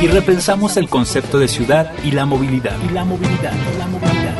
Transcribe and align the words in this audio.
y 0.00 0.06
repensamos 0.06 0.76
el 0.76 0.88
concepto 0.88 1.38
de 1.38 1.48
ciudad 1.48 1.92
y 2.04 2.12
la 2.12 2.24
movilidad. 2.24 2.76
Y 2.88 2.92
la 2.92 3.04
movilidad, 3.04 3.52
la 3.78 3.86
movilidad. 3.86 4.34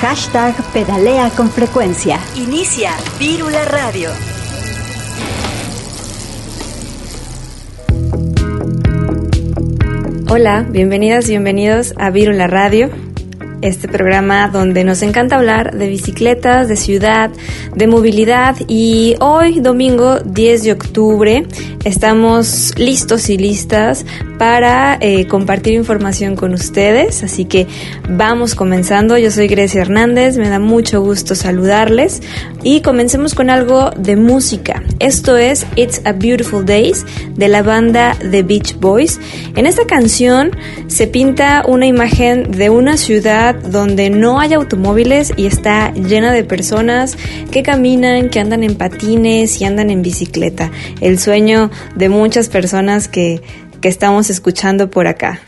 Hashtag 0.00 0.54
pedalea 0.72 1.30
con 1.30 1.50
frecuencia. 1.50 2.20
Inicia 2.36 2.92
Vírula 3.18 3.64
Radio. 3.64 4.10
Hola, 10.30 10.66
bienvenidas 10.68 11.26
y 11.28 11.30
bienvenidos 11.30 11.94
a 11.96 12.10
Vírula 12.10 12.46
Radio 12.46 13.07
este 13.60 13.88
programa 13.88 14.48
donde 14.48 14.84
nos 14.84 15.02
encanta 15.02 15.36
hablar 15.36 15.76
de 15.76 15.88
bicicletas, 15.88 16.68
de 16.68 16.76
ciudad, 16.76 17.30
de 17.74 17.86
movilidad 17.86 18.56
y 18.66 19.16
hoy 19.20 19.60
domingo 19.60 20.20
10 20.20 20.62
de 20.62 20.72
octubre 20.72 21.46
estamos 21.84 22.72
listos 22.76 23.28
y 23.30 23.38
listas 23.38 24.04
para 24.38 24.98
eh, 25.00 25.26
compartir 25.26 25.74
información 25.74 26.36
con 26.36 26.54
ustedes, 26.54 27.24
así 27.24 27.44
que 27.44 27.66
vamos 28.08 28.54
comenzando. 28.54 29.18
Yo 29.18 29.30
soy 29.30 29.48
Grecia 29.48 29.80
Hernández, 29.80 30.36
me 30.36 30.48
da 30.48 30.60
mucho 30.60 31.00
gusto 31.00 31.34
saludarles 31.34 32.22
y 32.62 32.82
comencemos 32.82 33.34
con 33.34 33.50
algo 33.50 33.90
de 33.96 34.16
música. 34.16 34.82
Esto 35.00 35.36
es 35.36 35.66
It's 35.74 36.00
a 36.04 36.12
Beautiful 36.12 36.64
Days 36.64 37.04
de 37.34 37.48
la 37.48 37.62
banda 37.62 38.16
The 38.30 38.42
Beach 38.42 38.76
Boys. 38.78 39.18
En 39.56 39.66
esta 39.66 39.86
canción 39.86 40.52
se 40.86 41.08
pinta 41.08 41.64
una 41.66 41.86
imagen 41.86 42.52
de 42.52 42.70
una 42.70 42.96
ciudad 42.96 43.47
donde 43.52 44.10
no 44.10 44.40
hay 44.40 44.54
automóviles 44.54 45.32
y 45.36 45.46
está 45.46 45.92
llena 45.92 46.32
de 46.32 46.44
personas 46.44 47.16
que 47.50 47.62
caminan, 47.62 48.30
que 48.30 48.40
andan 48.40 48.62
en 48.62 48.76
patines 48.76 49.60
y 49.60 49.64
andan 49.64 49.90
en 49.90 50.02
bicicleta. 50.02 50.70
El 51.00 51.18
sueño 51.18 51.70
de 51.94 52.08
muchas 52.08 52.48
personas 52.48 53.08
que, 53.08 53.42
que 53.80 53.88
estamos 53.88 54.30
escuchando 54.30 54.90
por 54.90 55.06
acá. 55.06 55.40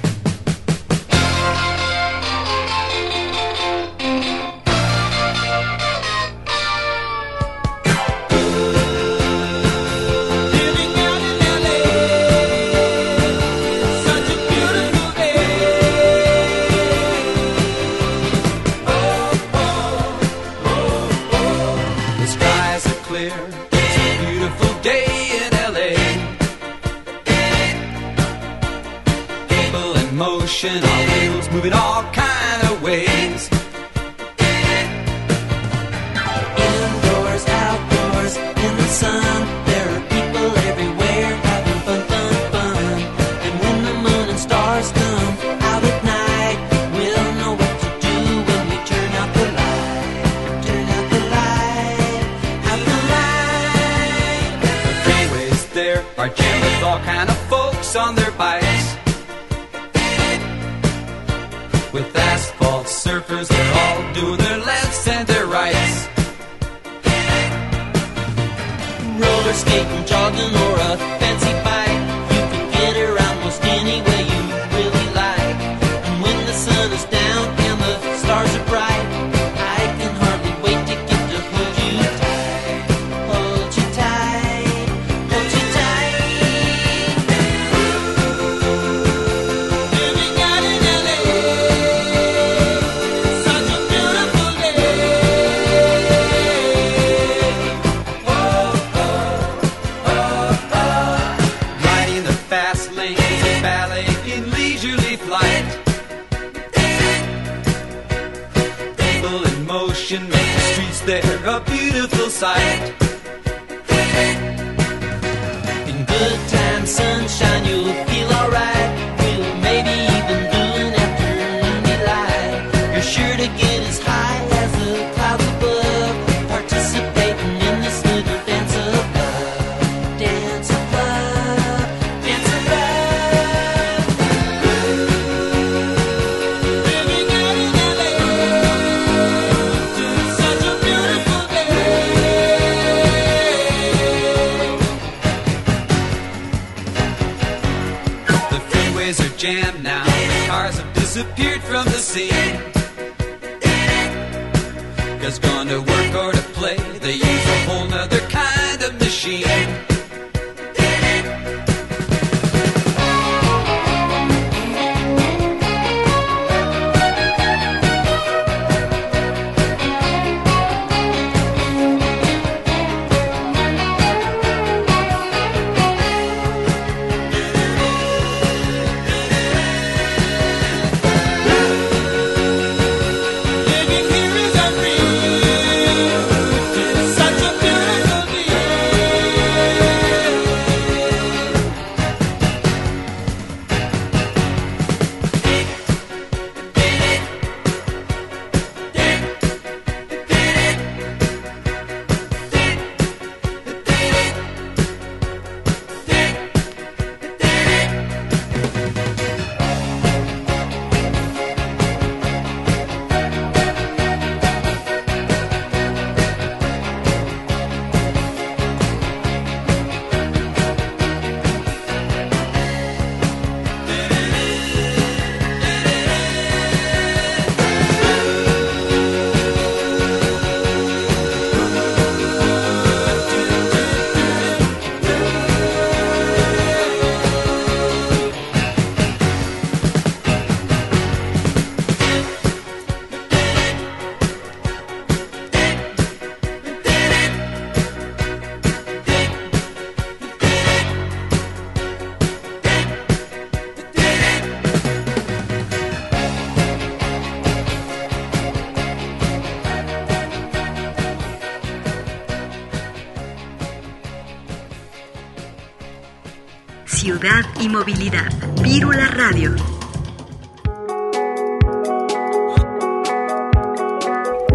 is 123.83 123.99
high. 124.01 124.30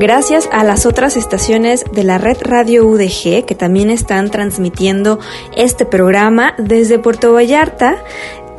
Gracias 0.05 0.47
a 0.51 0.63
las 0.63 0.85
otras 0.85 1.17
estaciones 1.17 1.83
de 1.91 2.03
la 2.03 2.19
red 2.19 2.37
Radio 2.41 2.85
UDG 2.85 3.43
que 3.43 3.55
también 3.57 3.89
están 3.89 4.29
transmitiendo 4.29 5.17
este 5.57 5.83
programa 5.83 6.53
desde 6.59 6.99
Puerto 6.99 7.33
Vallarta. 7.33 7.97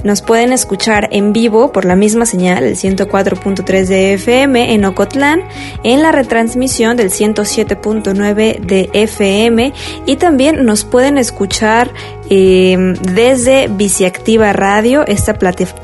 Nos 0.03 0.23
pueden 0.23 0.53
escuchar 0.53 1.09
en 1.13 1.33
vivo 1.33 1.71
por 1.71 1.85
la 1.85 1.95
misma 1.95 2.27
señal, 2.27 2.65
el 2.65 2.75
104.3 2.75 3.87
de 3.87 4.15
FM 4.15 4.75
en 4.75 4.85
Ocotlán, 4.87 5.45
en 5.85 6.03
la 6.03 6.11
retransmisión 6.11 6.97
del 6.97 7.11
107.9 7.11 8.59
de 8.59 8.91
FM 8.93 9.73
y 10.05 10.17
también 10.17 10.65
nos 10.65 10.85
pueden 10.85 11.17
escuchar 11.17 11.93
eh, 12.29 12.95
desde 13.15 13.69
Biciactiva 13.69 14.53
Radio, 14.53 15.07
esta, 15.07 15.39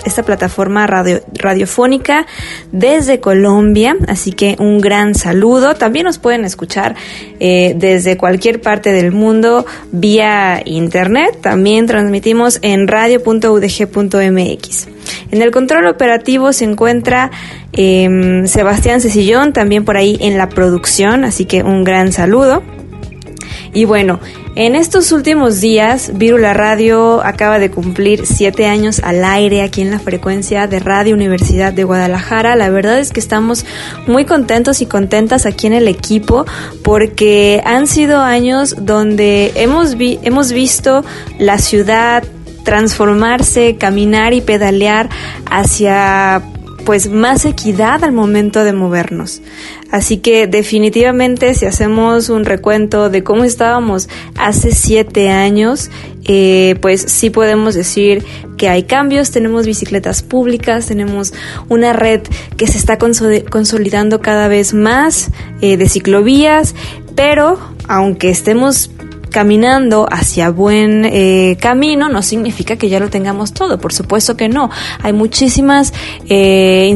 esta 0.05 0.23
plataforma 0.23 0.87
radio 0.87 1.21
radiofónica 1.35 2.27
desde 2.73 3.21
Colombia. 3.21 3.97
Así 4.09 4.33
que 4.33 4.57
un 4.59 4.81
gran 4.81 5.15
saludo. 5.15 5.75
También 5.75 6.07
nos 6.07 6.19
pueden 6.19 6.45
escuchar 6.45 6.97
eh, 7.39 7.75
desde 7.77 8.17
cualquier 8.17 8.61
parte 8.61 8.93
del 8.93 9.13
mundo 9.13 9.65
vía 9.93 10.63
internet. 10.65 11.39
También 11.41 11.87
transmitimos 11.87 12.59
en 12.63 12.89
radio.udg.mx. 12.89 14.89
En 15.31 15.43
el 15.43 15.51
control 15.51 15.87
operativo 15.87 16.53
se 16.53 16.65
encuentra 16.65 17.31
eh, 17.73 18.43
Sebastián 18.47 19.01
Cecillón, 19.01 19.53
también 19.53 19.85
por 19.85 19.97
ahí 19.97 20.17
en 20.21 20.39
la 20.39 20.49
producción, 20.49 21.25
así 21.25 21.45
que 21.45 21.63
un 21.63 21.85
gran 21.85 22.13
saludo. 22.13 22.63
Y 23.73 23.85
bueno, 23.85 24.21
en 24.55 24.75
estos 24.75 25.13
últimos 25.13 25.61
días, 25.61 26.13
Virula 26.15 26.53
Radio 26.53 27.25
acaba 27.25 27.59
de 27.59 27.71
cumplir 27.71 28.27
siete 28.27 28.67
años 28.67 29.01
al 29.03 29.25
aire 29.25 29.63
aquí 29.63 29.81
en 29.81 29.91
la 29.91 29.99
frecuencia 29.99 30.67
de 30.67 30.79
Radio 30.79 31.15
Universidad 31.15 31.73
de 31.73 31.85
Guadalajara. 31.85 32.55
La 32.55 32.69
verdad 32.69 32.99
es 32.99 33.13
que 33.13 33.21
estamos 33.21 33.65
muy 34.07 34.27
contentos 34.27 34.83
y 34.83 34.87
contentas 34.87 35.47
aquí 35.47 35.67
en 35.67 35.73
el 35.73 35.89
equipo 35.89 36.45
porque 36.85 37.63
han 37.65 37.87
sido 37.87 38.21
años 38.21 38.77
donde 38.79 39.53
hemos, 39.55 39.97
hemos 39.99 40.53
visto 40.53 41.03
la 41.39 41.57
ciudad 41.59 42.23
transformarse, 42.63 43.77
caminar 43.77 44.35
y 44.35 44.41
pedalear 44.41 45.09
hacia 45.47 46.43
pues 46.85 47.09
más 47.09 47.45
equidad 47.45 48.05
al 48.05 48.13
momento 48.13 48.65
de 48.65 48.73
movernos. 48.73 49.43
Así 49.91 50.19
que 50.19 50.47
definitivamente 50.47 51.55
si 51.55 51.67
hacemos 51.67 52.29
un 52.29 52.45
recuento 52.45 53.11
de 53.11 53.23
cómo 53.23 53.45
estábamos 53.45 54.09
hace 54.37 54.73
siete 54.73 55.31
años, 55.31 55.91
eh, 56.25 56.77
pues 56.81 57.03
sí 57.03 57.31
podemos 57.31 57.75
decir 57.75 58.25
que 58.57 58.69
hay 58.69 58.85
cambios, 58.85 59.31
tenemos 59.31 59.67
bicicletas 59.67 60.23
públicas, 60.23 60.87
tenemos 60.87 61.35
una 61.69 61.93
red 61.93 62.23
que 62.57 62.67
se 62.67 62.79
está 62.79 62.97
consolidando 62.99 64.21
cada 64.21 64.49
vez 64.49 64.73
más 64.73 65.31
eh, 65.61 65.77
de 65.77 65.89
ciclovías, 65.89 66.75
pero 67.15 67.59
aunque 67.89 68.31
estemos 68.31 68.91
caminando 69.33 70.07
hacia 70.11 70.51
buen 70.51 71.05
eh, 71.05 71.57
camino 71.61 72.09
no 72.09 72.23
significa 72.23 72.77
que 72.77 72.89
ya 72.89 73.01
lo 73.01 73.11
tengamos 73.11 73.53
todo, 73.53 73.79
por 73.79 73.93
supuesto 73.93 74.37
que 74.37 74.49
no. 74.49 74.71
Hay 75.03 75.13
muchísimas 75.13 75.93
eh, 76.29 76.95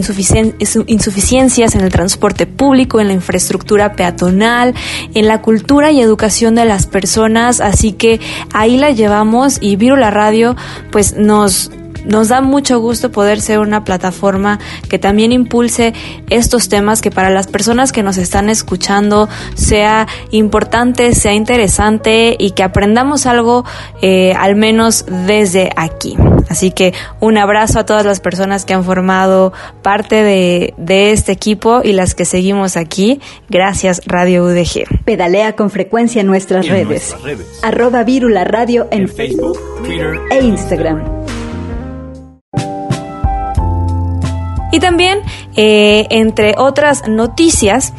insuficiencias 0.86 1.74
en 1.74 1.80
el 1.80 1.90
transporte 1.90 2.46
público, 2.46 3.00
en 3.00 3.08
la 3.08 3.14
infraestructura 3.14 3.94
peatonal, 3.94 4.74
en 5.14 5.26
la 5.26 5.42
cultura 5.42 5.90
y 5.90 6.00
educación 6.00 6.54
de 6.54 6.64
las 6.64 6.86
personas, 6.86 7.60
así 7.60 7.92
que 7.92 8.20
ahí 8.52 8.76
la 8.76 8.90
llevamos 8.90 9.58
y 9.60 9.76
Viro 9.76 9.96
la 9.96 10.10
Radio 10.10 10.54
pues 10.92 11.16
nos 11.16 11.70
nos 12.06 12.28
da 12.28 12.40
mucho 12.40 12.80
gusto 12.80 13.10
poder 13.10 13.40
ser 13.40 13.58
una 13.58 13.84
plataforma 13.84 14.58
que 14.88 14.98
también 14.98 15.32
impulse 15.32 15.92
estos 16.30 16.68
temas 16.68 17.02
que 17.02 17.10
para 17.10 17.30
las 17.30 17.46
personas 17.46 17.92
que 17.92 18.02
nos 18.02 18.16
están 18.16 18.48
escuchando 18.48 19.28
sea 19.54 20.06
importante, 20.30 21.14
sea 21.14 21.34
interesante 21.34 22.36
y 22.38 22.52
que 22.52 22.62
aprendamos 22.62 23.26
algo 23.26 23.64
eh, 24.02 24.34
al 24.38 24.56
menos 24.56 25.04
desde 25.26 25.70
aquí. 25.76 26.16
Así 26.48 26.70
que 26.70 26.94
un 27.20 27.38
abrazo 27.38 27.80
a 27.80 27.86
todas 27.86 28.04
las 28.04 28.20
personas 28.20 28.64
que 28.64 28.74
han 28.74 28.84
formado 28.84 29.52
parte 29.82 30.22
de, 30.22 30.74
este 31.12 31.32
equipo 31.32 31.80
y 31.82 31.92
las 31.92 32.14
que 32.14 32.24
seguimos 32.24 32.76
aquí. 32.76 33.20
Gracias 33.48 34.00
Radio 34.06 34.44
UDG. 34.44 35.04
Pedalea 35.04 35.54
con 35.54 35.70
frecuencia 35.70 36.20
en 36.20 36.26
nuestras, 36.26 36.68
redes. 36.68 37.16
Arroba 37.62 38.04
Virula 38.04 38.44
Radio 38.44 38.88
en, 38.90 39.08
Facebook, 39.08 39.58
Twitter 39.82 40.20
e 40.30 40.44
Instagram. 40.44 41.35
Y 44.72 44.80
también, 44.80 45.20
eh, 45.56 46.06
entre 46.10 46.54
otras 46.58 47.08
noticias, 47.08 47.92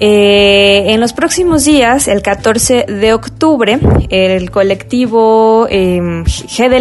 eh, 0.00 0.92
en 0.92 1.00
los 1.00 1.12
próximos 1.12 1.64
días, 1.64 2.08
el 2.08 2.20
14 2.20 2.86
de 2.88 3.12
octubre, 3.12 3.78
el 4.10 4.50
colectivo 4.50 5.68
eh, 5.70 6.24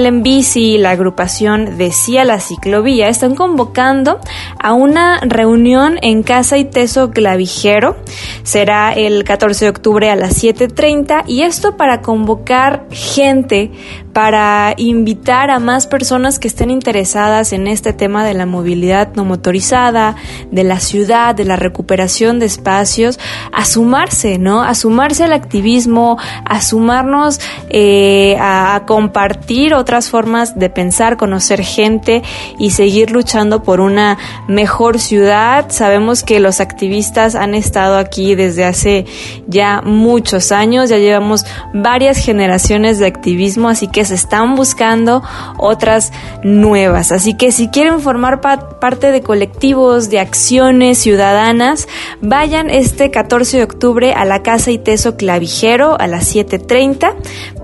en 0.08 0.24
Bici 0.24 0.74
y 0.74 0.78
la 0.80 0.92
agrupación 0.92 1.78
de 1.78 1.92
la 2.26 2.40
Ciclovía 2.40 3.10
están 3.10 3.36
convocando 3.36 4.20
a 4.60 4.74
una 4.74 5.20
reunión 5.22 6.00
en 6.02 6.24
Casa 6.24 6.58
y 6.58 6.66
Teso 6.66 7.12
Clavijero. 7.12 7.98
Será 8.42 8.94
el 8.94 9.24
14 9.24 9.66
de 9.66 9.70
octubre 9.70 10.10
a 10.10 10.16
las 10.16 10.44
7.30 10.44 11.24
y 11.28 11.44
esto 11.44 11.78
para 11.78 12.02
convocar 12.02 12.88
gente 12.90 13.72
para 14.14 14.76
invitar 14.78 15.50
a 15.50 15.58
más 15.60 15.88
personas 15.88 16.38
que 16.38 16.48
estén 16.48 16.70
interesadas 16.70 17.52
en 17.52 17.68
este 17.68 17.94
tema 17.94 18.24
de 18.24 18.36
la 18.36 18.46
movilidad 18.46 19.10
no 19.16 19.26
motorizada, 19.26 20.16
de 20.52 20.64
la 20.64 20.80
ciudad, 20.80 21.34
de 21.34 21.46
la 21.46 21.56
recuperación 21.56 22.38
de 22.40 22.46
espacios, 22.46 23.20
a 23.52 23.66
sumarse, 23.66 24.38
¿no? 24.38 24.62
A 24.62 24.76
sumarse 24.76 25.24
al 25.24 25.34
activismo, 25.34 26.20
a 26.46 26.62
sumarnos 26.62 27.40
eh, 27.70 28.38
a, 28.40 28.84
compartir 28.86 29.74
otras 29.74 30.10
formas 30.10 30.60
de 30.60 30.70
pensar, 30.70 31.18
conocer 31.18 31.64
gente 31.64 32.22
y 32.60 32.72
seguir 32.72 33.10
luchando 33.12 33.64
por 33.64 33.82
una 33.82 34.18
mejor 34.48 35.00
ciudad. 35.00 35.66
Sabemos 35.70 36.22
que 36.22 36.40
los 36.40 36.60
activistas 36.60 37.34
han 37.34 37.56
estado 37.56 37.98
aquí 37.98 38.36
desde 38.36 38.66
hace 38.66 39.06
ya 39.48 39.82
muchos 39.82 40.52
años, 40.52 40.90
ya 40.90 40.98
llevamos 40.98 41.46
varias 41.74 42.18
generaciones 42.18 43.00
de 43.00 43.08
activismo, 43.08 43.70
así 43.70 43.88
que 43.88 44.03
están 44.12 44.56
buscando 44.56 45.24
otras 45.58 46.12
nuevas. 46.44 47.12
Así 47.12 47.36
que 47.36 47.52
si 47.52 47.70
quieren 47.70 48.00
formar 48.00 48.42
parte 48.42 49.12
de 49.12 49.22
colectivos, 49.22 50.10
de 50.10 50.20
acciones 50.20 50.98
ciudadanas, 50.98 51.88
vayan 52.22 52.70
este 52.70 53.12
14 53.12 53.58
de 53.58 53.64
octubre 53.64 54.14
a 54.14 54.26
la 54.26 54.44
Casa 54.44 54.72
Iteso 54.72 55.18
Clavijero 55.18 56.00
a 56.00 56.08
las 56.08 56.34
7.30 56.36 57.14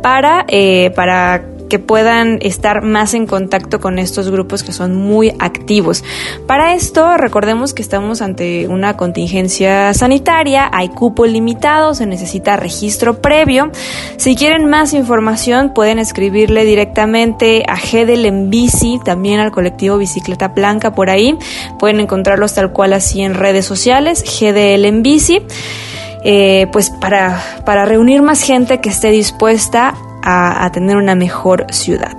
para, 0.01 0.46
eh, 0.48 0.91
para 0.96 1.43
que 1.70 1.80
puedan 1.80 2.40
estar 2.42 2.82
más 2.84 3.14
en 3.14 3.28
contacto 3.28 3.80
con 3.80 4.00
estos 4.00 4.30
grupos 4.30 4.64
que 4.64 4.74
son 4.74 4.96
muy 4.96 5.34
activos. 5.40 6.04
Para 6.48 6.74
esto, 6.74 7.16
recordemos 7.16 7.74
que 7.74 7.82
estamos 7.82 8.22
ante 8.22 8.68
una 8.68 8.98
contingencia 8.98 9.94
sanitaria, 9.94 10.70
hay 10.74 10.90
cupo 10.90 11.26
limitado, 11.26 11.94
se 11.94 12.06
necesita 12.06 12.58
registro 12.58 13.22
previo. 13.22 13.72
Si 14.18 14.36
quieren 14.36 14.66
más 14.66 14.94
información, 14.94 15.74
pueden 15.74 16.00
escribirle 16.00 16.66
directamente 16.66 17.64
a 17.68 17.78
Gedel 17.78 18.26
en 18.26 18.50
bici, 18.50 19.00
también 19.06 19.40
al 19.40 19.52
colectivo 19.52 19.98
Bicicleta 19.98 20.50
Blanca 20.50 20.94
por 20.94 21.10
ahí. 21.10 21.38
Pueden 21.78 22.00
encontrarlos 22.00 22.56
tal 22.56 22.74
cual 22.74 22.94
así 22.94 23.22
en 23.22 23.36
redes 23.36 23.66
sociales, 23.66 24.24
GDL 24.24 24.86
en 24.86 25.04
bici. 25.04 25.42
Eh, 26.26 26.68
pues 26.74 26.90
para, 26.90 27.42
para 27.66 27.86
reunir 27.86 28.22
más 28.22 28.44
gente 28.44 28.82
que 28.82 28.90
esté 28.90 29.10
dispuesta 29.10 29.94
a, 30.24 30.70
tener 30.72 30.98
una 30.98 31.16
mejor 31.16 31.66
ciudad. 31.72 32.18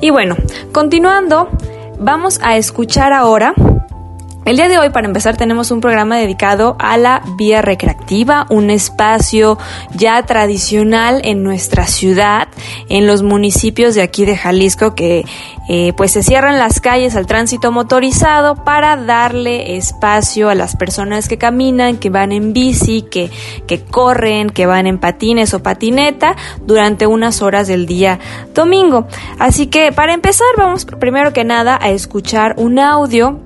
Y 0.00 0.10
bueno, 0.10 0.36
continuando, 0.72 1.48
vamos 1.98 2.40
a 2.42 2.56
escuchar 2.56 3.12
ahora 3.12 3.54
el 4.44 4.56
día 4.56 4.68
de 4.68 4.78
hoy, 4.78 4.90
para 4.90 5.06
empezar, 5.06 5.36
tenemos 5.36 5.70
un 5.70 5.80
programa 5.80 6.18
dedicado 6.18 6.76
a 6.78 6.98
la 6.98 7.22
vía 7.36 7.62
recreativa, 7.62 8.46
un 8.50 8.68
espacio 8.68 9.58
ya 9.94 10.22
tradicional 10.24 11.22
en 11.24 11.42
nuestra 11.42 11.86
ciudad, 11.86 12.48
en 12.88 13.06
los 13.06 13.22
municipios 13.22 13.94
de 13.94 14.02
aquí 14.02 14.26
de 14.26 14.36
Jalisco, 14.36 14.94
que 14.94 15.24
eh, 15.68 15.94
pues 15.96 16.12
se 16.12 16.22
cierran 16.22 16.58
las 16.58 16.80
calles 16.80 17.16
al 17.16 17.26
tránsito 17.26 17.72
motorizado 17.72 18.54
para 18.64 18.96
darle 18.96 19.76
espacio 19.76 20.50
a 20.50 20.54
las 20.54 20.76
personas 20.76 21.26
que 21.26 21.38
caminan, 21.38 21.96
que 21.96 22.10
van 22.10 22.30
en 22.32 22.52
bici, 22.52 23.00
que, 23.00 23.30
que 23.66 23.82
corren, 23.82 24.50
que 24.50 24.66
van 24.66 24.86
en 24.86 24.98
patines 24.98 25.54
o 25.54 25.62
patineta 25.62 26.36
durante 26.66 27.06
unas 27.06 27.40
horas 27.40 27.66
del 27.66 27.86
día 27.86 28.18
domingo. 28.52 29.06
Así 29.38 29.68
que 29.68 29.90
para 29.92 30.12
empezar, 30.12 30.48
vamos 30.58 30.84
primero 30.84 31.32
que 31.32 31.44
nada 31.44 31.78
a 31.80 31.88
escuchar 31.88 32.54
un 32.58 32.78
audio 32.78 33.40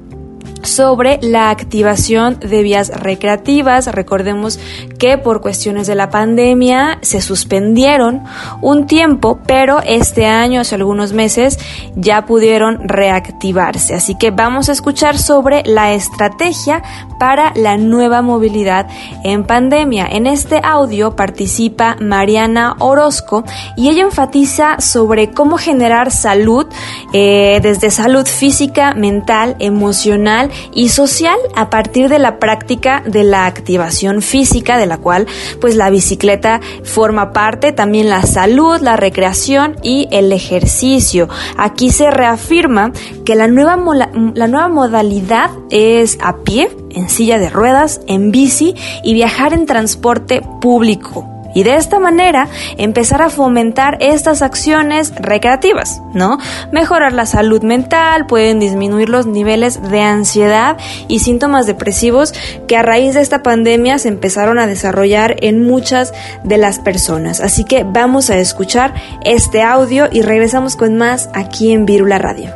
sobre 0.62 1.18
la 1.22 1.50
activación 1.50 2.38
de 2.40 2.62
vías 2.62 2.88
recreativas. 2.88 3.86
Recordemos 3.86 4.58
que 4.98 5.18
por 5.18 5.40
cuestiones 5.40 5.86
de 5.86 5.94
la 5.94 6.10
pandemia 6.10 6.98
se 7.02 7.20
suspendieron 7.20 8.22
un 8.60 8.86
tiempo, 8.86 9.40
pero 9.46 9.80
este 9.84 10.26
año, 10.26 10.60
hace 10.60 10.74
algunos 10.74 11.12
meses, 11.12 11.58
ya 11.94 12.26
pudieron 12.26 12.88
reactivarse. 12.88 13.94
Así 13.94 14.16
que 14.16 14.30
vamos 14.30 14.68
a 14.68 14.72
escuchar 14.72 15.18
sobre 15.18 15.62
la 15.64 15.92
estrategia 15.92 16.82
para 17.18 17.52
la 17.54 17.76
nueva 17.76 18.22
movilidad 18.22 18.86
en 19.24 19.44
pandemia. 19.44 20.06
En 20.10 20.26
este 20.26 20.60
audio 20.62 21.16
participa 21.16 21.96
Mariana 22.00 22.76
Orozco 22.78 23.44
y 23.76 23.88
ella 23.88 24.02
enfatiza 24.02 24.80
sobre 24.80 25.30
cómo 25.30 25.58
generar 25.58 26.10
salud 26.10 26.66
eh, 27.12 27.58
desde 27.62 27.90
salud 27.90 28.26
física, 28.26 28.94
mental, 28.94 29.56
emocional 29.58 30.47
y 30.72 30.88
social 30.88 31.38
a 31.54 31.70
partir 31.70 32.08
de 32.08 32.18
la 32.18 32.38
práctica 32.38 33.02
de 33.06 33.24
la 33.24 33.46
activación 33.46 34.22
física 34.22 34.78
de 34.78 34.86
la 34.86 34.98
cual 34.98 35.26
pues 35.60 35.76
la 35.76 35.90
bicicleta 35.90 36.60
forma 36.84 37.32
parte, 37.32 37.72
también 37.72 38.08
la 38.08 38.22
salud, 38.22 38.80
la 38.80 38.96
recreación 38.96 39.76
y 39.82 40.08
el 40.10 40.32
ejercicio. 40.32 41.28
Aquí 41.56 41.90
se 41.90 42.10
reafirma 42.10 42.92
que 43.24 43.34
la 43.34 43.48
nueva, 43.48 43.76
la 44.34 44.46
nueva 44.46 44.68
modalidad 44.68 45.50
es 45.70 46.18
a 46.22 46.38
pie, 46.38 46.70
en 46.90 47.08
silla 47.08 47.38
de 47.38 47.50
ruedas, 47.50 48.00
en 48.06 48.30
bici 48.30 48.74
y 49.02 49.14
viajar 49.14 49.52
en 49.52 49.66
transporte 49.66 50.42
público 50.60 51.37
y 51.58 51.64
de 51.64 51.74
esta 51.74 51.98
manera 51.98 52.46
empezar 52.76 53.20
a 53.20 53.30
fomentar 53.30 53.96
estas 53.98 54.42
acciones 54.42 55.12
recreativas, 55.16 56.00
¿no? 56.14 56.38
Mejorar 56.70 57.12
la 57.12 57.26
salud 57.26 57.64
mental, 57.64 58.26
pueden 58.26 58.60
disminuir 58.60 59.08
los 59.08 59.26
niveles 59.26 59.82
de 59.82 60.00
ansiedad 60.00 60.76
y 61.08 61.18
síntomas 61.18 61.66
depresivos 61.66 62.32
que 62.68 62.76
a 62.76 62.82
raíz 62.82 63.14
de 63.14 63.22
esta 63.22 63.42
pandemia 63.42 63.98
se 63.98 64.06
empezaron 64.06 64.60
a 64.60 64.68
desarrollar 64.68 65.34
en 65.40 65.66
muchas 65.66 66.14
de 66.44 66.58
las 66.58 66.78
personas. 66.78 67.40
Así 67.40 67.64
que 67.64 67.82
vamos 67.82 68.30
a 68.30 68.38
escuchar 68.38 68.94
este 69.24 69.60
audio 69.60 70.06
y 70.12 70.22
regresamos 70.22 70.76
con 70.76 70.96
más 70.96 71.28
aquí 71.34 71.72
en 71.72 71.86
Virula 71.86 72.18
Radio. 72.18 72.52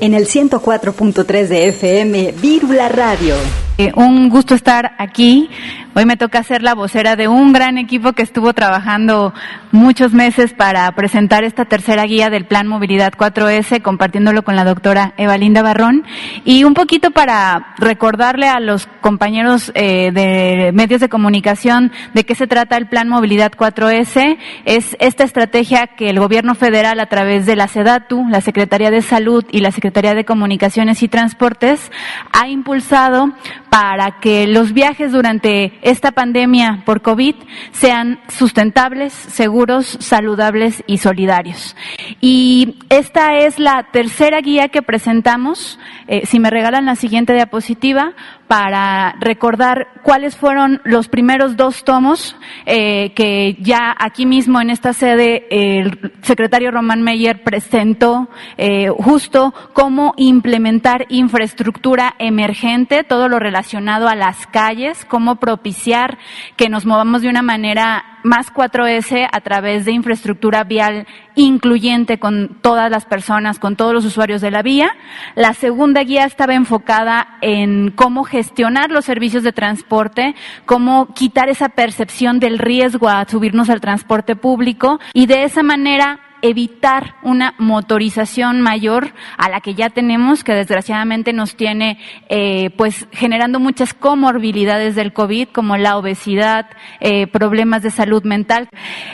En 0.00 0.14
el 0.14 0.26
104.3 0.26 1.48
de 1.48 1.68
FM, 1.68 2.32
Virula 2.40 2.88
Radio. 2.88 3.34
Eh, 3.80 3.90
un 3.96 4.28
gusto 4.28 4.54
estar 4.54 4.94
aquí. 4.98 5.48
Hoy 5.92 6.06
me 6.06 6.16
toca 6.16 6.44
ser 6.44 6.62
la 6.62 6.76
vocera 6.76 7.16
de 7.16 7.26
un 7.26 7.52
gran 7.52 7.76
equipo 7.76 8.12
que 8.12 8.22
estuvo 8.22 8.52
trabajando 8.54 9.34
muchos 9.72 10.12
meses 10.12 10.52
para 10.52 10.88
presentar 10.92 11.42
esta 11.42 11.64
tercera 11.64 12.04
guía 12.04 12.30
del 12.30 12.44
Plan 12.44 12.68
Movilidad 12.68 13.12
4S, 13.14 13.82
compartiéndolo 13.82 14.44
con 14.44 14.54
la 14.54 14.62
doctora 14.62 15.14
Evalinda 15.16 15.62
Barrón. 15.62 16.04
Y 16.44 16.62
un 16.62 16.74
poquito 16.74 17.10
para 17.10 17.74
recordarle 17.78 18.46
a 18.46 18.60
los 18.60 18.86
compañeros 19.00 19.72
eh, 19.74 20.12
de 20.12 20.70
medios 20.72 21.00
de 21.00 21.08
comunicación 21.08 21.90
de 22.14 22.22
qué 22.22 22.36
se 22.36 22.46
trata 22.46 22.76
el 22.76 22.86
Plan 22.86 23.08
Movilidad 23.08 23.50
4S. 23.50 24.38
Es 24.66 24.96
esta 25.00 25.24
estrategia 25.24 25.88
que 25.88 26.08
el 26.08 26.20
gobierno 26.20 26.54
federal 26.54 27.00
a 27.00 27.06
través 27.06 27.46
de 27.46 27.56
la 27.56 27.66
SEDATU, 27.66 28.28
la 28.28 28.40
Secretaría 28.40 28.92
de 28.92 29.02
Salud 29.02 29.44
y 29.50 29.58
la 29.58 29.72
Secretaría 29.72 30.14
de 30.14 30.24
Comunicaciones 30.24 31.02
y 31.02 31.08
Transportes 31.08 31.90
ha 32.32 32.46
impulsado 32.46 33.32
para 33.70 34.20
que 34.20 34.46
los 34.46 34.72
viajes 34.72 35.10
durante 35.10 35.79
esta 35.82 36.12
pandemia 36.12 36.82
por 36.84 37.02
COVID 37.02 37.34
sean 37.72 38.20
sustentables, 38.28 39.12
seguros, 39.12 39.96
saludables 40.00 40.82
y 40.86 40.98
solidarios. 40.98 41.76
Y 42.20 42.76
esta 42.88 43.38
es 43.38 43.58
la 43.58 43.88
tercera 43.92 44.40
guía 44.40 44.68
que 44.68 44.82
presentamos. 44.82 45.78
Eh, 46.06 46.26
si 46.26 46.38
me 46.38 46.50
regalan 46.50 46.86
la 46.86 46.96
siguiente 46.96 47.32
diapositiva, 47.32 48.14
para 48.50 49.14
recordar 49.20 50.00
cuáles 50.02 50.34
fueron 50.34 50.80
los 50.82 51.06
primeros 51.06 51.56
dos 51.56 51.84
tomos 51.84 52.34
eh, 52.66 53.12
que 53.14 53.56
ya 53.60 53.94
aquí 53.96 54.26
mismo 54.26 54.60
en 54.60 54.70
esta 54.70 54.92
sede 54.92 55.46
el 55.50 56.12
secretario 56.22 56.72
Román 56.72 57.02
Meyer 57.02 57.44
presentó 57.44 58.28
eh, 58.58 58.88
justo 58.88 59.54
cómo 59.72 60.14
implementar 60.16 61.06
infraestructura 61.10 62.16
emergente, 62.18 63.04
todo 63.04 63.28
lo 63.28 63.38
relacionado 63.38 64.08
a 64.08 64.16
las 64.16 64.48
calles, 64.48 65.04
cómo 65.04 65.36
propiciar 65.36 66.18
que 66.56 66.68
nos 66.68 66.86
movamos 66.86 67.22
de 67.22 67.28
una 67.28 67.42
manera 67.42 68.18
más 68.22 68.52
4S 68.52 69.28
a 69.30 69.40
través 69.40 69.84
de 69.84 69.92
infraestructura 69.92 70.64
vial 70.64 71.06
incluyente 71.34 72.18
con 72.18 72.58
todas 72.60 72.90
las 72.90 73.04
personas, 73.04 73.58
con 73.58 73.76
todos 73.76 73.92
los 73.94 74.04
usuarios 74.04 74.40
de 74.40 74.50
la 74.50 74.62
vía. 74.62 74.92
La 75.34 75.54
segunda 75.54 76.02
guía 76.02 76.24
estaba 76.24 76.54
enfocada 76.54 77.38
en 77.40 77.90
cómo 77.90 78.24
gestionar 78.24 78.90
los 78.90 79.04
servicios 79.04 79.42
de 79.42 79.52
transporte, 79.52 80.34
cómo 80.66 81.14
quitar 81.14 81.48
esa 81.48 81.70
percepción 81.70 82.40
del 82.40 82.58
riesgo 82.58 83.08
a 83.08 83.26
subirnos 83.28 83.70
al 83.70 83.80
transporte 83.80 84.36
público 84.36 85.00
y 85.12 85.26
de 85.26 85.44
esa 85.44 85.62
manera 85.62 86.20
evitar 86.42 87.16
una 87.22 87.54
motorización 87.58 88.60
mayor 88.60 89.12
a 89.36 89.48
la 89.48 89.60
que 89.60 89.74
ya 89.74 89.90
tenemos, 89.90 90.44
que 90.44 90.54
desgraciadamente 90.54 91.32
nos 91.32 91.56
tiene 91.56 91.98
eh, 92.28 92.70
pues 92.76 93.06
generando 93.12 93.60
muchas 93.60 93.94
comorbilidades 93.94 94.94
del 94.94 95.12
COVID, 95.12 95.48
como 95.48 95.76
la 95.76 95.96
obesidad, 95.96 96.70
eh, 97.00 97.26
problemas 97.26 97.82
de 97.82 97.90
salud 97.90 98.24
mental. 98.24 98.68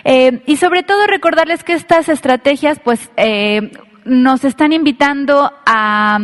Eh, 0.04 0.42
y 0.46 0.56
sobre 0.56 0.82
todo 0.82 1.06
recordarles 1.06 1.64
que 1.64 1.74
estas 1.74 2.08
estrategias 2.08 2.80
pues 2.82 3.10
nos 4.04 4.44
están 4.44 4.72
invitando 4.72 5.52
a 5.66 6.18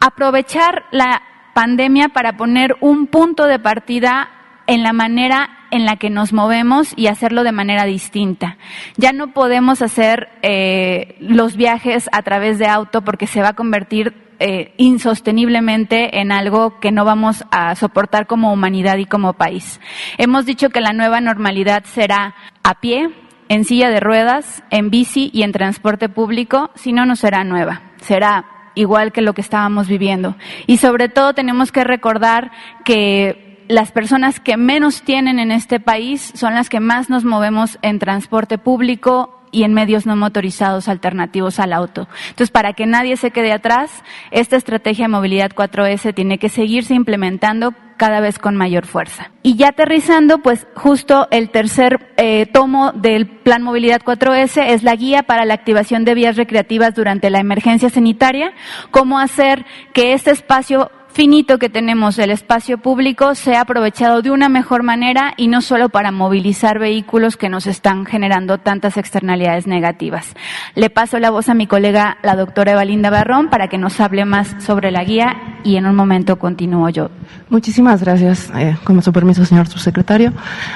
aprovechar 0.00 0.84
la 0.92 1.22
pandemia 1.54 2.08
para 2.08 2.36
poner 2.36 2.76
un 2.80 3.06
punto 3.06 3.46
de 3.46 3.58
partida 3.58 4.30
en 4.66 4.82
la 4.82 4.92
manera 4.92 5.59
en 5.70 5.84
la 5.84 5.96
que 5.96 6.10
nos 6.10 6.32
movemos 6.32 6.92
y 6.96 7.06
hacerlo 7.06 7.44
de 7.44 7.52
manera 7.52 7.84
distinta. 7.84 8.58
Ya 8.96 9.12
no 9.12 9.32
podemos 9.32 9.82
hacer 9.82 10.28
eh, 10.42 11.16
los 11.20 11.56
viajes 11.56 12.08
a 12.12 12.22
través 12.22 12.58
de 12.58 12.66
auto 12.66 13.02
porque 13.02 13.26
se 13.26 13.40
va 13.40 13.48
a 13.48 13.54
convertir 13.54 14.14
eh, 14.42 14.72
insosteniblemente 14.78 16.18
en 16.20 16.32
algo 16.32 16.80
que 16.80 16.92
no 16.92 17.04
vamos 17.04 17.44
a 17.50 17.74
soportar 17.74 18.26
como 18.26 18.52
humanidad 18.52 18.96
y 18.96 19.04
como 19.04 19.34
país. 19.34 19.80
Hemos 20.16 20.46
dicho 20.46 20.70
que 20.70 20.80
la 20.80 20.94
nueva 20.94 21.20
normalidad 21.20 21.84
será 21.84 22.34
a 22.62 22.80
pie, 22.80 23.10
en 23.50 23.64
silla 23.64 23.90
de 23.90 24.00
ruedas, 24.00 24.62
en 24.70 24.88
bici 24.90 25.28
y 25.34 25.42
en 25.42 25.52
transporte 25.52 26.08
público, 26.08 26.70
si 26.74 26.92
no, 26.92 27.04
no 27.04 27.16
será 27.16 27.44
nueva. 27.44 27.82
Será 28.00 28.46
igual 28.74 29.12
que 29.12 29.20
lo 29.20 29.34
que 29.34 29.40
estábamos 29.42 29.88
viviendo. 29.88 30.36
Y 30.66 30.78
sobre 30.78 31.08
todo 31.08 31.34
tenemos 31.34 31.70
que 31.70 31.84
recordar 31.84 32.50
que 32.84 33.49
las 33.70 33.92
personas 33.92 34.40
que 34.40 34.56
menos 34.56 35.02
tienen 35.02 35.38
en 35.38 35.52
este 35.52 35.78
país 35.78 36.32
son 36.34 36.54
las 36.54 36.68
que 36.68 36.80
más 36.80 37.08
nos 37.08 37.24
movemos 37.24 37.78
en 37.82 38.00
transporte 38.00 38.58
público 38.58 39.40
y 39.52 39.62
en 39.62 39.74
medios 39.74 40.06
no 40.06 40.16
motorizados 40.16 40.88
alternativos 40.88 41.60
al 41.60 41.72
auto. 41.72 42.08
Entonces, 42.30 42.50
para 42.50 42.72
que 42.72 42.86
nadie 42.86 43.16
se 43.16 43.30
quede 43.30 43.52
atrás, 43.52 44.02
esta 44.32 44.56
estrategia 44.56 45.04
de 45.04 45.10
movilidad 45.10 45.50
4S 45.50 46.14
tiene 46.14 46.38
que 46.38 46.48
seguirse 46.48 46.94
implementando 46.94 47.72
cada 47.96 48.20
vez 48.20 48.38
con 48.38 48.56
mayor 48.56 48.86
fuerza. 48.86 49.30
Y 49.42 49.56
ya 49.56 49.68
aterrizando, 49.68 50.38
pues 50.38 50.66
justo 50.74 51.28
el 51.30 51.50
tercer 51.50 52.12
eh, 52.16 52.46
tomo 52.46 52.92
del 52.92 53.28
Plan 53.28 53.62
Movilidad 53.62 54.00
4S 54.00 54.68
es 54.68 54.82
la 54.82 54.96
guía 54.96 55.22
para 55.22 55.44
la 55.44 55.54
activación 55.54 56.04
de 56.04 56.14
vías 56.14 56.36
recreativas 56.36 56.94
durante 56.94 57.30
la 57.30 57.38
emergencia 57.38 57.90
sanitaria, 57.90 58.52
cómo 58.90 59.20
hacer 59.20 59.64
que 59.92 60.14
este 60.14 60.30
espacio 60.30 60.90
finito 61.12 61.58
que 61.58 61.68
tenemos 61.68 62.18
el 62.18 62.30
espacio 62.30 62.78
público 62.78 63.34
sea 63.34 63.62
aprovechado 63.62 64.22
de 64.22 64.30
una 64.30 64.48
mejor 64.48 64.82
manera 64.82 65.34
y 65.36 65.48
no 65.48 65.60
solo 65.60 65.88
para 65.88 66.12
movilizar 66.12 66.78
vehículos 66.78 67.36
que 67.36 67.48
nos 67.48 67.66
están 67.66 68.06
generando 68.06 68.58
tantas 68.58 68.96
externalidades 68.96 69.66
negativas. 69.66 70.34
Le 70.74 70.90
paso 70.90 71.18
la 71.18 71.30
voz 71.30 71.48
a 71.48 71.54
mi 71.54 71.66
colega, 71.66 72.18
la 72.22 72.36
doctora 72.36 72.72
Evalinda 72.72 73.10
Barrón, 73.10 73.50
para 73.50 73.68
que 73.68 73.78
nos 73.78 74.00
hable 74.00 74.24
más 74.24 74.54
sobre 74.64 74.90
la 74.90 75.04
guía 75.04 75.59
y 75.64 75.76
en 75.76 75.86
un 75.86 75.94
momento 75.94 76.36
continúo 76.38 76.88
yo. 76.88 77.10
Muchísimas 77.48 78.00
gracias, 78.00 78.50
eh, 78.54 78.76
con 78.84 79.02
su 79.02 79.12
permiso, 79.12 79.44
señor 79.44 79.66
subsecretario. 79.66 80.32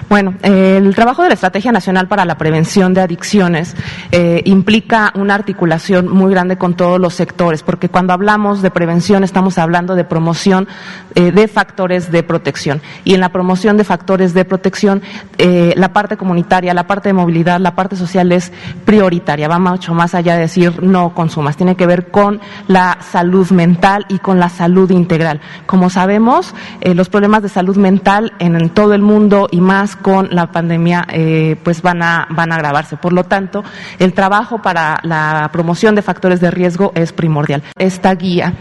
Bueno, 0.09 0.35
eh, 0.43 0.77
el 0.79 0.95
trabajo 0.95 1.23
de 1.23 1.29
la 1.29 1.35
Estrategia 1.35 1.71
Nacional 1.71 2.09
para 2.09 2.25
la 2.25 2.37
Prevención 2.37 2.95
de 2.95 3.01
Adicciones 3.01 3.77
eh, 4.11 4.43
implica 4.45 5.13
una 5.15 5.37
articulación 5.37 6.09
muy 6.09 6.33
grande 6.33 6.59
con 6.59 6.75
todos 6.75 7.01
los 7.01 7.15
sectores, 7.15 7.63
porque 7.63 7.89
cuando 7.89 8.13
hablamos 8.13 8.61
de 8.61 8.71
prevención 8.73 9.23
estamos 9.23 9.57
hablando 9.59 9.95
de 9.95 10.05
promoción 10.05 10.67
eh, 11.15 11.31
de 11.31 11.47
factores 11.47 12.11
de 12.11 12.25
protección. 12.25 12.81
Y 13.05 13.15
en 13.15 13.21
la 13.21 13.29
promoción 13.29 13.77
de 13.77 13.85
factores 13.85 14.35
de 14.35 14.45
protección, 14.45 15.03
la 15.39 15.93
parte 15.93 16.17
comunitaria, 16.17 16.75
la 16.75 16.87
parte 16.87 17.11
de 17.11 17.13
movilidad, 17.13 17.61
la 17.61 17.75
parte 17.75 17.97
social 17.97 18.33
es 18.33 18.53
prioritaria. 18.85 19.47
Va 19.49 19.59
mucho 19.59 19.95
más 19.95 20.15
allá 20.15 20.35
de 20.35 20.41
decir 20.41 20.83
no 20.83 21.15
consumas. 21.15 21.57
Tiene 21.57 21.77
que 21.77 21.87
ver 21.87 22.11
con 22.11 22.41
la 22.67 22.99
salud 23.01 23.49
mental 23.51 24.07
y 24.09 24.19
con 24.19 24.41
la 24.41 24.49
salud 24.49 24.74
salud 24.75 24.91
integral. 24.91 25.41
Como 25.67 25.89
sabemos, 25.89 26.53
eh, 26.81 26.95
los 26.95 27.09
problemas 27.09 27.43
de 27.43 27.49
salud 27.49 27.77
mental 27.77 28.33
en, 28.41 28.71
todo 28.71 28.95
el 28.95 29.03
mundo 29.03 29.47
y 29.53 29.61
más 29.61 29.95
con 29.95 30.29
la 30.33 30.51
pandemia, 30.51 31.07
eh, 31.13 31.57
pues 31.63 31.81
van 31.81 32.03
a, 32.03 32.27
van 32.31 32.51
a 32.51 32.57
agravarse. 32.57 32.97
Por 32.97 33.13
lo 33.13 33.23
tanto, 33.23 33.63
el 34.01 34.15
trabajo 34.15 34.63
para 34.63 34.99
la 35.05 35.49
promoción 35.53 35.95
de 35.95 36.03
factores 36.03 36.41
de 36.41 36.51
riesgo 36.51 36.91
es 36.97 37.13
primordial. 37.13 37.63
Esta 37.79 38.13
guía, 38.17 38.55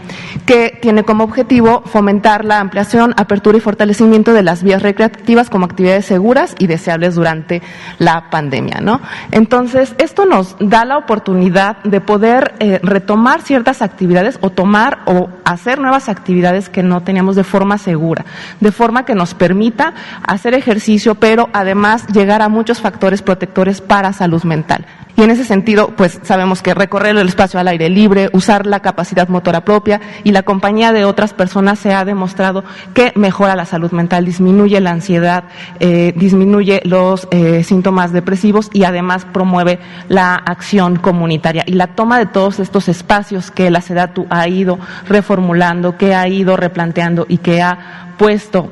que 0.46 0.78
tiene 0.80 1.02
como 1.02 1.24
objetivo 1.24 1.82
fomentar 1.84 2.44
la 2.44 2.60
ampliación, 2.60 3.12
apertura 3.16 3.58
y 3.58 3.60
fortalecimiento 3.60 4.32
de 4.32 4.44
las 4.44 4.62
vías 4.62 4.82
recreativas 4.82 5.50
como 5.50 5.64
actividades 5.64 6.06
seguras 6.06 6.54
y 6.60 6.68
deseables 6.68 7.16
durante 7.16 7.60
la 7.98 8.30
pandemia, 8.30 8.80
¿no? 8.80 9.00
Entonces, 9.32 9.96
esto 9.98 10.26
nos 10.26 10.54
da 10.60 10.84
la 10.84 10.96
oportunidad 10.96 11.78
de 11.82 12.00
poder 12.00 12.54
eh, 12.60 12.78
retomar 12.84 13.42
ciertas 13.42 13.82
actividades 13.82 14.38
o 14.42 14.50
tomar 14.50 15.00
o 15.06 15.28
hacer 15.44 15.78
nuevas 15.78 16.03
actividades 16.08 16.68
que 16.68 16.82
no 16.82 17.02
teníamos 17.02 17.36
de 17.36 17.44
forma 17.44 17.78
segura, 17.78 18.24
de 18.60 18.72
forma 18.72 19.04
que 19.04 19.14
nos 19.14 19.34
permita 19.34 19.94
hacer 20.26 20.54
ejercicio, 20.54 21.14
pero 21.14 21.48
además 21.52 22.06
llegar 22.08 22.42
a 22.42 22.48
muchos 22.48 22.80
factores 22.80 23.22
protectores 23.22 23.80
para 23.80 24.12
salud 24.12 24.42
mental. 24.44 24.86
Y 25.16 25.22
en 25.22 25.30
ese 25.30 25.44
sentido, 25.44 25.90
pues 25.96 26.18
sabemos 26.22 26.60
que 26.60 26.74
recorrer 26.74 27.16
el 27.16 27.28
espacio 27.28 27.60
al 27.60 27.68
aire 27.68 27.88
libre, 27.88 28.30
usar 28.32 28.66
la 28.66 28.80
capacidad 28.80 29.28
motora 29.28 29.64
propia 29.64 30.00
y 30.24 30.32
la 30.32 30.42
compañía 30.42 30.92
de 30.92 31.04
otras 31.04 31.32
personas 31.32 31.78
se 31.78 31.92
ha 31.92 32.04
demostrado 32.04 32.64
que 32.94 33.12
mejora 33.14 33.54
la 33.54 33.64
salud 33.64 33.92
mental, 33.92 34.24
disminuye 34.24 34.80
la 34.80 34.90
ansiedad, 34.90 35.44
eh, 35.78 36.12
disminuye 36.16 36.80
los 36.84 37.28
eh, 37.30 37.62
síntomas 37.62 38.12
depresivos 38.12 38.70
y 38.72 38.84
además 38.84 39.24
promueve 39.24 39.78
la 40.08 40.34
acción 40.34 40.96
comunitaria. 40.96 41.62
Y 41.66 41.74
la 41.74 41.88
toma 41.88 42.18
de 42.18 42.26
todos 42.26 42.58
estos 42.58 42.88
espacios 42.88 43.52
que 43.52 43.70
la 43.70 43.80
SEDATU 43.80 44.26
ha 44.30 44.48
ido 44.48 44.78
reformulando, 45.08 45.96
que 45.96 46.14
ha 46.14 46.26
ido 46.26 46.56
replanteando 46.56 47.24
y 47.28 47.38
que 47.38 47.62
ha 47.62 48.14
puesto 48.18 48.70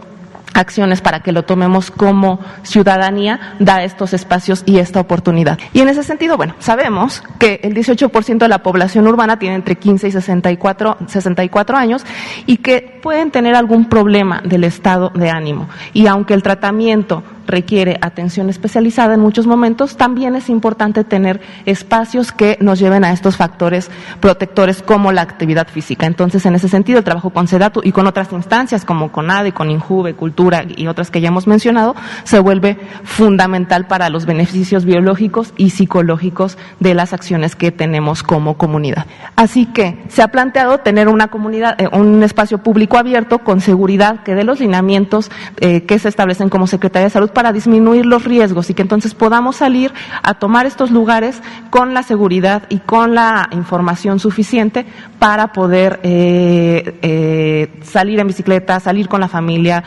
acciones 0.54 1.00
para 1.00 1.20
que 1.20 1.32
lo 1.32 1.44
tomemos 1.44 1.90
como 1.90 2.40
ciudadanía, 2.62 3.54
da 3.58 3.82
estos 3.82 4.12
espacios 4.12 4.62
y 4.66 4.78
esta 4.78 5.00
oportunidad. 5.00 5.58
Y 5.72 5.80
en 5.80 5.88
ese 5.88 6.02
sentido, 6.02 6.36
bueno, 6.36 6.54
sabemos 6.58 7.22
que 7.38 7.60
el 7.62 7.74
18% 7.74 8.38
de 8.38 8.48
la 8.48 8.62
población 8.62 9.06
urbana 9.06 9.38
tiene 9.38 9.56
entre 9.56 9.76
15 9.76 10.08
y 10.08 10.12
64, 10.12 10.98
64 11.06 11.76
años 11.76 12.04
y 12.46 12.58
que 12.58 13.00
pueden 13.02 13.30
tener 13.30 13.54
algún 13.54 13.88
problema 13.88 14.42
del 14.44 14.64
estado 14.64 15.10
de 15.14 15.30
ánimo. 15.30 15.68
Y 15.92 16.06
aunque 16.06 16.34
el 16.34 16.42
tratamiento 16.42 17.22
requiere 17.46 17.98
atención 18.00 18.48
especializada 18.48 19.14
en 19.14 19.20
muchos 19.20 19.46
momentos, 19.46 19.96
también 19.96 20.36
es 20.36 20.48
importante 20.48 21.02
tener 21.02 21.40
espacios 21.66 22.30
que 22.30 22.56
nos 22.60 22.78
lleven 22.78 23.04
a 23.04 23.12
estos 23.12 23.36
factores 23.36 23.90
protectores 24.20 24.80
como 24.80 25.10
la 25.10 25.22
actividad 25.22 25.66
física. 25.66 26.06
Entonces, 26.06 26.46
en 26.46 26.54
ese 26.54 26.68
sentido, 26.68 26.98
el 26.98 27.04
trabajo 27.04 27.30
con 27.30 27.48
SEDATU 27.48 27.80
y 27.82 27.92
con 27.92 28.06
otras 28.06 28.32
instancias 28.32 28.84
como 28.84 29.10
CONADE, 29.10 29.52
con 29.52 29.70
INJUVE, 29.70 30.14
Cultura 30.14 30.41
y 30.76 30.86
otras 30.86 31.10
que 31.10 31.20
ya 31.20 31.28
hemos 31.28 31.46
mencionado, 31.46 31.94
se 32.24 32.38
vuelve 32.38 32.76
fundamental 33.04 33.86
para 33.86 34.08
los 34.08 34.26
beneficios 34.26 34.84
biológicos 34.84 35.52
y 35.56 35.70
psicológicos 35.70 36.58
de 36.80 36.94
las 36.94 37.12
acciones 37.12 37.54
que 37.54 37.70
tenemos 37.70 38.22
como 38.22 38.56
comunidad. 38.56 39.06
Así 39.36 39.66
que 39.66 40.02
se 40.08 40.22
ha 40.22 40.28
planteado 40.28 40.78
tener 40.78 41.08
una 41.08 41.28
comunidad, 41.28 41.80
eh, 41.80 41.88
un 41.92 42.22
espacio 42.22 42.58
público 42.58 42.98
abierto 42.98 43.38
con 43.38 43.60
seguridad 43.60 44.22
que 44.22 44.34
dé 44.34 44.44
los 44.44 44.60
lineamientos 44.60 45.30
eh, 45.60 45.82
que 45.82 45.98
se 45.98 46.08
establecen 46.08 46.48
como 46.48 46.66
Secretaría 46.66 47.04
de 47.04 47.10
Salud 47.10 47.30
para 47.30 47.52
disminuir 47.52 48.04
los 48.04 48.24
riesgos 48.24 48.68
y 48.70 48.74
que 48.74 48.82
entonces 48.82 49.14
podamos 49.14 49.56
salir 49.56 49.92
a 50.22 50.34
tomar 50.34 50.66
estos 50.66 50.90
lugares 50.90 51.40
con 51.70 51.94
la 51.94 52.02
seguridad 52.02 52.64
y 52.68 52.78
con 52.78 53.14
la 53.14 53.48
información 53.52 54.18
suficiente 54.18 54.86
para 55.18 55.52
poder 55.52 56.00
eh, 56.02 57.68
salir 57.82 58.18
en 58.18 58.26
bicicleta, 58.26 58.80
salir 58.80 59.08
con 59.08 59.20
la 59.20 59.28
familia, 59.28 59.84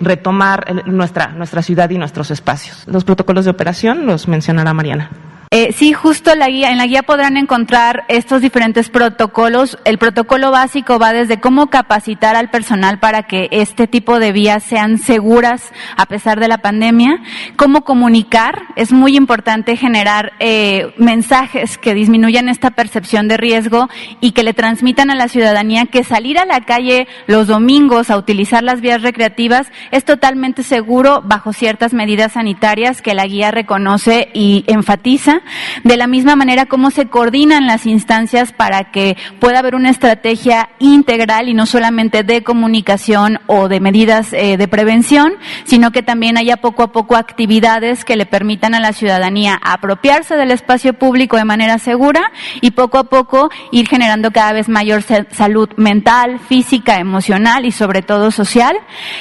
retomar 0.00 0.86
nuestra, 0.86 1.28
nuestra 1.28 1.62
ciudad 1.62 1.90
y 1.90 1.98
nuestros 1.98 2.30
espacios. 2.30 2.84
Los 2.86 3.04
protocolos 3.04 3.44
de 3.44 3.50
operación 3.50 4.06
los 4.06 4.28
mencionará 4.28 4.72
Mariana. 4.74 5.10
Eh, 5.56 5.72
sí, 5.72 5.92
justo 5.92 6.34
la 6.34 6.48
guía, 6.48 6.72
en 6.72 6.78
la 6.78 6.86
guía 6.86 7.04
podrán 7.04 7.36
encontrar 7.36 8.02
estos 8.08 8.42
diferentes 8.42 8.88
protocolos. 8.90 9.78
El 9.84 9.98
protocolo 9.98 10.50
básico 10.50 10.98
va 10.98 11.12
desde 11.12 11.38
cómo 11.38 11.68
capacitar 11.68 12.34
al 12.34 12.50
personal 12.50 12.98
para 12.98 13.22
que 13.22 13.46
este 13.52 13.86
tipo 13.86 14.18
de 14.18 14.32
vías 14.32 14.64
sean 14.64 14.98
seguras 14.98 15.72
a 15.96 16.06
pesar 16.06 16.40
de 16.40 16.48
la 16.48 16.58
pandemia, 16.58 17.22
cómo 17.54 17.84
comunicar. 17.84 18.62
Es 18.74 18.90
muy 18.90 19.16
importante 19.16 19.76
generar 19.76 20.32
eh, 20.40 20.92
mensajes 20.98 21.78
que 21.78 21.94
disminuyan 21.94 22.48
esta 22.48 22.72
percepción 22.72 23.28
de 23.28 23.36
riesgo 23.36 23.88
y 24.20 24.32
que 24.32 24.42
le 24.42 24.54
transmitan 24.54 25.12
a 25.12 25.14
la 25.14 25.28
ciudadanía 25.28 25.86
que 25.86 26.02
salir 26.02 26.36
a 26.36 26.46
la 26.46 26.62
calle 26.62 27.06
los 27.28 27.46
domingos 27.46 28.10
a 28.10 28.16
utilizar 28.16 28.64
las 28.64 28.80
vías 28.80 29.02
recreativas 29.02 29.68
es 29.92 30.04
totalmente 30.04 30.64
seguro 30.64 31.22
bajo 31.24 31.52
ciertas 31.52 31.94
medidas 31.94 32.32
sanitarias 32.32 33.02
que 33.02 33.14
la 33.14 33.26
guía 33.26 33.52
reconoce 33.52 34.30
y 34.34 34.64
enfatiza 34.66 35.42
de 35.82 35.96
la 35.96 36.06
misma 36.06 36.36
manera, 36.36 36.66
cómo 36.66 36.90
se 36.90 37.06
coordinan 37.06 37.66
las 37.66 37.86
instancias 37.86 38.52
para 38.52 38.90
que 38.90 39.16
pueda 39.40 39.58
haber 39.58 39.74
una 39.74 39.90
estrategia 39.90 40.70
integral 40.78 41.48
y 41.48 41.54
no 41.54 41.66
solamente 41.66 42.22
de 42.22 42.42
comunicación 42.42 43.38
o 43.46 43.68
de 43.68 43.80
medidas 43.80 44.32
eh, 44.32 44.56
de 44.56 44.68
prevención, 44.68 45.34
sino 45.64 45.90
que 45.90 46.02
también 46.02 46.36
haya 46.36 46.56
poco 46.56 46.82
a 46.82 46.92
poco 46.92 47.16
actividades 47.16 48.04
que 48.04 48.16
le 48.16 48.26
permitan 48.26 48.74
a 48.74 48.80
la 48.80 48.92
ciudadanía 48.92 49.60
apropiarse 49.62 50.36
del 50.36 50.50
espacio 50.50 50.94
público 50.94 51.36
de 51.36 51.44
manera 51.44 51.78
segura 51.78 52.32
y 52.60 52.72
poco 52.72 52.98
a 52.98 53.04
poco 53.04 53.50
ir 53.72 53.88
generando 53.88 54.30
cada 54.30 54.52
vez 54.52 54.68
mayor 54.68 55.02
salud 55.02 55.68
mental, 55.76 56.40
física, 56.40 56.98
emocional 56.98 57.64
y 57.64 57.72
sobre 57.72 58.02
todo 58.02 58.30
social. 58.30 58.76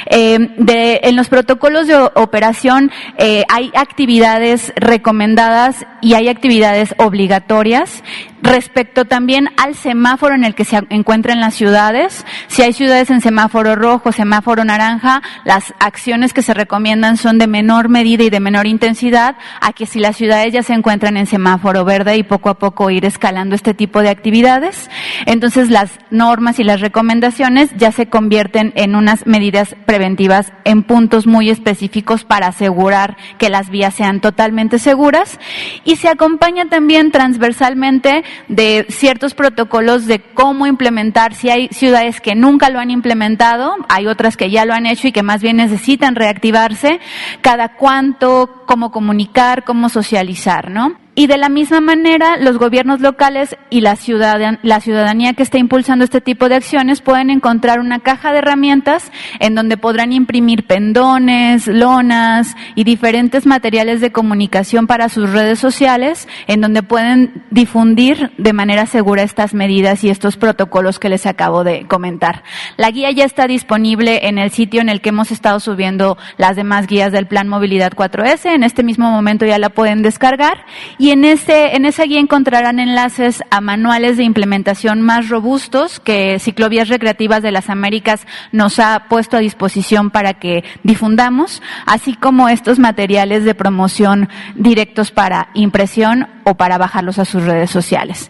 Eh, 0.08 0.40
en 0.58 1.16
los 1.16 1.30
protocolos 1.30 1.88
de 1.88 1.96
operación 2.16 2.92
eh, 3.18 3.44
hay 3.50 3.72
actividades 3.76 4.74
recomendadas 4.76 5.86
y 6.02 6.13
hay 6.16 6.30
actividades 6.30 6.94
obligatorias 6.98 8.04
Respecto 8.44 9.06
también 9.06 9.48
al 9.56 9.74
semáforo 9.74 10.36
en 10.36 10.44
el 10.44 10.54
que 10.54 10.66
se 10.66 10.82
encuentran 10.90 11.40
las 11.40 11.54
ciudades, 11.54 12.26
si 12.48 12.62
hay 12.62 12.74
ciudades 12.74 13.10
en 13.10 13.22
semáforo 13.22 13.78
rojo, 13.78 14.12
semáforo 14.12 14.66
naranja, 14.66 15.22
las 15.46 15.74
acciones 15.80 16.34
que 16.34 16.42
se 16.42 16.54
recomiendan 16.54 17.16
son 17.16 17.38
de 17.38 17.48
menor 17.48 17.88
medida 17.88 18.26
y 18.26 18.30
de 18.30 18.42
menor 18.42 18.68
intensidad, 18.68 19.38
a 19.62 19.72
que 19.72 19.86
si 19.86 20.02
las 20.02 20.18
ciudades 20.18 20.52
ya 20.52 20.62
se 20.62 20.74
encuentran 20.74 21.16
en 21.16 21.26
semáforo 21.26 21.86
verde 21.86 22.18
y 22.18 22.24
poco 22.24 22.50
a 22.50 22.60
poco 22.60 22.90
ir 22.90 23.06
escalando 23.06 23.56
este 23.56 23.74
tipo 23.74 24.02
de 24.02 24.10
actividades, 24.10 24.90
entonces 25.26 25.70
las 25.70 25.98
normas 26.12 26.60
y 26.60 26.66
las 26.66 26.82
recomendaciones 26.82 27.70
ya 27.78 27.94
se 27.94 28.08
convierten 28.08 28.74
en 28.76 28.98
unas 28.98 29.26
medidas 29.26 29.74
preventivas 29.86 30.52
en 30.66 30.84
puntos 30.84 31.28
muy 31.28 31.50
específicos 31.50 32.26
para 32.26 32.48
asegurar 32.48 33.16
que 33.38 33.50
las 33.50 33.70
vías 33.70 33.94
sean 33.94 34.20
totalmente 34.20 34.80
seguras 34.80 35.40
y 35.86 35.96
se 35.96 36.10
acompaña 36.10 36.66
también 36.66 37.12
transversalmente 37.12 38.26
de 38.48 38.86
ciertos 38.90 39.34
protocolos 39.34 40.06
de 40.06 40.20
cómo 40.20 40.68
implementar, 40.68 41.34
si 41.34 41.50
hay 41.50 41.68
ciudades 41.70 42.22
que 42.22 42.36
nunca 42.36 42.70
lo 42.70 42.80
han 42.80 42.92
implementado, 42.92 43.76
hay 43.90 44.08
otras 44.08 44.38
que 44.38 44.50
ya 44.50 44.66
lo 44.66 44.74
han 44.74 44.86
hecho 44.86 45.08
y 45.08 45.12
que 45.12 45.24
más 45.24 45.42
bien 45.42 45.58
necesitan 45.58 46.16
reactivarse, 46.16 47.00
cada 47.42 47.76
cuánto, 47.76 48.64
cómo 48.66 48.92
comunicar, 48.92 49.64
cómo 49.64 49.90
socializar, 49.90 50.72
¿no? 50.72 51.03
Y 51.16 51.28
de 51.28 51.38
la 51.38 51.48
misma 51.48 51.80
manera, 51.80 52.38
los 52.38 52.58
gobiernos 52.58 53.00
locales 53.00 53.56
y 53.70 53.82
la, 53.82 53.96
ciudadanía 53.96 55.34
que 55.34 55.44
está 55.44 55.60
impulsando 55.60 56.04
este 56.04 56.22
tipo 56.22 56.50
de 56.50 56.56
acciones 56.56 57.02
pueden 57.02 57.30
encontrar 57.30 57.80
una 57.80 58.00
caja 58.00 58.32
de 58.32 58.40
herramientas 58.40 59.12
en 59.40 59.54
donde 59.54 59.78
podrán 59.78 60.12
imprimir 60.12 60.66
pendones, 60.66 61.68
lonas 61.68 62.56
y 62.74 62.84
diferentes 62.84 63.46
materiales 63.46 64.02
de 64.02 64.12
comunicación 64.12 64.88
para 64.88 65.08
sus 65.08 65.32
redes 65.32 65.60
sociales, 65.60 66.28
en 66.48 66.62
donde 66.62 66.82
pueden 66.82 67.44
difundir 67.52 68.32
de 68.40 68.54
manera 68.54 68.88
segura 68.88 69.22
estas 69.22 69.54
medidas 69.54 70.04
y 70.04 70.10
estos 70.10 70.36
protocolos 70.36 70.98
que 70.98 71.10
les 71.10 71.28
acabo 71.28 71.64
de 71.64 71.86
comentar. 71.86 72.44
La 72.76 72.90
guía 72.90 73.12
ya 73.12 73.26
está 73.26 73.46
disponible 73.46 74.28
en 74.28 74.40
el 74.40 74.50
sitio 74.50 74.82
en 74.82 74.90
el 74.90 75.00
que 75.00 75.10
hemos 75.10 75.30
estado 75.30 75.60
subiendo 75.60 76.18
las 76.38 76.56
demás 76.56 76.88
guías 76.88 77.12
del 77.12 77.28
Plan 77.28 77.48
Movilidad 77.48 77.94
4S. 77.94 78.56
En 78.56 78.64
este 78.64 78.82
mismo 78.82 79.12
momento 79.12 79.46
ya 79.46 79.60
la 79.60 79.70
pueden 79.70 80.02
descargar 80.02 80.66
en, 81.12 81.26
este, 81.26 81.76
en 81.76 81.86
esa 81.86 82.04
guía 82.04 82.20
encontrarán 82.20 82.80
enlaces 82.80 83.44
a 83.50 83.62
manuales 83.62 84.18
de 84.18 84.24
implementación 84.24 85.02
más 85.02 85.30
robustos 85.30 86.00
que 86.00 86.40
Ciclovías 86.40 86.88
Recreativas 86.88 87.44
de 87.44 87.52
las 87.52 87.70
Américas 87.70 88.26
nos 88.52 88.80
ha 88.80 89.06
puesto 89.10 89.38
a 89.38 89.40
disposición 89.40 90.12
para 90.12 90.36
que 90.36 90.64
difundamos, 90.84 91.62
así 91.86 92.16
como 92.16 92.50
estos 92.50 92.80
materiales 92.80 93.44
de 93.44 93.56
promoción 93.56 94.30
directos 94.56 95.12
para 95.12 95.50
impresión 95.54 96.28
o 96.44 96.56
para 96.56 96.78
bajarlos 96.78 97.20
a 97.20 97.26
sus 97.26 97.44
redes 97.44 97.70
sociales. 97.70 98.30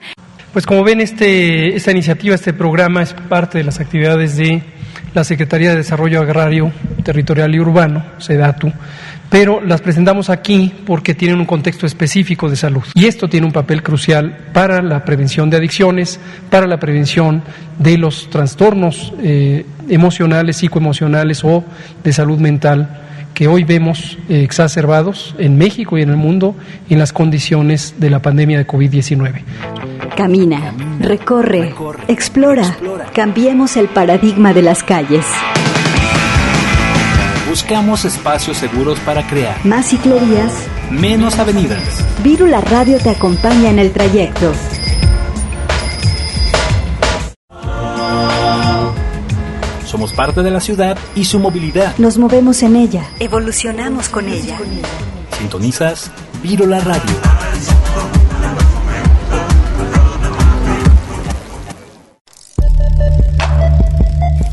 Pues 0.53 0.65
como 0.65 0.83
ven, 0.83 1.01
este, 1.01 1.75
esta 1.75 1.91
iniciativa, 1.91 2.35
este 2.35 2.53
programa 2.53 3.01
es 3.01 3.13
parte 3.13 3.57
de 3.57 3.63
las 3.63 3.79
actividades 3.79 4.37
de 4.37 4.61
la 5.13 5.23
Secretaría 5.23 5.71
de 5.71 5.77
Desarrollo 5.77 6.21
Agrario, 6.21 6.71
Territorial 7.03 7.53
y 7.53 7.59
Urbano, 7.59 8.03
SEDATU, 8.17 8.71
pero 9.29 9.61
las 9.61 9.81
presentamos 9.81 10.29
aquí 10.29 10.71
porque 10.85 11.15
tienen 11.15 11.39
un 11.39 11.45
contexto 11.45 11.85
específico 11.85 12.49
de 12.49 12.55
salud. 12.55 12.83
Y 12.93 13.05
esto 13.05 13.27
tiene 13.27 13.47
un 13.47 13.53
papel 13.53 13.81
crucial 13.81 14.49
para 14.53 14.81
la 14.81 15.03
prevención 15.03 15.49
de 15.49 15.57
adicciones, 15.57 16.19
para 16.49 16.67
la 16.67 16.79
prevención 16.79 17.43
de 17.79 17.97
los 17.97 18.29
trastornos 18.29 19.13
eh, 19.21 19.65
emocionales, 19.89 20.57
psicoemocionales 20.57 21.43
o 21.43 21.63
de 22.03 22.13
salud 22.13 22.39
mental 22.39 22.99
que 23.33 23.47
hoy 23.47 23.63
vemos 23.63 24.17
eh, 24.29 24.43
exacerbados 24.43 25.35
en 25.37 25.57
México 25.57 25.97
y 25.97 26.01
en 26.01 26.09
el 26.09 26.17
mundo 26.17 26.55
en 26.89 26.99
las 26.99 27.11
condiciones 27.11 27.95
de 27.97 28.09
la 28.09 28.21
pandemia 28.21 28.57
de 28.57 28.67
COVID-19. 28.67 29.41
Camina, 30.15 30.73
recorre, 30.99 31.73
explora, 32.07 32.77
cambiemos 33.13 33.77
el 33.77 33.87
paradigma 33.87 34.53
de 34.53 34.61
las 34.61 34.83
calles. 34.83 35.25
Buscamos 37.53 38.03
espacios 38.03 38.57
seguros 38.57 38.99
para 39.01 39.27
crear. 39.27 39.63
Más 39.63 39.85
ciclerías. 39.85 40.51
Menos 40.89 41.37
avenidas. 41.37 41.83
Virula 42.23 42.59
Radio 42.61 42.97
te 42.97 43.11
acompaña 43.11 43.69
en 43.69 43.77
el 43.77 43.91
trayecto. 43.91 44.51
Somos 49.85 50.13
parte 50.13 50.41
de 50.41 50.49
la 50.49 50.59
ciudad 50.59 50.97
y 51.13 51.25
su 51.25 51.37
movilidad. 51.37 51.95
Nos 51.99 52.17
movemos 52.17 52.63
en 52.63 52.75
ella. 52.75 53.07
Evolucionamos 53.19 54.09
con 54.09 54.29
ella. 54.29 54.57
Sintonizas 55.37 56.09
Virula 56.41 56.79
Radio. 56.79 57.42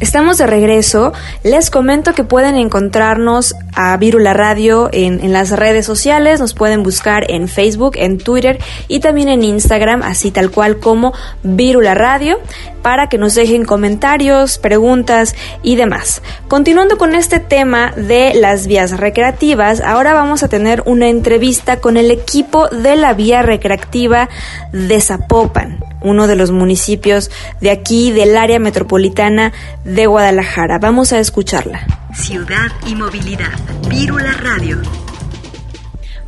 Estamos 0.00 0.38
de 0.38 0.46
regreso. 0.46 1.12
Les 1.44 1.68
comento 1.68 2.14
que 2.14 2.24
pueden 2.24 2.56
encontrarnos 2.56 3.54
a 3.74 3.94
Virula 3.98 4.32
Radio 4.32 4.88
en, 4.92 5.30
las 5.30 5.50
redes 5.50 5.84
sociales. 5.84 6.40
Nos 6.40 6.54
pueden 6.54 6.82
buscar 6.82 7.30
en 7.30 7.48
Facebook, 7.48 7.92
en 7.96 8.16
Twitter 8.16 8.58
y 8.88 9.00
también 9.00 9.28
en 9.28 9.44
Instagram, 9.44 10.02
así 10.02 10.30
tal 10.30 10.50
cual 10.50 10.78
como 10.78 11.12
Virula 11.42 11.94
Radio, 11.94 12.38
para 12.80 13.10
que 13.10 13.18
nos 13.18 13.34
dejen 13.34 13.66
comentarios, 13.66 14.56
preguntas 14.56 15.34
y 15.62 15.76
demás. 15.76 16.22
Continuando 16.48 16.96
con 16.96 17.14
este 17.14 17.38
tema 17.38 17.92
de 17.94 18.32
las 18.32 18.66
vías 18.66 18.98
recreativas, 18.98 19.82
ahora 19.82 20.14
vamos 20.14 20.42
a 20.42 20.48
tener 20.48 20.82
una 20.86 21.08
entrevista 21.08 21.78
con 21.78 21.98
el 21.98 22.10
equipo 22.10 22.68
de 22.68 22.96
la 22.96 23.12
vía 23.12 23.42
recreativa 23.42 24.30
de 24.72 24.98
Zapopan 24.98 25.90
uno 26.02 26.26
de 26.26 26.36
los 26.36 26.50
municipios 26.50 27.30
de 27.60 27.70
aquí, 27.70 28.12
del 28.12 28.36
área 28.36 28.58
metropolitana 28.58 29.52
de 29.84 30.06
Guadalajara. 30.06 30.78
Vamos 30.78 31.12
a 31.12 31.18
escucharla. 31.18 31.86
Ciudad 32.14 32.70
y 32.86 32.94
movilidad. 32.94 33.52
Vírula 33.88 34.32
Radio. 34.32 34.78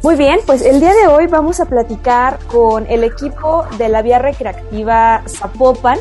Muy 0.02 0.16
bien, 0.16 0.40
pues 0.46 0.62
el 0.62 0.80
día 0.80 0.92
de 0.94 1.06
hoy 1.06 1.28
vamos 1.28 1.60
a 1.60 1.66
platicar 1.66 2.40
con 2.48 2.86
el 2.90 3.04
equipo 3.04 3.64
de 3.78 3.88
la 3.88 4.02
vía 4.02 4.18
recreativa 4.18 5.22
Zapopan. 5.28 5.98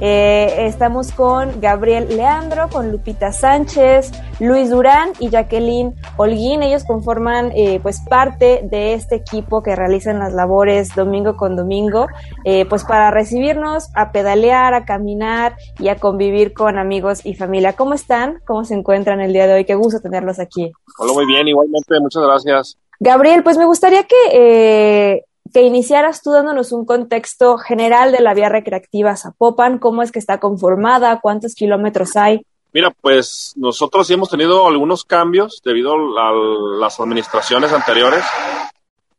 Eh, 0.00 0.66
estamos 0.66 1.12
con 1.12 1.60
Gabriel 1.60 2.08
Leandro, 2.16 2.68
con 2.68 2.90
Lupita 2.90 3.32
Sánchez, 3.32 4.10
Luis 4.40 4.70
Durán 4.70 5.12
y 5.20 5.30
Jacqueline 5.30 5.94
Holguín. 6.16 6.62
Ellos 6.62 6.84
conforman 6.84 7.52
eh, 7.54 7.80
pues 7.82 8.00
parte 8.00 8.62
de 8.64 8.94
este 8.94 9.14
equipo 9.16 9.62
que 9.62 9.76
realizan 9.76 10.18
las 10.18 10.32
labores 10.32 10.94
domingo 10.94 11.36
con 11.36 11.56
domingo, 11.56 12.08
eh, 12.44 12.66
pues 12.66 12.84
para 12.84 13.10
recibirnos, 13.10 13.88
a 13.94 14.10
pedalear, 14.10 14.74
a 14.74 14.84
caminar 14.84 15.56
y 15.78 15.88
a 15.88 15.96
convivir 15.96 16.54
con 16.54 16.78
amigos 16.78 17.24
y 17.24 17.34
familia. 17.34 17.74
¿Cómo 17.74 17.94
están? 17.94 18.40
¿Cómo 18.46 18.64
se 18.64 18.74
encuentran 18.74 19.20
el 19.20 19.32
día 19.32 19.46
de 19.46 19.54
hoy? 19.54 19.64
Qué 19.64 19.74
gusto 19.74 20.00
tenerlos 20.00 20.38
aquí. 20.40 20.72
Hola, 20.98 21.12
muy 21.12 21.26
bien, 21.26 21.46
igualmente, 21.46 22.00
muchas 22.00 22.22
gracias. 22.22 22.78
Gabriel, 23.00 23.42
pues 23.42 23.58
me 23.58 23.66
gustaría 23.66 24.04
que 24.04 24.16
eh, 24.32 25.24
que 25.52 25.62
iniciaras 25.62 26.22
tú 26.22 26.32
dándonos 26.32 26.72
un 26.72 26.84
contexto 26.84 27.58
general 27.58 28.12
de 28.12 28.20
la 28.20 28.34
vía 28.34 28.48
recreativa 28.48 29.16
Zapopan, 29.16 29.78
cómo 29.78 30.02
es 30.02 30.10
que 30.10 30.18
está 30.18 30.40
conformada, 30.40 31.20
cuántos 31.20 31.54
kilómetros 31.54 32.16
hay. 32.16 32.44
Mira, 32.72 32.90
pues 32.90 33.52
nosotros 33.56 34.06
sí 34.06 34.14
hemos 34.14 34.30
tenido 34.30 34.66
algunos 34.66 35.04
cambios 35.04 35.62
debido 35.64 35.94
a 36.18 36.32
las 36.80 36.98
administraciones 36.98 37.72
anteriores. 37.72 38.24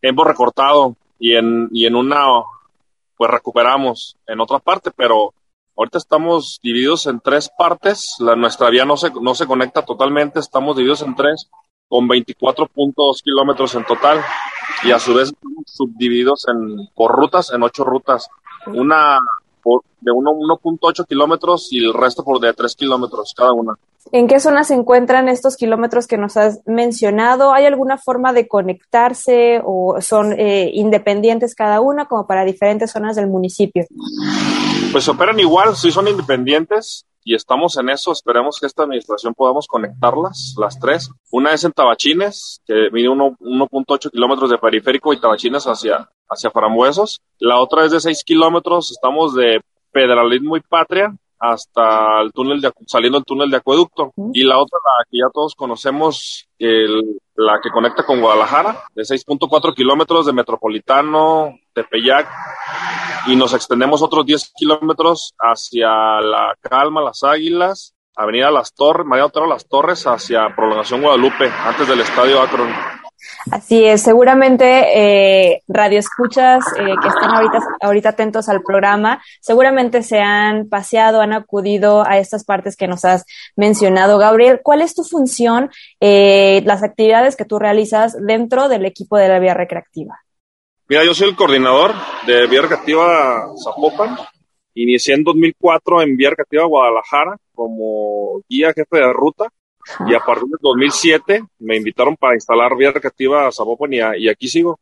Hemos 0.02 0.28
recortado 0.28 0.98
y 1.20 1.36
en, 1.36 1.70
y 1.72 1.86
en 1.86 1.96
una, 1.96 2.26
pues 3.16 3.32
recuperamos 3.32 4.18
en 4.28 4.42
otra 4.42 4.60
parte, 4.60 4.92
pero 4.92 5.34
ahorita 5.78 6.00
estamos 6.00 6.60
divididos 6.62 7.06
en 7.06 7.22
tres 7.22 7.50
partes. 7.58 8.16
La, 8.20 8.36
nuestra 8.36 8.70
vía 8.70 8.84
no 8.84 8.98
se, 8.98 9.10
no 9.22 9.36
se 9.36 9.48
conecta 9.48 9.84
totalmente, 9.84 10.42
estamos 10.42 10.76
divididos 10.76 11.04
en 11.04 11.16
tres 11.16 11.50
con 11.88 12.08
24.2 12.08 13.22
kilómetros 13.24 13.76
en 13.76 13.86
total 13.86 14.22
y 14.84 14.92
a 14.92 15.00
su 15.00 15.14
vez 15.14 15.34
subdivididos 15.66 16.46
en, 16.48 16.88
por 16.96 17.12
rutas, 17.12 17.52
en 17.52 17.64
ocho 17.64 17.84
rutas. 17.84 18.28
Una 18.68 19.20
por, 19.62 19.84
de 20.02 20.12
1.8 20.12 21.08
kilómetros 21.08 21.72
y 21.72 21.84
el 21.84 21.94
resto 21.94 22.24
por 22.24 22.40
de 22.40 22.54
3 22.54 22.76
kilómetros 22.76 23.34
cada 23.36 23.54
una. 23.54 23.74
¿En 24.12 24.28
qué 24.28 24.40
zona 24.40 24.64
se 24.64 24.76
encuentran 24.76 25.28
estos 25.30 25.58
kilómetros 25.58 26.06
que 26.06 26.18
nos 26.18 26.38
has 26.38 26.62
mencionado? 26.68 27.54
¿Hay 27.54 27.66
alguna 27.66 27.98
forma 27.98 28.34
de 28.34 28.48
conectarse 28.48 29.62
o 29.66 30.00
son 30.00 30.34
eh, 30.34 30.70
independientes 30.74 31.56
cada 31.56 31.82
una 31.82 32.06
como 32.06 32.28
para 32.28 32.46
diferentes 32.46 32.92
zonas 32.92 33.16
del 33.16 33.28
municipio? 33.28 33.86
Pues 34.92 35.08
operan 35.08 35.40
igual, 35.40 35.76
sí 35.76 35.92
son 35.92 36.08
independientes 36.08 37.06
y 37.26 37.36
estamos 37.36 37.76
en 37.78 37.90
eso. 37.90 38.14
Esperemos 38.14 38.60
que 38.60 38.68
esta 38.68 38.84
administración 38.84 39.34
podamos 39.34 39.68
conectarlas, 39.68 40.56
las 40.58 40.80
tres. 40.80 41.10
Una 41.32 41.52
es 41.52 41.66
en 41.66 41.74
Tabachines, 41.74 42.62
que 42.66 42.90
mide 42.92 43.10
1.8 43.10 44.12
kilómetros 44.12 44.52
de 44.52 44.58
periférico 44.60 45.12
y 45.12 45.20
Tabachines 45.20 45.66
hacia, 45.66 46.10
hacia 46.30 46.52
Frambuesos. 46.52 47.22
La 47.40 47.60
otra 47.60 47.84
es 47.84 47.92
de 47.92 48.00
6 48.00 48.24
kilómetros, 48.24 48.92
estamos 48.92 49.36
de 49.36 49.60
Pedralismo 49.92 50.56
y 50.56 50.62
Patria 50.62 51.14
hasta 51.52 52.22
el 52.22 52.32
túnel 52.32 52.62
de, 52.62 52.72
saliendo 52.88 53.20
del 53.20 53.26
túnel 53.26 53.50
de 53.50 53.58
acueducto. 53.58 54.14
Y 54.34 54.44
la 54.44 54.58
otra, 54.58 54.80
la 54.84 55.06
que 55.10 55.18
ya 55.18 55.30
todos 55.34 55.56
conocemos, 55.56 56.48
el, 56.60 57.20
la 57.36 57.60
que 57.62 57.70
conecta 57.70 58.06
con 58.06 58.22
Guadalajara, 58.22 58.84
de 58.94 59.04
6.4 59.04 59.74
kilómetros 59.74 60.26
de 60.26 60.34
Metropolitano, 60.34 61.58
Tepeyac, 61.74 62.30
y 63.28 63.36
nos 63.36 63.54
extendemos 63.54 64.02
otros 64.02 64.26
10 64.26 64.54
kilómetros 64.56 65.34
hacia 65.40 65.90
La 66.22 66.56
Calma, 66.62 67.02
Las 67.02 67.24
Águilas, 67.24 67.94
Avenida 68.16 68.52
Las 68.52 68.74
Torres, 68.74 69.06
María 69.06 69.26
Otero 69.26 69.48
Las 69.48 69.68
Torres, 69.68 70.08
hacia 70.08 70.56
Prolongación 70.56 71.02
Guadalupe, 71.02 71.50
antes 71.50 71.88
del 71.88 72.00
Estadio 72.00 72.42
Akron. 72.42 72.70
Así 73.52 73.86
es, 73.86 74.02
seguramente 74.02 74.66
eh, 74.66 75.62
radioescuchas 75.68 76.66
eh, 76.80 76.94
que 77.02 77.08
están 77.08 77.32
ahorita, 77.82 78.10
atentos 78.10 78.50
al 78.50 78.62
programa, 78.62 79.22
seguramente 79.40 80.04
se 80.04 80.20
han 80.20 80.68
paseado, 80.68 81.22
han 81.22 81.34
acudido 81.34 82.04
a 82.08 82.18
estas 82.18 82.44
partes 82.44 82.76
que 82.76 82.88
nos 82.88 83.06
has 83.06 83.26
mencionado. 83.56 84.18
Gabriel, 84.18 84.62
¿cuál 84.64 84.82
es 84.82 84.96
tu 84.96 85.04
función, 85.04 85.70
eh, 86.00 86.62
las 86.66 86.84
actividades 86.84 87.36
que 87.36 87.46
tú 87.46 87.60
realizas 87.60 88.16
dentro 88.20 88.70
del 88.70 88.86
equipo 88.86 89.18
de 89.18 89.28
la 89.28 89.40
vía 89.40 89.54
recreativa? 89.54 90.20
Mira, 90.88 91.04
yo 91.04 91.14
soy 91.14 91.30
el 91.30 91.36
coordinador 91.36 91.94
de 92.28 92.46
Vía 92.46 92.62
Recreativa 92.62 93.48
Zapopan. 93.64 94.18
Inicié 94.76 95.16
en 95.16 95.24
2004 95.24 96.04
en 96.04 96.16
Vía 96.16 96.30
Recreativa 96.30 96.66
Guadalajara 96.66 97.38
como 97.56 98.42
guía 98.48 98.72
jefe 98.74 98.98
de 98.98 99.12
ruta 99.12 99.50
y 100.08 100.16
a 100.16 100.20
partir 100.20 100.48
del 100.48 100.60
2007 100.62 101.44
me 101.60 101.78
invitaron 101.78 102.16
para 102.16 102.36
instalar 102.36 102.76
Vía 102.76 102.92
Recreativa 102.92 103.52
Zapopan 103.52 103.94
y, 103.94 103.98
y 104.18 104.30
aquí 104.30 104.48
sigo. 104.48 104.80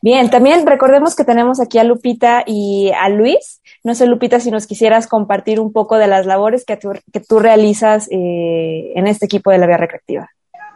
Bien, 0.00 0.30
también 0.30 0.66
recordemos 0.66 1.14
que 1.14 1.24
tenemos 1.24 1.60
aquí 1.60 1.78
a 1.78 1.84
Lupita 1.84 2.44
y 2.46 2.90
a 2.96 3.08
Luis. 3.08 3.60
No 3.82 3.94
sé, 3.94 4.06
Lupita, 4.06 4.40
si 4.40 4.50
nos 4.50 4.66
quisieras 4.66 5.06
compartir 5.06 5.60
un 5.60 5.72
poco 5.72 5.96
de 5.98 6.06
las 6.06 6.26
labores 6.26 6.64
que 6.64 6.76
tú, 6.76 6.92
que 7.12 7.20
tú 7.20 7.38
realizas 7.38 8.08
eh, 8.10 8.92
en 8.94 9.06
este 9.06 9.26
equipo 9.26 9.50
de 9.50 9.58
la 9.58 9.66
Vía 9.66 9.78
Recreativa. 9.78 10.30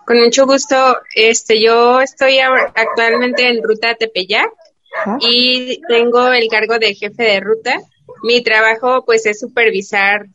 Con 0.07 0.23
mucho 0.23 0.47
gusto. 0.47 0.77
Este, 1.15 1.61
yo 1.61 2.01
estoy 2.01 2.39
actualmente 2.39 3.49
en 3.49 3.63
ruta 3.63 3.95
Tepeyac 3.95 4.51
y 5.21 5.81
tengo 5.89 6.29
el 6.29 6.49
cargo 6.49 6.79
de 6.79 6.95
jefe 6.95 7.23
de 7.23 7.41
ruta. 7.41 7.77
Mi 8.23 8.43
trabajo, 8.43 9.05
pues, 9.05 9.27
es 9.27 9.41
supervisar 9.41 10.27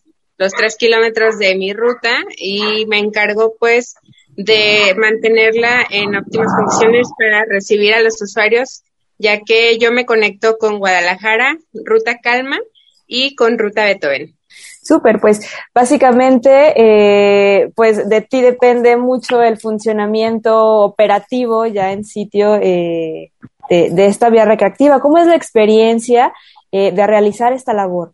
los 0.42 0.54
tres 0.54 0.76
kilómetros 0.76 1.38
de 1.38 1.54
mi 1.54 1.72
ruta 1.72 2.10
y 2.36 2.88
me 2.88 2.98
encargo, 2.98 3.54
pues, 3.60 3.94
de 4.36 4.96
mantenerla 4.98 5.86
en 5.88 6.16
óptimas 6.16 6.52
condiciones 6.58 7.08
para 7.16 7.46
recibir 7.46 7.94
a 7.94 8.02
los 8.02 8.20
usuarios, 8.20 8.82
ya 9.20 9.42
que 9.42 9.78
yo 9.78 9.92
me 9.92 10.08
conecto 10.08 10.58
con 10.58 10.80
Guadalajara, 10.80 11.58
Ruta 11.86 12.18
Calma 12.24 12.58
y 13.06 13.36
con 13.36 13.60
Ruta 13.60 13.86
Beethoven. 13.86 14.36
Súper, 14.82 15.20
pues 15.22 15.48
básicamente, 15.76 16.74
eh, 16.76 17.72
pues 17.76 18.10
de 18.10 18.22
ti 18.22 18.42
depende 18.42 18.98
mucho 18.98 19.44
el 19.44 19.60
funcionamiento 19.60 20.80
operativo 20.82 21.68
ya 21.68 21.92
en 21.92 22.04
sitio 22.04 22.56
eh, 22.56 23.32
de, 23.70 24.06
esta 24.08 24.32
vía 24.32 24.46
recreativa. 24.46 25.00
¿Cómo 25.02 25.20
es 25.20 25.28
la 25.28 25.36
experiencia 25.36 26.34
eh, 26.72 26.92
de 26.92 27.06
realizar 27.06 27.54
esta 27.54 27.74
labor? 27.74 28.12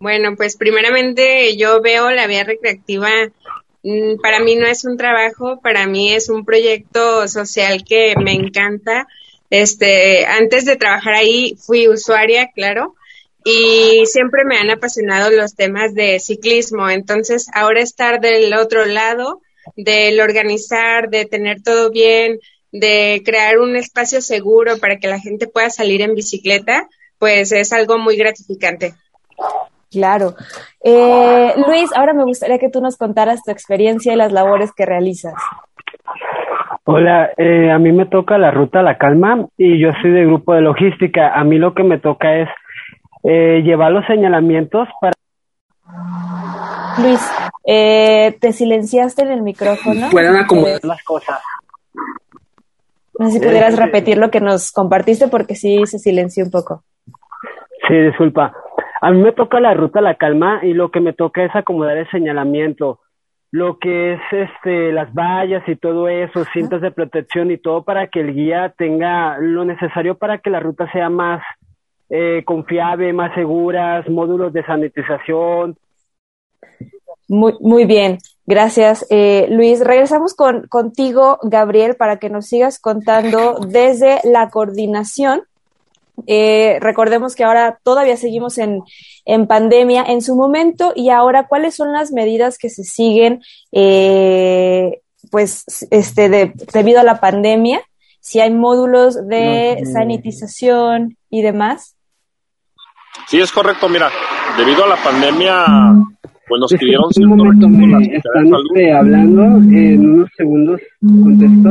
Bueno, 0.00 0.36
pues 0.36 0.56
primeramente 0.56 1.56
yo 1.56 1.80
veo 1.80 2.10
la 2.10 2.28
vía 2.28 2.44
recreativa, 2.44 3.10
mm, 3.82 4.20
para 4.22 4.38
mí 4.40 4.54
no 4.54 4.66
es 4.66 4.84
un 4.84 4.96
trabajo, 4.96 5.60
para 5.60 5.86
mí 5.86 6.12
es 6.14 6.28
un 6.28 6.44
proyecto 6.44 7.26
social 7.26 7.84
que 7.84 8.14
me 8.16 8.32
encanta. 8.32 9.08
Este, 9.50 10.26
antes 10.26 10.64
de 10.64 10.76
trabajar 10.76 11.14
ahí 11.14 11.56
fui 11.56 11.88
usuaria, 11.88 12.50
claro, 12.54 12.94
y 13.44 14.04
siempre 14.06 14.44
me 14.44 14.58
han 14.58 14.70
apasionado 14.70 15.30
los 15.30 15.54
temas 15.56 15.94
de 15.94 16.20
ciclismo. 16.20 16.88
Entonces, 16.90 17.48
ahora 17.52 17.80
estar 17.80 18.20
del 18.20 18.52
otro 18.54 18.84
lado, 18.84 19.40
del 19.76 20.20
organizar, 20.20 21.08
de 21.10 21.24
tener 21.24 21.62
todo 21.62 21.90
bien, 21.90 22.40
de 22.72 23.22
crear 23.24 23.58
un 23.58 23.74
espacio 23.74 24.20
seguro 24.20 24.78
para 24.78 24.98
que 24.98 25.08
la 25.08 25.18
gente 25.18 25.46
pueda 25.46 25.70
salir 25.70 26.02
en 26.02 26.14
bicicleta, 26.14 26.88
pues 27.18 27.50
es 27.52 27.72
algo 27.72 27.98
muy 27.98 28.16
gratificante. 28.16 28.94
Claro. 29.90 30.34
Eh, 30.82 31.54
Luis, 31.66 31.90
ahora 31.96 32.12
me 32.12 32.24
gustaría 32.24 32.58
que 32.58 32.68
tú 32.68 32.80
nos 32.80 32.96
contaras 32.96 33.42
tu 33.42 33.50
experiencia 33.50 34.12
y 34.12 34.16
las 34.16 34.32
labores 34.32 34.72
que 34.72 34.86
realizas. 34.86 35.34
Hola, 36.84 37.30
eh, 37.36 37.70
a 37.70 37.78
mí 37.78 37.92
me 37.92 38.06
toca 38.06 38.38
la 38.38 38.50
ruta 38.50 38.82
La 38.82 38.96
Calma 38.96 39.46
y 39.58 39.78
yo 39.78 39.90
soy 40.00 40.10
de 40.10 40.24
grupo 40.24 40.54
de 40.54 40.62
logística. 40.62 41.34
A 41.34 41.44
mí 41.44 41.58
lo 41.58 41.74
que 41.74 41.82
me 41.82 41.98
toca 41.98 42.34
es 42.34 42.48
eh, 43.24 43.60
llevar 43.62 43.92
los 43.92 44.06
señalamientos 44.06 44.88
para... 45.00 45.12
Luis, 47.02 47.20
eh, 47.66 48.36
¿te 48.40 48.52
silenciaste 48.52 49.22
en 49.22 49.32
el 49.32 49.42
micrófono? 49.42 50.08
Puedan 50.10 50.36
acomodar 50.36 50.82
las 50.82 51.02
cosas. 51.04 51.40
No 53.18 53.26
sé 53.26 53.32
si 53.32 53.40
pudieras 53.40 53.76
repetir 53.76 54.16
lo 54.16 54.30
que 54.30 54.40
nos 54.40 54.72
compartiste 54.72 55.28
porque 55.28 55.56
sí 55.56 55.84
se 55.86 55.98
silenció 55.98 56.44
un 56.44 56.50
poco. 56.50 56.84
Sí, 57.86 57.94
disculpa. 57.94 58.54
A 59.00 59.10
mí 59.10 59.20
me 59.22 59.32
toca 59.32 59.60
la 59.60 59.74
ruta 59.74 60.00
La 60.00 60.16
Calma 60.16 60.60
y 60.62 60.74
lo 60.74 60.90
que 60.90 61.00
me 61.00 61.12
toca 61.12 61.44
es 61.44 61.54
acomodar 61.54 61.96
el 61.96 62.10
señalamiento 62.10 63.00
lo 63.50 63.78
que 63.78 64.14
es 64.14 64.20
este 64.30 64.92
las 64.92 65.12
vallas 65.14 65.66
y 65.66 65.76
todo 65.76 66.08
eso, 66.08 66.44
cintas 66.52 66.82
de 66.82 66.90
protección 66.90 67.50
y 67.50 67.58
todo 67.58 67.82
para 67.82 68.08
que 68.08 68.20
el 68.20 68.34
guía 68.34 68.74
tenga 68.76 69.38
lo 69.38 69.64
necesario 69.64 70.16
para 70.16 70.38
que 70.38 70.50
la 70.50 70.60
ruta 70.60 70.90
sea 70.92 71.08
más 71.08 71.42
eh, 72.10 72.42
confiable, 72.44 73.12
más 73.12 73.34
seguras, 73.34 74.08
módulos 74.08 74.52
de 74.52 74.64
sanitización. 74.64 75.76
Muy, 77.28 77.54
muy 77.60 77.84
bien, 77.84 78.18
gracias. 78.46 79.06
Eh, 79.10 79.46
Luis, 79.50 79.84
regresamos 79.84 80.34
con, 80.34 80.66
contigo, 80.68 81.38
Gabriel, 81.42 81.96
para 81.96 82.18
que 82.18 82.30
nos 82.30 82.46
sigas 82.46 82.78
contando 82.78 83.58
desde 83.68 84.20
la 84.24 84.50
coordinación 84.50 85.42
eh, 86.30 86.76
recordemos 86.80 87.34
que 87.34 87.42
ahora 87.42 87.78
todavía 87.82 88.18
seguimos 88.18 88.58
en, 88.58 88.82
en, 89.24 89.46
pandemia 89.46 90.04
en 90.04 90.20
su 90.20 90.36
momento 90.36 90.92
y 90.94 91.08
ahora 91.08 91.48
cuáles 91.48 91.74
son 91.74 91.90
las 91.90 92.12
medidas 92.12 92.58
que 92.58 92.68
se 92.68 92.84
siguen, 92.84 93.40
eh, 93.72 95.00
pues, 95.30 95.64
este, 95.90 96.28
de, 96.28 96.52
debido 96.74 97.00
a 97.00 97.04
la 97.04 97.18
pandemia, 97.18 97.80
si 98.20 98.40
hay 98.40 98.50
módulos 98.50 99.26
de 99.26 99.82
sanitización 99.90 101.16
y 101.30 101.40
demás. 101.40 101.96
Sí, 103.26 103.40
es 103.40 103.50
correcto. 103.50 103.88
Mira, 103.88 104.10
debido 104.58 104.84
a 104.84 104.88
la 104.88 105.02
pandemia, 105.02 105.64
pues 106.46 106.60
nos 106.60 106.74
pidieron 106.74 107.08
Estamos 107.10 108.62
hablando 108.94 109.42
en 109.74 110.10
unos 110.10 110.28
segundos, 110.36 110.78
contesto. 111.00 111.70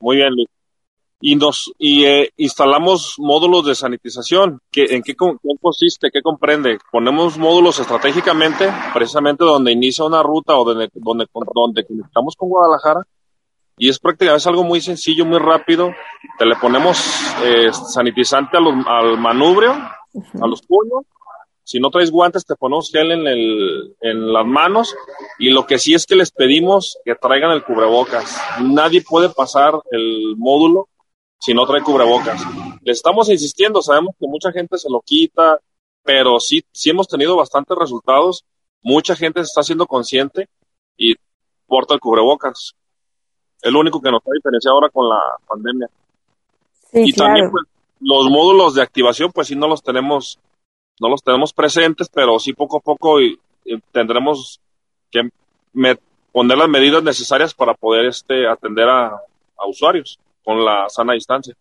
Muy 0.00 0.16
bien, 0.16 0.34
Luis 0.34 0.48
y 1.20 1.36
nos 1.36 1.70
y 1.78 2.04
eh, 2.04 2.30
instalamos 2.38 3.16
módulos 3.18 3.66
de 3.66 3.74
sanitización. 3.74 4.60
que 4.70 4.86
¿En 4.90 5.02
qué, 5.02 5.14
consiste? 5.14 6.10
¿Qué 6.10 6.22
comprende? 6.22 6.78
Ponemos 6.90 7.36
módulos 7.36 7.78
estratégicamente, 7.78 8.72
precisamente 8.94 9.44
donde 9.44 9.72
inicia 9.72 10.04
una 10.04 10.22
ruta 10.22 10.56
o 10.56 10.64
donde, 10.64 10.88
donde, 10.94 11.26
donde 11.54 11.84
conectamos 11.84 12.34
con 12.36 12.48
Guadalajara. 12.48 13.02
Y 13.76 13.88
es 13.88 13.98
prácticamente 13.98 14.38
es 14.38 14.46
algo 14.46 14.64
muy 14.64 14.80
sencillo, 14.80 15.24
muy 15.24 15.38
rápido. 15.38 15.90
Te 16.38 16.46
le 16.46 16.56
ponemos 16.56 16.98
eh, 17.44 17.72
sanitizante 17.72 18.56
al 18.56 19.18
manubrio, 19.18 19.72
a 19.72 20.46
los 20.46 20.62
puños. 20.62 21.04
Si 21.62 21.78
no 21.78 21.90
traes 21.90 22.10
guantes, 22.10 22.44
te 22.44 22.56
ponemos 22.56 22.90
gel 22.90 23.12
en, 23.12 23.26
el, 23.26 23.94
en 24.00 24.32
las 24.32 24.44
manos. 24.44 24.94
Y 25.38 25.50
lo 25.50 25.66
que 25.66 25.78
sí 25.78 25.94
es 25.94 26.04
que 26.04 26.16
les 26.16 26.30
pedimos 26.30 26.98
que 27.04 27.14
traigan 27.14 27.52
el 27.52 27.62
cubrebocas. 27.62 28.38
Nadie 28.60 29.02
puede 29.02 29.28
pasar 29.30 29.74
el 29.92 30.34
módulo 30.36 30.88
si 31.40 31.54
no 31.54 31.66
trae 31.66 31.82
cubrebocas. 31.82 32.42
Le 32.82 32.92
estamos 32.92 33.30
insistiendo, 33.30 33.82
sabemos 33.82 34.14
que 34.20 34.26
mucha 34.28 34.52
gente 34.52 34.76
se 34.76 34.90
lo 34.90 35.00
quita, 35.00 35.58
pero 36.02 36.38
sí, 36.38 36.62
sí 36.70 36.90
hemos 36.90 37.08
tenido 37.08 37.34
bastantes 37.34 37.76
resultados. 37.76 38.44
Mucha 38.82 39.16
gente 39.16 39.40
se 39.40 39.46
está 39.46 39.62
haciendo 39.62 39.86
consciente 39.86 40.48
y 40.96 41.14
porta 41.66 41.94
el 41.94 42.00
cubrebocas. 42.00 42.74
Es 43.62 43.72
lo 43.72 43.80
único 43.80 44.00
que 44.00 44.10
nos 44.10 44.20
ha 44.26 44.30
diferenciado 44.34 44.76
ahora 44.76 44.90
con 44.90 45.08
la 45.08 45.20
pandemia. 45.48 45.88
y 46.92 47.12
también 47.14 47.50
pues, 47.50 47.64
los 48.00 48.30
módulos 48.30 48.74
de 48.74 48.82
activación, 48.82 49.32
pues 49.32 49.48
sí 49.48 49.56
no 49.56 49.66
los 49.66 49.82
tenemos, 49.82 50.38
no 51.00 51.08
los 51.08 51.22
tenemos 51.22 51.54
presentes, 51.54 52.10
pero 52.12 52.38
sí 52.38 52.52
poco 52.52 52.78
a 52.78 52.80
poco 52.80 53.20
y, 53.20 53.38
tendremos 53.92 54.60
que 55.10 55.30
poner 56.32 56.58
las 56.58 56.68
medidas 56.68 57.02
necesarias 57.02 57.54
para 57.54 57.74
poder 57.74 58.06
este, 58.06 58.48
atender 58.48 58.88
a 58.88 59.20
usuarios 59.68 60.18
con 60.44 60.64
la 60.64 60.88
sana 60.88 61.14
distancia. 61.14 61.54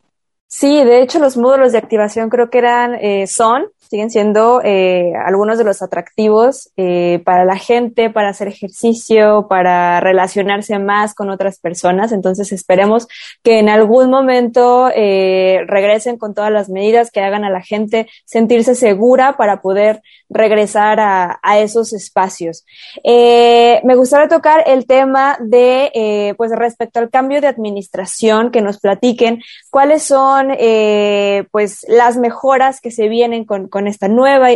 Sí, 0.47 0.83
de 0.83 1.01
hecho 1.01 1.19
los 1.19 1.37
módulos 1.37 1.73
de 1.73 1.77
activación 1.77 2.29
creo 2.29 2.49
que 2.49 2.57
eran, 2.57 2.95
eh, 2.95 3.27
son, 3.27 3.71
siguen 3.89 4.11
siendo 4.11 4.61
eh, 4.63 5.13
algunos 5.25 5.57
de 5.57 5.63
los 5.63 5.81
atractivos 5.81 6.71
eh, 6.77 7.21
para 7.25 7.43
la 7.45 7.57
gente, 7.57 8.09
para 8.09 8.29
hacer 8.29 8.47
ejercicio, 8.47 9.47
para 9.49 9.99
relacionarse 9.99 10.77
más 10.79 11.15
con 11.15 11.29
otras 11.29 11.59
personas. 11.59 12.11
Entonces 12.11 12.51
esperemos 12.51 13.07
que 13.43 13.59
en 13.59 13.69
algún 13.69 14.09
momento 14.09 14.89
regresen 14.89 16.17
con 16.17 16.33
todas 16.33 16.51
las 16.51 16.69
medidas 16.69 17.11
que 17.11 17.21
hagan 17.21 17.43
a 17.43 17.49
la 17.49 17.61
gente 17.61 18.07
sentirse 18.25 18.75
segura 18.75 19.37
para 19.37 19.61
poder 19.61 20.01
regresar 20.29 20.99
a, 20.99 21.39
esos 21.59 21.93
espacios. 21.93 22.65
me 23.03 23.95
gustaría 23.95 24.27
tocar 24.27 24.63
el 24.67 24.85
tema 24.85 25.37
de, 25.41 26.33
pues 26.37 26.51
respecto 26.51 26.99
al 26.99 27.09
cambio 27.09 27.41
de 27.41 27.47
administración, 27.47 28.51
que 28.51 28.61
nos 28.61 28.79
platiquen 28.79 29.41
cuáles 29.69 30.03
son 30.03 30.51
eh, 30.57 31.45
pues 31.51 31.85
las 31.87 32.17
mejoras 32.17 32.81
que 32.81 32.91
se 32.91 33.07
vienen 33.07 33.45
con 33.45 33.78
esta 33.87 34.07
nueva 34.07 34.49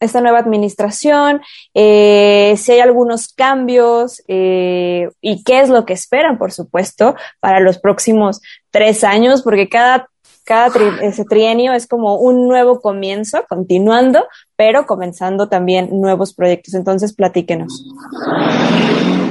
esta 0.00 0.20
nueva 0.20 0.38
administración 0.38 1.40
eh, 1.74 2.54
si 2.56 2.72
hay 2.72 2.80
algunos 2.80 3.32
cambios 3.32 4.22
eh, 4.28 5.10
y 5.20 5.42
qué 5.44 5.60
es 5.60 5.68
lo 5.68 5.84
que 5.84 5.92
esperan 5.92 6.38
por 6.38 6.52
supuesto 6.52 7.14
para 7.40 7.60
los 7.60 7.78
próximos 7.78 8.40
tres 8.70 9.04
años 9.04 9.42
porque 9.42 9.68
cada 9.68 10.08
cada 10.44 10.72
ese 11.02 11.26
trienio 11.26 11.74
es 11.74 11.86
como 11.86 12.14
un 12.14 12.48
nuevo 12.48 12.80
comienzo, 12.80 13.44
continuando, 13.46 14.26
pero 14.56 14.86
comenzando 14.86 15.50
también 15.50 15.90
nuevos 16.00 16.32
proyectos. 16.32 16.72
Entonces, 16.72 17.14
platíquenos. 17.14 17.84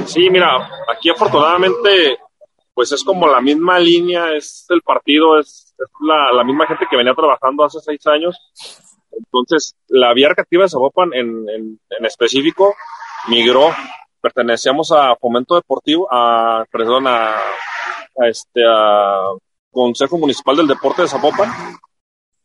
Sí, 0.06 0.30
mira, 0.30 0.70
aquí 0.88 1.10
afortunadamente, 1.10 2.18
pues 2.72 2.92
es 2.92 3.02
como 3.02 3.26
la 3.26 3.40
misma 3.40 3.80
línea, 3.80 4.32
es 4.36 4.64
el 4.68 4.80
partido, 4.82 5.40
es 5.40 5.68
es 5.78 5.88
la, 6.00 6.44
misma 6.44 6.66
gente 6.66 6.86
que 6.90 6.96
venía 6.96 7.14
trabajando 7.14 7.64
hace 7.64 7.78
seis 7.80 8.04
años. 8.06 8.36
Entonces, 9.10 9.74
la 9.88 10.12
vía 10.14 10.28
recreativa 10.28 10.64
de 10.64 10.68
Zapopan 10.68 11.12
en, 11.14 11.48
en, 11.48 12.04
específico 12.04 12.74
migró, 13.28 13.70
pertenecíamos 14.20 14.92
a 14.92 15.16
Fomento 15.16 15.54
Deportivo, 15.54 16.08
a, 16.10 16.64
perdón, 16.70 17.06
a, 17.06 17.34
este, 18.26 18.62
a 18.66 19.20
Consejo 19.70 20.18
Municipal 20.18 20.56
del 20.56 20.68
Deporte 20.68 21.02
de 21.02 21.08
Zapopan 21.08 21.50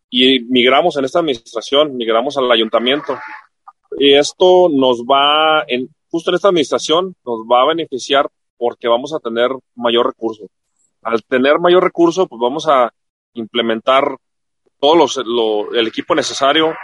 y 0.10 0.42
migramos 0.42 0.96
en 0.98 1.06
esta 1.06 1.20
administración, 1.20 1.96
migramos 1.96 2.38
al 2.38 2.52
ayuntamiento. 2.52 3.18
Y 3.98 4.14
esto 4.14 4.70
nos 4.70 5.02
va, 5.02 5.64
en, 5.68 5.90
justo 6.10 6.32
en 6.32 6.36
esta 6.36 6.50
administración, 6.50 7.16
nos 7.26 7.40
va 7.52 7.64
a 7.64 7.68
beneficiar 7.68 8.30
porque 8.58 8.88
vamos 8.88 9.14
a 9.14 9.20
tener 9.20 9.50
mayor 9.76 10.06
recurso. 10.08 10.44
Al 11.02 11.24
tener 11.24 11.60
mayor 11.60 11.84
recurso, 11.84 12.28
pues 12.28 12.40
vamos 12.40 12.68
a 12.68 12.92
implementar 13.34 14.18
todo 14.84 14.96
los, 14.98 15.18
el 15.74 15.88
equipo 15.88 16.14
necesario. 16.14 16.76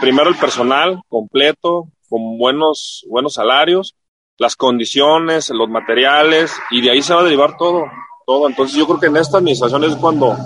Primero 0.00 0.30
el 0.30 0.36
personal 0.36 1.02
completo, 1.08 1.88
con 2.08 2.38
buenos, 2.38 3.04
buenos 3.08 3.34
salarios, 3.34 3.96
las 4.38 4.54
condiciones, 4.54 5.50
los 5.50 5.68
materiales, 5.68 6.56
y 6.70 6.80
de 6.80 6.92
ahí 6.92 7.02
se 7.02 7.12
va 7.12 7.22
a 7.22 7.24
derivar 7.24 7.56
todo, 7.56 7.86
todo. 8.24 8.46
Entonces 8.46 8.76
yo 8.76 8.86
creo 8.86 9.00
que 9.00 9.06
en 9.06 9.16
esta 9.16 9.38
administración 9.38 9.82
es 9.82 9.96
cuando, 9.96 10.36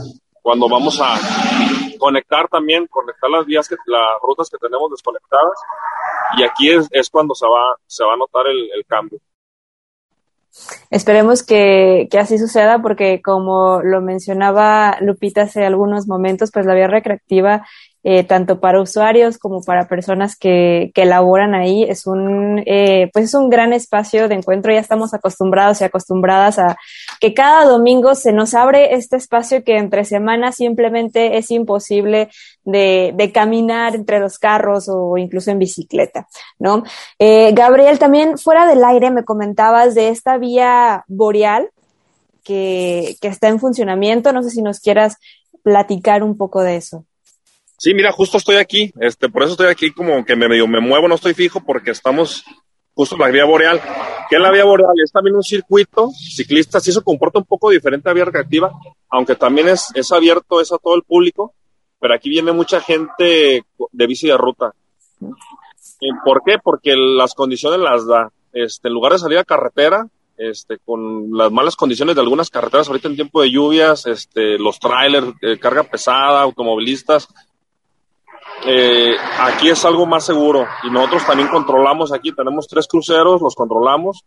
cuando 0.41 0.67
vamos 0.67 0.99
a 1.03 1.19
conectar 1.99 2.49
también, 2.49 2.87
conectar 2.87 3.29
las 3.29 3.45
vías, 3.45 3.69
que, 3.69 3.77
las 3.85 4.23
rutas 4.23 4.49
que 4.49 4.57
tenemos 4.57 4.91
desconectadas, 4.91 5.61
y 6.39 6.43
aquí 6.43 6.71
es, 6.71 6.89
es 6.91 7.11
cuando 7.11 7.35
se 7.35 7.47
va, 7.47 7.77
se 7.87 8.03
va 8.03 8.15
a 8.15 8.17
notar 8.17 8.47
el, 8.47 8.71
el 8.75 8.87
cambio. 8.87 9.19
Esperemos 10.91 11.43
que, 11.43 12.09
que, 12.11 12.19
así 12.19 12.39
suceda 12.39 12.81
porque 12.81 13.21
como 13.23 13.81
lo 13.83 14.01
mencionaba 14.01 14.97
Lupita 15.01 15.43
hace 15.43 15.65
algunos 15.65 16.09
momentos, 16.09 16.51
pues 16.53 16.67
la 16.67 16.75
vía 16.75 16.89
recreativa 16.89 17.67
eh, 18.11 18.25
tanto 18.25 18.59
para 18.59 18.81
usuarios 18.81 19.37
como 19.37 19.61
para 19.61 19.87
personas 19.87 20.35
que, 20.35 20.93
que 20.95 21.05
laboran 21.05 21.55
ahí. 21.55 21.83
Es 21.83 22.07
un, 22.07 22.63
eh, 22.65 23.11
pues 23.13 23.27
es 23.27 23.35
un 23.35 23.51
gran 23.51 23.75
espacio 23.75 24.29
de 24.29 24.37
encuentro. 24.37 24.73
Ya 24.73 24.81
estamos 24.81 25.13
acostumbrados 25.13 25.83
y 25.83 25.85
acostumbradas 25.85 26.59
a 26.59 26.79
que 27.21 27.35
cada 27.35 27.67
domingo 27.67 28.15
se 28.15 28.33
nos 28.33 28.55
abre 28.55 28.95
este 28.95 29.19
espacio 29.19 29.63
que 29.63 29.77
entre 29.77 30.07
semanas 30.07 30.55
simplemente 30.57 31.37
es 31.37 31.51
imposible 31.51 32.31
de, 32.65 33.13
de 33.15 33.31
caminar 33.31 33.95
entre 33.95 34.21
los 34.21 34.39
carros 34.39 34.89
o 34.89 35.19
incluso 35.19 35.51
en 35.51 35.59
bicicleta, 35.59 36.29
¿no? 36.59 36.85
Eh, 37.19 37.53
Gabriel, 37.53 37.99
también 37.99 38.39
fuera 38.39 38.67
del 38.67 38.85
aire 38.85 39.11
me 39.11 39.27
comentabas 39.27 39.95
de 39.95 40.09
esta 40.09 40.39
vía 40.39 41.05
boreal 41.09 41.69
que, 42.43 43.17
que 43.21 43.29
está 43.29 43.49
en 43.49 43.61
funcionamiento. 43.61 44.33
No 44.33 44.43
sé 44.43 44.49
si 44.49 44.63
nos 44.63 44.81
quieras 44.81 45.19
platicar 45.63 46.23
un 46.23 46.39
poco 46.39 46.63
de 46.63 46.77
eso. 46.77 47.05
Sí, 47.79 47.95
mira, 47.95 48.11
justo 48.11 48.39
estoy 48.39 48.57
aquí, 48.57 48.93
este, 49.01 49.29
por 49.29 49.45
eso 49.45 49.53
estoy 49.53 49.69
aquí 49.69 49.93
como 49.93 50.25
que 50.25 50.35
me 50.35 50.49
medio 50.49 50.67
me 50.67 50.81
muevo, 50.81 51.07
no 51.07 51.15
estoy 51.15 51.33
fijo 51.33 51.61
porque 51.65 51.93
estamos 51.93 52.45
justo 52.93 53.15
en 53.15 53.21
la 53.21 53.29
vía 53.29 53.45
boreal. 53.45 53.81
¿Qué 54.29 54.35
es 54.35 54.43
la 54.43 54.51
vía 54.51 54.65
boreal? 54.65 54.91
Es 55.03 55.13
también 55.13 55.37
un 55.37 55.45
circuito 55.45 56.11
ciclista, 56.11 56.81
sí 56.81 56.91
se 56.91 57.03
comporta 57.03 57.39
un 57.39 57.45
poco 57.45 57.71
diferente 57.71 58.11
a 58.11 58.13
vía 58.13 58.25
recreativa, 58.25 58.73
aunque 59.09 59.37
también 59.37 59.69
es, 59.69 59.93
es 59.95 60.11
abierto, 60.11 60.61
es 60.61 60.73
a 60.73 60.79
todo 60.79 60.97
el 60.97 61.05
público, 61.05 61.55
pero 62.01 62.15
aquí 62.15 62.29
viene 62.29 62.51
mucha 62.51 62.81
gente 62.81 63.65
de 63.93 64.07
bici 64.09 64.27
de 64.27 64.37
ruta. 64.37 64.73
¿Por 66.25 66.43
qué? 66.45 66.59
Porque 66.61 66.97
las 66.97 67.33
condiciones 67.35 67.79
las 67.79 68.09
da. 68.09 68.33
Este, 68.53 68.89
en 68.89 68.95
lugar 68.95 69.13
de 69.13 69.19
salir 69.21 69.39
a 69.39 69.45
carretera, 69.45 70.09
este, 70.37 70.79
con 70.79 71.31
las 71.37 71.53
malas 71.53 71.77
condiciones 71.77 72.17
de 72.17 72.23
algunas 72.23 72.51
carreteras 72.51 72.89
ahorita 72.89 73.09
en 73.09 73.17
tiempo 73.17 73.43
de 73.43 73.51
lluvias, 73.51 74.07
este, 74.07 74.59
los 74.59 74.79
trailers, 74.79 75.29
eh, 75.43 75.59
carga 75.59 75.85
pesada, 75.85 76.43
automovilistas, 76.43 77.29
eh, 78.67 79.17
aquí 79.39 79.71
es 79.71 79.85
algo 79.85 80.07
más 80.07 80.25
seguro 80.25 80.67
y 80.83 80.91
nosotros 80.91 81.25
también 81.27 81.49
controlamos 81.49 82.13
aquí, 82.13 82.33
tenemos 82.33 82.67
tres 82.67 82.87
cruceros, 82.87 83.41
los 83.41 83.55
controlamos. 83.55 84.25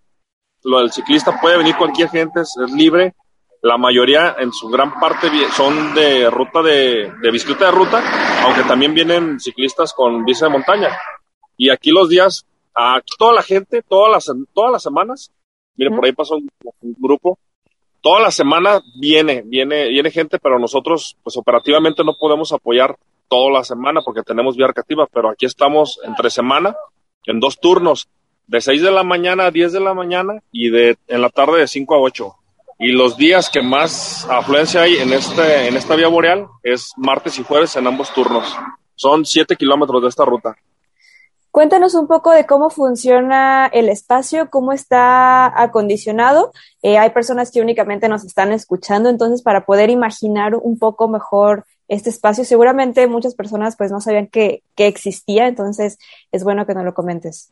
Lo 0.63 0.79
del 0.79 0.91
ciclista 0.91 1.39
puede 1.41 1.57
venir 1.57 1.75
cualquier 1.75 2.09
gente, 2.09 2.41
es, 2.41 2.55
libre. 2.73 3.15
La 3.63 3.77
mayoría, 3.77 4.35
en 4.39 4.51
su 4.51 4.69
gran 4.69 4.99
parte, 4.99 5.27
son 5.55 5.93
de 5.93 6.29
ruta 6.29 6.63
de, 6.63 7.11
de 7.21 7.31
bicicleta 7.31 7.65
de 7.65 7.71
ruta, 7.71 8.01
aunque 8.43 8.63
también 8.63 8.93
vienen 8.93 9.39
ciclistas 9.39 9.93
con 9.93 10.25
bici 10.25 10.43
de 10.43 10.49
montaña. 10.49 10.89
Y 11.57 11.69
aquí 11.69 11.91
los 11.91 12.09
días, 12.09 12.45
aquí 12.73 13.13
toda 13.19 13.33
la 13.33 13.43
gente, 13.43 13.83
todas 13.87 14.11
las, 14.11 14.35
todas 14.53 14.71
las 14.71 14.81
semanas, 14.81 15.31
mire, 15.75 15.91
por 15.91 16.05
ahí 16.05 16.11
pasó 16.11 16.37
un, 16.37 16.49
un 16.81 16.95
grupo, 16.97 17.37
toda 18.01 18.19
la 18.19 18.31
semana 18.31 18.81
viene, 18.99 19.43
viene, 19.45 19.89
viene 19.89 20.09
gente, 20.09 20.39
pero 20.39 20.57
nosotros, 20.57 21.15
pues 21.23 21.37
operativamente 21.37 22.03
no 22.03 22.15
podemos 22.17 22.51
apoyar 22.51 22.97
toda 23.31 23.49
la 23.49 23.63
semana 23.63 24.01
porque 24.03 24.23
tenemos 24.23 24.57
vía 24.57 24.67
recreativa, 24.67 25.07
pero 25.07 25.29
aquí 25.29 25.45
estamos 25.45 26.01
entre 26.03 26.29
semana 26.29 26.75
en 27.25 27.39
dos 27.39 27.61
turnos, 27.61 28.09
de 28.45 28.59
6 28.59 28.81
de 28.81 28.91
la 28.91 29.03
mañana 29.03 29.45
a 29.45 29.51
10 29.51 29.71
de 29.71 29.79
la 29.79 29.93
mañana 29.93 30.43
y 30.51 30.69
de 30.69 30.97
en 31.07 31.21
la 31.21 31.29
tarde 31.29 31.59
de 31.59 31.67
5 31.67 31.95
a 31.95 31.99
8. 31.99 32.35
Y 32.79 32.91
los 32.91 33.15
días 33.15 33.49
que 33.49 33.61
más 33.61 34.27
afluencia 34.29 34.81
hay 34.81 34.97
en, 34.97 35.13
este, 35.13 35.69
en 35.69 35.77
esta 35.77 35.95
vía 35.95 36.09
boreal 36.09 36.47
es 36.61 36.91
martes 36.97 37.39
y 37.39 37.43
jueves 37.43 37.73
en 37.77 37.87
ambos 37.87 38.13
turnos. 38.13 38.53
Son 38.95 39.25
7 39.25 39.55
kilómetros 39.55 40.01
de 40.01 40.09
esta 40.09 40.25
ruta. 40.25 40.57
Cuéntanos 41.51 41.95
un 41.95 42.07
poco 42.07 42.31
de 42.31 42.45
cómo 42.45 42.69
funciona 42.69 43.67
el 43.67 43.87
espacio, 43.87 44.49
cómo 44.49 44.73
está 44.73 45.61
acondicionado. 45.61 46.51
Eh, 46.81 46.97
hay 46.97 47.11
personas 47.11 47.49
que 47.49 47.61
únicamente 47.61 48.09
nos 48.09 48.25
están 48.25 48.51
escuchando, 48.51 49.07
entonces 49.07 49.41
para 49.41 49.65
poder 49.65 49.89
imaginar 49.89 50.55
un 50.55 50.77
poco 50.77 51.07
mejor 51.07 51.65
este 51.91 52.09
espacio. 52.09 52.45
Seguramente 52.45 53.05
muchas 53.07 53.35
personas 53.35 53.75
pues 53.75 53.91
no 53.91 53.99
sabían 53.99 54.27
que, 54.27 54.63
que 54.75 54.87
existía, 54.87 55.47
entonces 55.47 55.99
es 56.31 56.43
bueno 56.43 56.65
que 56.65 56.73
nos 56.73 56.85
lo 56.85 56.93
comentes. 56.93 57.51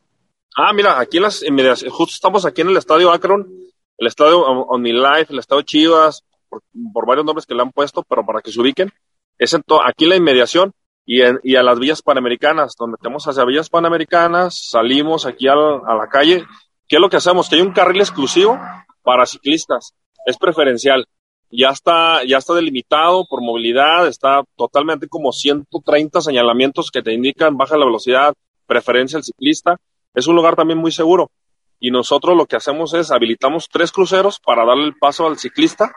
Ah, 0.56 0.72
mira, 0.74 0.98
aquí 0.98 1.18
en 1.18 1.24
las 1.24 1.44
inmediaciones, 1.44 1.94
justo 1.94 2.14
estamos 2.14 2.46
aquí 2.46 2.62
en 2.62 2.70
el 2.70 2.78
estadio 2.78 3.12
Akron, 3.12 3.52
el 3.98 4.08
estadio 4.08 4.40
On 4.40 4.82
My 4.82 4.94
Life, 4.94 5.34
el 5.34 5.40
estadio 5.40 5.64
Chivas, 5.64 6.24
por, 6.48 6.64
varios 7.06 7.26
nombres 7.26 7.46
que 7.46 7.54
le 7.54 7.62
han 7.62 7.74
puesto, 7.74 8.02
pero 8.04 8.26
para 8.26 8.42
que 8.42 8.52
se 8.52 8.62
ubiquen, 8.62 8.90
es 9.38 9.54
en 9.54 9.62
aquí 9.86 10.06
la 10.06 10.16
inmediación 10.16 10.72
y, 11.06 11.22
en, 11.22 11.42
y 11.44 11.58
a 11.58 11.64
las 11.64 11.78
villas 11.78 12.02
panamericanas, 12.02 12.76
donde 12.80 12.98
tenemos 13.02 13.28
hacia 13.28 13.44
villas 13.44 13.70
panamericanas, 13.70 14.70
salimos 14.70 15.26
aquí 15.26 15.50
a 15.50 15.56
la 15.56 16.08
calle. 16.10 16.46
¿Qué 16.88 16.96
es 16.96 17.02
lo 17.02 17.10
que 17.10 17.18
hacemos? 17.18 17.50
Que 17.50 17.58
hay 17.58 17.62
un 17.62 17.74
carril 17.74 18.00
exclusivo 18.00 18.58
para 19.04 19.26
ciclistas, 19.26 19.94
es 20.26 20.38
preferencial 20.38 21.06
ya 21.52 21.70
está, 21.70 22.24
ya 22.26 22.38
está 22.38 22.54
delimitado 22.54 23.26
por 23.26 23.42
movilidad, 23.42 24.08
está 24.08 24.44
totalmente 24.56 25.08
como 25.08 25.32
130 25.32 26.22
señalamientos 26.22 26.92
que 26.92 27.02
te 27.02 27.14
indican 27.14 27.58
baja 27.58 27.78
la 27.78 27.86
velocidad, 27.86 28.34
preferencia 28.68 29.18
al 29.18 29.24
ciclista. 29.24 29.78
Es 30.14 30.28
un 30.28 30.36
lugar 30.36 30.56
también 30.56 30.80
muy 30.80 30.92
seguro. 30.92 31.32
Y 31.80 31.92
nosotros 31.92 32.36
lo 32.36 32.46
que 32.46 32.58
hacemos 32.58 32.94
es 32.94 33.12
habilitamos 33.12 33.70
tres 33.70 33.92
cruceros 33.92 34.40
para 34.40 34.66
darle 34.66 34.86
el 34.86 34.98
paso 34.98 35.26
al 35.26 35.38
ciclista, 35.38 35.92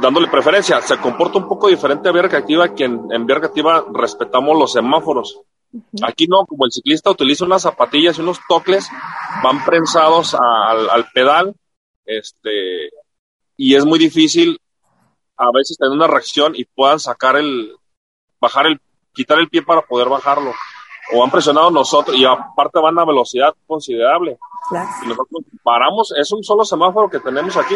dándole 0.00 0.28
preferencia. 0.28 0.80
Se 0.80 0.98
comporta 0.98 1.38
un 1.38 1.48
poco 1.48 1.68
diferente 1.68 2.08
a 2.08 2.12
vía 2.12 2.22
recreativa, 2.22 2.74
que 2.74 2.84
en, 2.84 3.00
en 3.10 3.26
vía 3.26 3.36
recreativa 3.36 3.84
respetamos 3.92 4.56
los 4.56 4.72
semáforos. 4.72 5.40
Aquí 6.02 6.26
no, 6.28 6.46
como 6.46 6.64
el 6.64 6.72
ciclista 6.72 7.10
utiliza 7.10 7.44
unas 7.44 7.62
zapatillas 7.62 8.16
y 8.16 8.22
unos 8.22 8.38
tocles, 8.48 8.88
van 9.42 9.64
prensados 9.64 10.34
al, 10.34 10.88
al 10.88 11.06
pedal, 11.12 11.54
este, 12.06 12.90
y 13.56 13.74
es 13.74 13.84
muy 13.84 13.98
difícil 13.98 14.60
a 15.36 15.50
veces 15.52 15.76
tener 15.76 15.92
una 15.92 16.06
reacción 16.06 16.54
y 16.56 16.64
puedan 16.64 16.98
sacar 16.98 17.36
el, 17.36 17.76
bajar 18.40 18.66
el, 18.66 18.80
quitar 19.12 19.38
el 19.38 19.48
pie 19.48 19.62
para 19.62 19.82
poder 19.82 20.08
bajarlo. 20.08 20.52
O 21.12 21.22
han 21.22 21.30
presionado 21.30 21.70
nosotros 21.70 22.16
y 22.16 22.24
aparte 22.24 22.80
van 22.80 22.98
a 22.98 23.04
velocidad 23.04 23.54
considerable. 23.66 24.38
Y 25.04 25.08
nosotros 25.08 25.42
paramos, 25.62 26.12
es 26.18 26.32
un 26.32 26.42
solo 26.42 26.64
semáforo 26.64 27.10
que 27.10 27.20
tenemos 27.20 27.56
aquí. 27.56 27.74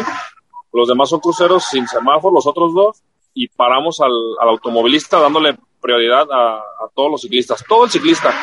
Los 0.73 0.87
demás 0.87 1.09
son 1.09 1.19
cruceros 1.19 1.65
sin 1.65 1.87
semáforo, 1.87 2.33
los 2.33 2.47
otros 2.47 2.73
dos, 2.73 3.03
y 3.33 3.47
paramos 3.47 3.99
al, 4.01 4.11
al 4.39 4.49
automovilista 4.49 5.19
dándole 5.19 5.57
prioridad 5.79 6.27
a, 6.31 6.57
a, 6.57 6.89
todos 6.93 7.11
los 7.11 7.21
ciclistas, 7.21 7.63
todo 7.67 7.85
el 7.85 7.91
ciclista, 7.91 8.33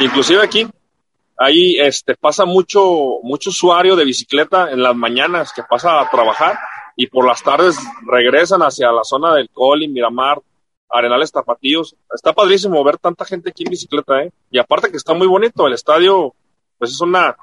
inclusive 0.00 0.42
aquí, 0.42 0.68
ahí 1.38 1.78
este, 1.78 2.14
pasa 2.16 2.44
mucho, 2.44 2.82
mucho 3.22 3.50
usuario 3.50 3.96
de 3.96 4.04
bicicleta 4.04 4.70
en 4.70 4.82
las 4.82 4.94
mañanas 4.94 5.52
que 5.52 5.62
pasa 5.62 6.00
a 6.00 6.10
trabajar 6.10 6.58
y 6.96 7.06
por 7.06 7.26
las 7.26 7.42
tardes 7.42 7.78
regresan 8.06 8.60
hacia 8.62 8.92
la 8.92 9.04
zona 9.04 9.34
del 9.34 9.50
Coli, 9.50 9.88
Miramar, 9.88 10.40
Arenales 10.90 11.32
Tapatíos. 11.32 11.96
Está 12.12 12.32
padrísimo 12.32 12.82
ver 12.84 12.98
tanta 12.98 13.24
gente 13.24 13.50
aquí 13.50 13.64
en 13.64 13.70
bicicleta, 13.70 14.22
¿eh? 14.22 14.32
Y 14.50 14.58
aparte 14.58 14.90
que 14.90 14.96
está 14.96 15.14
muy 15.14 15.26
bonito, 15.26 15.66
el 15.66 15.72
estadio, 15.72 16.34
pues 16.78 16.90
es 16.92 17.00
una 17.00 17.36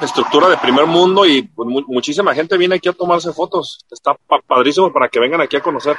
estructura 0.00 0.48
de 0.48 0.56
primer 0.56 0.86
mundo 0.86 1.26
y 1.26 1.42
pues, 1.42 1.68
mu 1.68 1.82
muchísima 1.86 2.34
gente 2.34 2.56
viene 2.56 2.76
aquí 2.76 2.88
a 2.88 2.92
tomarse 2.92 3.32
fotos. 3.32 3.84
Está 3.90 4.14
pa 4.14 4.40
padrísimo 4.46 4.92
para 4.92 5.08
que 5.08 5.20
vengan 5.20 5.40
aquí 5.40 5.56
a 5.56 5.60
conocer. 5.60 5.96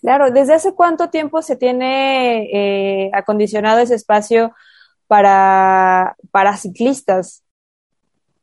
Claro, 0.00 0.30
¿desde 0.30 0.54
hace 0.54 0.74
cuánto 0.74 1.10
tiempo 1.10 1.42
se 1.42 1.56
tiene 1.56 2.44
eh, 2.52 3.10
acondicionado 3.12 3.80
ese 3.80 3.94
espacio 3.94 4.54
para, 5.06 6.16
para 6.30 6.56
ciclistas? 6.56 7.44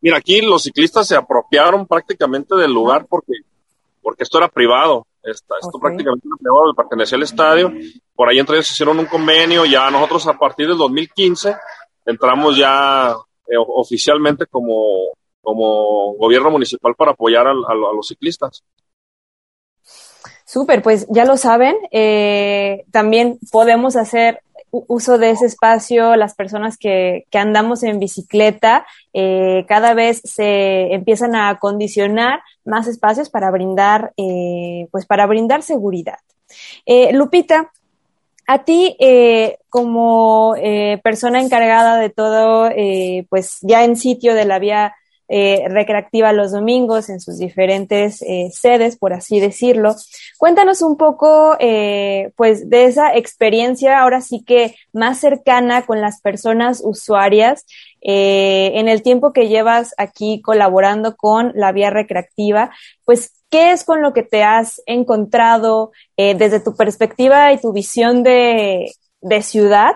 Mira, 0.02 0.18
aquí 0.18 0.42
los 0.42 0.64
ciclistas 0.64 1.08
se 1.08 1.16
apropiaron 1.16 1.88
prácticamente 1.88 2.56
del 2.56 2.72
lugar 2.72 3.08
porque 3.10 3.34
porque 4.08 4.24
esto 4.24 4.38
era 4.38 4.48
privado. 4.48 5.06
Esto, 5.22 5.56
esto 5.56 5.68
okay. 5.68 5.82
prácticamente 5.82 6.26
era 6.26 6.38
privado, 6.38 6.74
pertenecía 6.74 7.18
al 7.18 7.24
estadio. 7.24 7.74
Por 8.16 8.30
ahí 8.30 8.40
entre 8.40 8.56
ellos 8.56 8.72
hicieron 8.72 8.98
un 9.00 9.06
convenio. 9.06 9.66
Ya 9.66 9.92
nosotros 9.92 10.26
a 10.28 10.38
partir 10.38 10.66
del 10.66 10.78
2015 10.78 11.54
entramos 12.06 12.56
ya 12.56 13.14
eh, 13.48 13.58
oficialmente 13.58 14.46
como, 14.46 15.10
como 15.42 16.14
gobierno 16.14 16.50
municipal 16.50 16.96
para 16.96 17.12
apoyar 17.12 17.48
a, 17.48 17.50
a, 17.50 17.74
a 17.74 17.94
los 17.94 18.08
ciclistas. 18.08 18.64
Súper, 20.46 20.82
pues 20.82 21.06
ya 21.10 21.26
lo 21.26 21.36
saben. 21.36 21.76
Eh, 21.92 22.86
también 22.94 23.40
podemos 23.52 23.98
hacer 23.98 24.40
uso 24.88 25.18
de 25.18 25.32
ese 25.32 25.46
espacio, 25.46 26.16
las 26.16 26.36
personas 26.36 26.78
que, 26.78 27.26
andamos 27.34 27.84
en 27.84 28.00
bicicleta, 28.00 28.86
eh, 29.14 29.66
cada 29.68 29.94
vez 29.94 30.22
se 30.24 30.94
empiezan 30.94 31.36
a 31.36 31.50
acondicionar 31.50 32.42
más 32.66 32.88
espacios 32.88 33.30
para 33.30 33.52
brindar, 33.52 34.14
eh, 34.18 34.88
pues 34.92 35.06
para 35.06 35.26
brindar 35.26 35.64
seguridad. 35.64 36.20
Eh, 36.86 37.14
Lupita, 37.14 37.72
a 38.48 38.64
ti, 38.64 38.96
como 39.70 40.56
persona 41.04 41.42
encargada 41.42 41.98
de 41.98 42.10
todo, 42.10 42.70
pues 43.30 43.58
ya 43.62 43.84
en 43.84 43.98
sitio 43.98 44.36
de 44.36 44.46
la 44.46 44.58
vía 44.58 44.96
eh, 45.30 45.64
recreativa 45.68 46.32
los 46.34 46.52
domingos 46.52 47.10
en 47.10 47.20
sus 47.20 47.38
diferentes 47.38 48.22
eh, 48.22 48.50
sedes, 48.52 48.98
por 48.98 49.14
así 49.14 49.40
decirlo. 49.40 49.96
Cuéntanos 50.38 50.82
un 50.82 50.98
poco, 50.98 51.56
eh, 51.60 52.32
pues, 52.36 52.70
de 52.70 52.86
esa 52.86 53.16
experiencia 53.16 54.00
ahora 54.00 54.22
sí 54.22 54.44
que 54.46 54.76
más 54.94 55.20
cercana 55.20 55.86
con 55.86 56.02
las 56.02 56.22
personas 56.22 56.82
usuarias 56.84 57.66
eh, 58.02 58.72
en 58.76 58.88
el 58.88 59.02
tiempo 59.02 59.34
que 59.34 59.48
llevas 59.48 59.94
aquí 59.98 60.42
colaborando 60.42 61.16
con 61.16 61.52
la 61.56 61.72
vía 61.72 61.90
recreativa, 61.90 62.72
pues, 63.06 63.34
¿qué 63.50 63.72
es 63.72 63.84
con 63.84 64.02
lo 64.02 64.14
que 64.14 64.24
te 64.24 64.44
has 64.44 64.82
encontrado 64.86 65.92
eh, 66.16 66.36
desde 66.36 66.60
tu 66.60 66.76
perspectiva 66.76 67.52
y 67.52 67.60
tu 67.60 67.74
visión 67.74 68.24
de, 68.24 68.92
de 69.22 69.42
ciudad. 69.42 69.96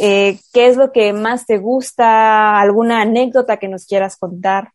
Eh, 0.00 0.38
¿Qué 0.52 0.66
es 0.66 0.76
lo 0.76 0.92
que 0.92 1.12
más 1.12 1.46
te 1.46 1.58
gusta? 1.58 2.60
¿Alguna 2.60 3.02
anécdota 3.02 3.58
que 3.58 3.68
nos 3.68 3.86
quieras 3.86 4.16
contar? 4.16 4.72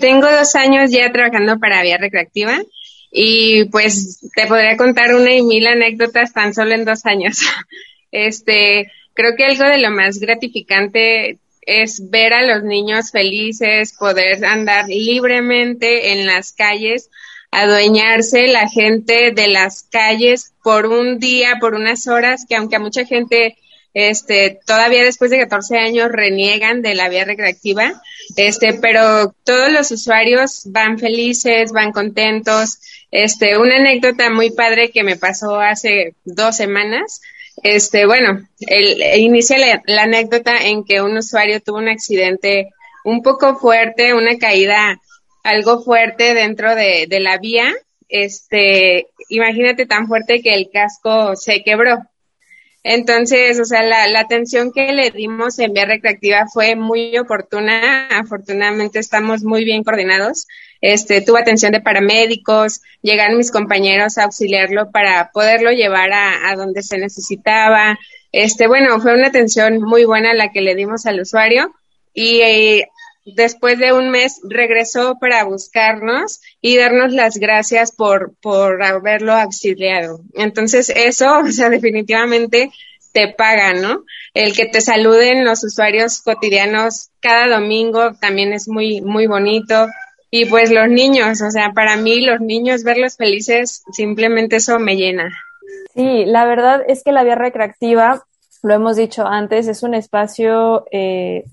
Tengo 0.00 0.30
dos 0.30 0.54
años 0.56 0.90
ya 0.90 1.12
trabajando 1.12 1.58
para 1.58 1.82
Vía 1.82 1.98
Recreativa 1.98 2.58
y 3.10 3.64
pues 3.66 4.20
te 4.34 4.46
podría 4.46 4.76
contar 4.76 5.14
una 5.14 5.32
y 5.32 5.42
mil 5.42 5.66
anécdotas 5.66 6.32
tan 6.32 6.52
solo 6.54 6.74
en 6.74 6.84
dos 6.84 7.06
años. 7.06 7.40
Este, 8.12 8.90
creo 9.12 9.36
que 9.36 9.44
algo 9.44 9.64
de 9.64 9.78
lo 9.78 9.90
más 9.90 10.20
gratificante 10.20 11.38
es 11.60 12.08
ver 12.08 12.32
a 12.32 12.44
los 12.44 12.62
niños 12.62 13.10
felices, 13.10 13.94
poder 13.98 14.42
andar 14.46 14.86
libremente 14.88 16.12
en 16.12 16.24
las 16.24 16.52
calles, 16.52 17.10
adueñarse 17.50 18.46
la 18.46 18.68
gente 18.68 19.32
de 19.32 19.48
las 19.48 19.82
calles 19.82 20.54
por 20.62 20.86
un 20.86 21.18
día, 21.18 21.56
por 21.60 21.74
unas 21.74 22.06
horas, 22.06 22.46
que 22.48 22.54
aunque 22.54 22.76
a 22.76 22.80
mucha 22.80 23.04
gente 23.04 23.58
este, 23.98 24.60
todavía 24.66 25.02
después 25.02 25.30
de 25.30 25.38
14 25.38 25.78
años 25.78 26.12
reniegan 26.12 26.82
de 26.82 26.94
la 26.94 27.08
vía 27.08 27.24
recreativa, 27.24 28.02
este, 28.36 28.74
pero 28.74 29.34
todos 29.42 29.72
los 29.72 29.90
usuarios 29.90 30.64
van 30.66 30.98
felices, 30.98 31.72
van 31.72 31.92
contentos. 31.92 32.78
Este, 33.10 33.56
una 33.56 33.76
anécdota 33.76 34.28
muy 34.28 34.50
padre 34.50 34.90
que 34.90 35.02
me 35.02 35.16
pasó 35.16 35.58
hace 35.60 36.14
dos 36.26 36.58
semanas, 36.58 37.22
este, 37.62 38.04
bueno, 38.04 38.46
el, 38.60 39.18
inicia 39.18 39.56
la, 39.86 40.02
anécdota 40.02 40.58
en 40.58 40.84
que 40.84 41.00
un 41.00 41.16
usuario 41.16 41.62
tuvo 41.62 41.78
un 41.78 41.88
accidente 41.88 42.68
un 43.02 43.22
poco 43.22 43.56
fuerte, 43.56 44.12
una 44.12 44.36
caída 44.36 45.00
algo 45.42 45.82
fuerte 45.82 46.34
dentro 46.34 46.74
de, 46.74 47.06
de 47.08 47.20
la 47.20 47.38
vía. 47.38 47.72
Este, 48.10 49.06
imagínate 49.30 49.86
tan 49.86 50.06
fuerte 50.06 50.42
que 50.42 50.52
el 50.52 50.68
casco 50.70 51.34
se 51.34 51.62
quebró. 51.62 52.06
Entonces, 52.88 53.58
o 53.58 53.64
sea, 53.64 53.82
la, 53.82 54.06
la, 54.06 54.20
atención 54.20 54.70
que 54.70 54.92
le 54.92 55.10
dimos 55.10 55.58
en 55.58 55.72
vía 55.72 55.86
recreativa 55.86 56.46
fue 56.46 56.76
muy 56.76 57.18
oportuna. 57.18 58.06
Afortunadamente 58.06 59.00
estamos 59.00 59.42
muy 59.42 59.64
bien 59.64 59.82
coordinados. 59.82 60.46
Este, 60.80 61.20
tuvo 61.20 61.36
atención 61.38 61.72
de 61.72 61.80
paramédicos, 61.80 62.82
llegaron 63.02 63.38
mis 63.38 63.50
compañeros 63.50 64.18
a 64.18 64.24
auxiliarlo 64.24 64.92
para 64.92 65.32
poderlo 65.32 65.72
llevar 65.72 66.12
a, 66.12 66.48
a 66.48 66.54
donde 66.54 66.84
se 66.84 66.98
necesitaba. 66.98 67.98
Este, 68.30 68.68
bueno, 68.68 69.00
fue 69.00 69.14
una 69.14 69.26
atención 69.26 69.82
muy 69.82 70.04
buena 70.04 70.32
la 70.32 70.52
que 70.52 70.60
le 70.60 70.76
dimos 70.76 71.06
al 71.06 71.20
usuario 71.20 71.74
y 72.14 72.40
eh, 72.42 72.88
después 73.34 73.78
de 73.78 73.92
un 73.92 74.10
mes 74.10 74.40
regresó 74.44 75.18
para 75.18 75.44
buscarnos 75.44 76.40
y 76.60 76.76
darnos 76.76 77.12
las 77.12 77.38
gracias 77.38 77.90
por, 77.90 78.34
por 78.40 78.82
haberlo 78.82 79.34
auxiliado. 79.34 80.20
Entonces 80.34 80.90
eso, 80.94 81.38
o 81.44 81.50
sea, 81.50 81.68
definitivamente 81.68 82.70
te 83.12 83.28
paga, 83.28 83.72
¿no? 83.72 84.04
El 84.34 84.52
que 84.54 84.66
te 84.66 84.80
saluden 84.80 85.44
los 85.44 85.64
usuarios 85.64 86.20
cotidianos 86.20 87.08
cada 87.20 87.48
domingo 87.48 88.12
también 88.20 88.52
es 88.52 88.68
muy, 88.68 89.00
muy 89.00 89.26
bonito. 89.26 89.88
Y 90.30 90.44
pues 90.46 90.70
los 90.70 90.88
niños, 90.88 91.40
o 91.40 91.50
sea, 91.50 91.70
para 91.74 91.96
mí 91.96 92.20
los 92.20 92.40
niños 92.40 92.82
verlos 92.84 93.16
felices, 93.16 93.82
simplemente 93.92 94.56
eso 94.56 94.78
me 94.78 94.96
llena. 94.96 95.30
Sí, 95.94 96.24
la 96.26 96.44
verdad 96.44 96.82
es 96.86 97.02
que 97.02 97.12
la 97.12 97.24
vía 97.24 97.36
recreativa, 97.36 98.24
lo 98.62 98.74
hemos 98.74 98.96
dicho 98.96 99.26
antes, 99.26 99.66
es 99.66 99.82
un 99.82 99.94
espacio 99.94 100.84
eh, 100.92 101.44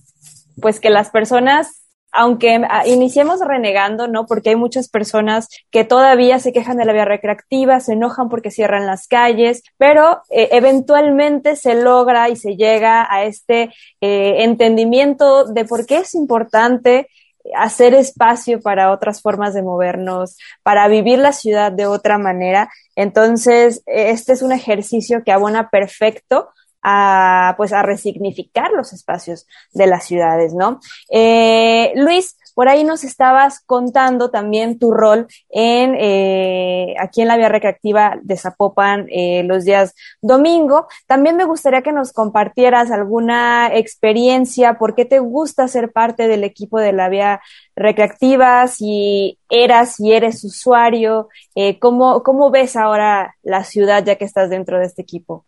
pues 0.61 0.79
que 0.79 0.89
las 0.89 1.09
personas 1.09 1.83
aunque 2.13 2.61
ah, 2.69 2.87
iniciemos 2.87 3.39
renegando, 3.39 4.07
¿no? 4.07 4.27
Porque 4.27 4.51
hay 4.51 4.55
muchas 4.55 4.87
personas 4.87 5.49
que 5.71 5.83
todavía 5.83 6.37
se 6.39 6.53
quejan 6.53 6.77
de 6.77 6.85
la 6.85 6.93
vía 6.93 7.05
recreativa, 7.05 7.79
se 7.79 7.93
enojan 7.93 8.29
porque 8.29 8.51
cierran 8.51 8.85
las 8.85 9.07
calles, 9.07 9.63
pero 9.77 10.21
eh, 10.29 10.49
eventualmente 10.51 11.55
se 11.55 11.73
logra 11.73 12.29
y 12.29 12.35
se 12.35 12.55
llega 12.55 13.11
a 13.11 13.23
este 13.23 13.73
eh, 13.99 14.43
entendimiento 14.43 15.45
de 15.45 15.65
por 15.65 15.87
qué 15.87 15.97
es 15.97 16.13
importante 16.13 17.07
hacer 17.55 17.95
espacio 17.95 18.61
para 18.61 18.91
otras 18.91 19.21
formas 19.21 19.55
de 19.55 19.63
movernos, 19.63 20.37
para 20.61 20.87
vivir 20.87 21.17
la 21.17 21.33
ciudad 21.33 21.71
de 21.71 21.87
otra 21.87 22.19
manera. 22.19 22.69
Entonces, 22.95 23.81
este 23.87 24.33
es 24.33 24.43
un 24.43 24.51
ejercicio 24.51 25.23
que 25.25 25.31
abona 25.31 25.69
perfecto 25.69 26.49
a, 26.83 27.55
pues, 27.57 27.73
a 27.73 27.81
resignificar 27.81 28.71
los 28.71 28.93
espacios 28.93 29.47
de 29.71 29.87
las 29.87 30.05
ciudades, 30.05 30.53
¿no? 30.53 30.79
Eh, 31.09 31.93
Luis, 31.95 32.37
por 32.53 32.69
ahí 32.69 32.83
nos 32.83 33.03
estabas 33.03 33.61
contando 33.65 34.29
también 34.29 34.77
tu 34.77 34.91
rol 34.91 35.27
en 35.49 35.95
eh, 35.97 36.95
aquí 36.99 37.21
en 37.21 37.27
la 37.27 37.37
vía 37.37 37.49
recreativa 37.49 38.19
de 38.21 38.37
Zapopan 38.37 39.07
eh, 39.09 39.43
los 39.43 39.65
días 39.65 39.95
domingo. 40.21 40.87
También 41.07 41.35
me 41.35 41.45
gustaría 41.45 41.81
que 41.81 41.91
nos 41.91 42.13
compartieras 42.13 42.91
alguna 42.91 43.71
experiencia, 43.73 44.75
por 44.75 44.93
qué 44.95 45.05
te 45.05 45.19
gusta 45.19 45.67
ser 45.67 45.91
parte 45.91 46.27
del 46.27 46.43
equipo 46.43 46.79
de 46.79 46.93
la 46.93 47.09
vía 47.09 47.41
recreativa, 47.75 48.67
si 48.67 49.39
eras 49.49 49.99
y 49.99 50.13
eres 50.13 50.43
usuario, 50.43 51.29
eh, 51.55 51.79
¿cómo, 51.79 52.21
¿cómo 52.23 52.51
ves 52.51 52.75
ahora 52.75 53.35
la 53.41 53.63
ciudad 53.63 54.03
ya 54.05 54.15
que 54.15 54.25
estás 54.25 54.49
dentro 54.49 54.79
de 54.79 54.85
este 54.85 55.01
equipo? 55.01 55.45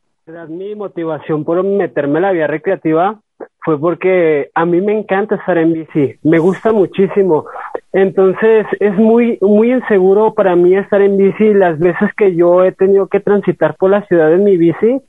Mi 0.50 0.74
motivación 0.74 1.44
por 1.44 1.64
meterme 1.64 2.16
en 2.18 2.22
la 2.24 2.32
vía 2.32 2.48
recreativa 2.48 3.20
fue 3.64 3.80
porque 3.80 4.50
a 4.56 4.66
mí 4.66 4.82
me 4.82 4.98
encanta 4.98 5.36
estar 5.36 5.56
en 5.60 5.74
bici, 5.74 6.16
me 6.24 6.40
gusta 6.40 6.74
muchísimo. 6.74 7.46
Entonces 7.94 8.66
es 8.80 8.96
muy, 8.96 9.38
muy 9.40 9.72
inseguro 9.72 10.34
para 10.34 10.56
mí 10.56 10.76
estar 10.76 11.00
en 11.04 11.18
bici. 11.18 11.54
Las 11.54 11.78
veces 11.78 12.10
que 12.18 12.36
yo 12.36 12.64
he 12.64 12.72
tenido 12.72 13.06
que 13.06 13.20
transitar 13.20 13.76
por 13.76 13.92
la 13.92 14.02
ciudad 14.08 14.34
en 14.34 14.44
mi 14.46 14.58
bici, 14.58 15.00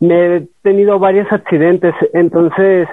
me 0.00 0.36
he 0.36 0.48
tenido 0.62 0.98
varios 0.98 1.30
accidentes. 1.30 1.94
Entonces 2.14 2.88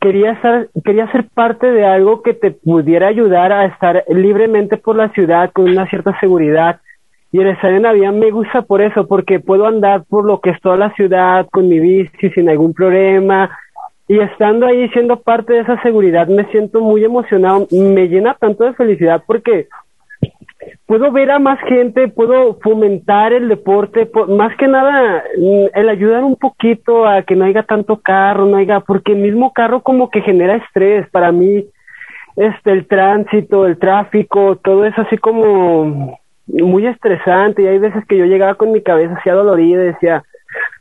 quería 0.00 0.32
estar, 0.32 0.68
quería 0.84 1.12
ser 1.12 1.28
parte 1.32 1.70
de 1.70 1.86
algo 1.86 2.22
que 2.22 2.34
te 2.34 2.50
pudiera 2.50 3.06
ayudar 3.06 3.52
a 3.52 3.66
estar 3.66 4.02
libremente 4.08 4.76
por 4.76 4.96
la 4.96 5.10
ciudad 5.10 5.52
con 5.52 5.70
una 5.70 5.88
cierta 5.88 6.18
seguridad 6.18 6.80
y 7.30 7.40
el 7.40 7.82
la 7.82 7.92
vía 7.92 8.10
me 8.10 8.30
gusta 8.30 8.62
por 8.62 8.80
eso, 8.80 9.06
porque 9.06 9.38
puedo 9.38 9.66
andar 9.66 10.04
por 10.08 10.24
lo 10.24 10.40
que 10.40 10.50
es 10.50 10.60
toda 10.60 10.76
la 10.76 10.94
ciudad 10.94 11.46
con 11.50 11.68
mi 11.68 11.78
bici 11.78 12.30
sin 12.30 12.46
ningún 12.46 12.72
problema. 12.72 13.50
Y 14.06 14.18
estando 14.18 14.66
ahí 14.66 14.88
siendo 14.88 15.20
parte 15.20 15.52
de 15.52 15.60
esa 15.60 15.80
seguridad 15.82 16.26
me 16.28 16.46
siento 16.46 16.80
muy 16.80 17.04
emocionado, 17.04 17.66
me 17.70 18.08
llena 18.08 18.34
tanto 18.34 18.64
de 18.64 18.72
felicidad 18.72 19.22
porque 19.26 19.68
puedo 20.86 21.12
ver 21.12 21.30
a 21.30 21.38
más 21.38 21.60
gente, 21.68 22.08
puedo 22.08 22.58
fomentar 22.62 23.34
el 23.34 23.50
deporte, 23.50 24.10
más 24.28 24.56
que 24.56 24.66
nada 24.66 25.22
mm, 25.36 25.66
el 25.78 25.88
ayudar 25.90 26.24
un 26.24 26.36
poquito 26.36 27.06
a 27.06 27.22
que 27.22 27.36
no 27.36 27.44
haya 27.44 27.62
tanto 27.62 28.00
carro, 28.00 28.46
no 28.46 28.56
haya, 28.56 28.80
porque 28.80 29.12
el 29.12 29.18
mismo 29.18 29.52
carro 29.52 29.82
como 29.82 30.08
que 30.08 30.22
genera 30.22 30.56
estrés 30.56 31.06
para 31.10 31.30
mí, 31.30 31.66
este, 32.36 32.72
el 32.72 32.86
tránsito, 32.86 33.66
el 33.66 33.78
tráfico, 33.78 34.56
todo 34.56 34.86
eso 34.86 35.02
así 35.02 35.18
como 35.18 36.18
muy 36.48 36.86
estresante 36.86 37.62
y 37.62 37.66
hay 37.66 37.78
veces 37.78 38.04
que 38.06 38.16
yo 38.16 38.24
llegaba 38.24 38.54
con 38.54 38.72
mi 38.72 38.82
cabeza 38.82 39.14
así 39.14 39.30
dolorida 39.30 39.82
y 39.82 39.86
decía, 39.86 40.24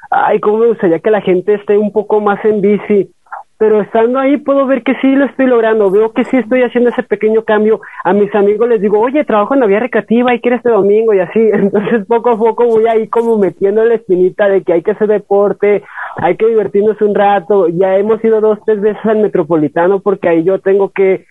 ay, 0.10 0.40
cómo 0.40 0.58
me 0.58 0.68
gustaría 0.68 1.00
que 1.00 1.12
la 1.12 1.22
gente 1.22 1.54
esté 1.54 1.78
un 1.78 1.92
poco 1.92 2.22
más 2.22 2.44
en 2.46 2.62
bici. 2.62 3.12
Pero 3.60 3.82
estando 3.82 4.20
ahí 4.20 4.38
puedo 4.38 4.68
ver 4.68 4.84
que 4.84 4.94
sí 5.02 5.16
lo 5.16 5.26
estoy 5.26 5.48
logrando, 5.48 5.90
veo 5.90 6.12
que 6.14 6.24
sí 6.26 6.38
estoy 6.38 6.62
haciendo 6.62 6.92
ese 6.92 7.02
pequeño 7.02 7.44
cambio. 7.44 7.82
A 8.04 8.14
mis 8.14 8.34
amigos 8.36 8.70
les 8.70 8.80
digo, 8.80 9.00
oye, 9.00 9.26
trabajo 9.26 9.56
en 9.56 9.62
la 9.62 9.66
vía 9.66 9.80
recreativa, 9.80 10.30
hay 10.30 10.40
que 10.40 10.54
este 10.54 10.70
domingo 10.70 11.12
y 11.16 11.20
así. 11.20 11.40
Entonces 11.54 12.06
poco 12.06 12.30
a 12.30 12.38
poco 12.38 12.68
voy 12.68 12.86
ahí 12.86 13.08
como 13.08 13.38
metiendo 13.40 13.84
la 13.84 13.96
espinita 13.96 14.48
de 14.48 14.62
que 14.62 14.74
hay 14.74 14.84
que 14.84 14.92
hacer 14.92 15.08
deporte, 15.08 15.84
hay 16.18 16.38
que 16.38 16.46
divertirnos 16.46 17.02
un 17.02 17.16
rato. 17.16 17.68
Ya 17.70 17.98
hemos 17.98 18.24
ido 18.24 18.42
dos, 18.42 18.60
tres 18.64 18.80
veces 18.80 19.04
al 19.06 19.20
metropolitano 19.20 20.02
porque 20.02 20.30
ahí 20.30 20.44
yo 20.44 20.60
tengo 20.60 20.92
que 20.92 21.26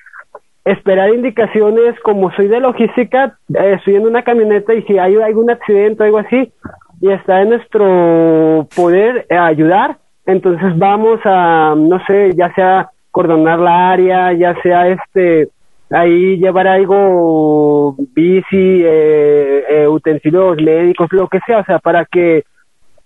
esperar 0.66 1.14
indicaciones, 1.14 1.98
como 2.00 2.32
soy 2.32 2.48
de 2.48 2.58
logística, 2.58 3.38
eh, 3.54 3.74
estoy 3.78 3.94
en 3.94 4.06
una 4.06 4.22
camioneta 4.22 4.74
y 4.74 4.82
si 4.82 4.98
hay 4.98 5.14
algún 5.14 5.48
accidente 5.48 6.02
o 6.02 6.06
algo 6.06 6.18
así, 6.18 6.52
y 7.00 7.10
está 7.10 7.42
en 7.42 7.50
nuestro 7.50 8.66
poder 8.74 9.26
eh, 9.30 9.36
ayudar, 9.36 9.98
entonces 10.26 10.76
vamos 10.76 11.20
a, 11.24 11.74
no 11.78 12.04
sé, 12.06 12.32
ya 12.34 12.52
sea 12.54 12.90
cordonar 13.12 13.60
la 13.60 13.92
área, 13.92 14.32
ya 14.32 14.60
sea 14.60 14.88
este, 14.88 15.50
ahí 15.88 16.36
llevar 16.36 16.66
algo, 16.66 17.94
bici, 18.12 18.82
eh, 18.84 19.86
utensilios 19.88 20.60
médicos, 20.60 21.12
lo 21.12 21.28
que 21.28 21.38
sea, 21.46 21.60
o 21.60 21.64
sea, 21.64 21.78
para 21.78 22.04
que 22.06 22.42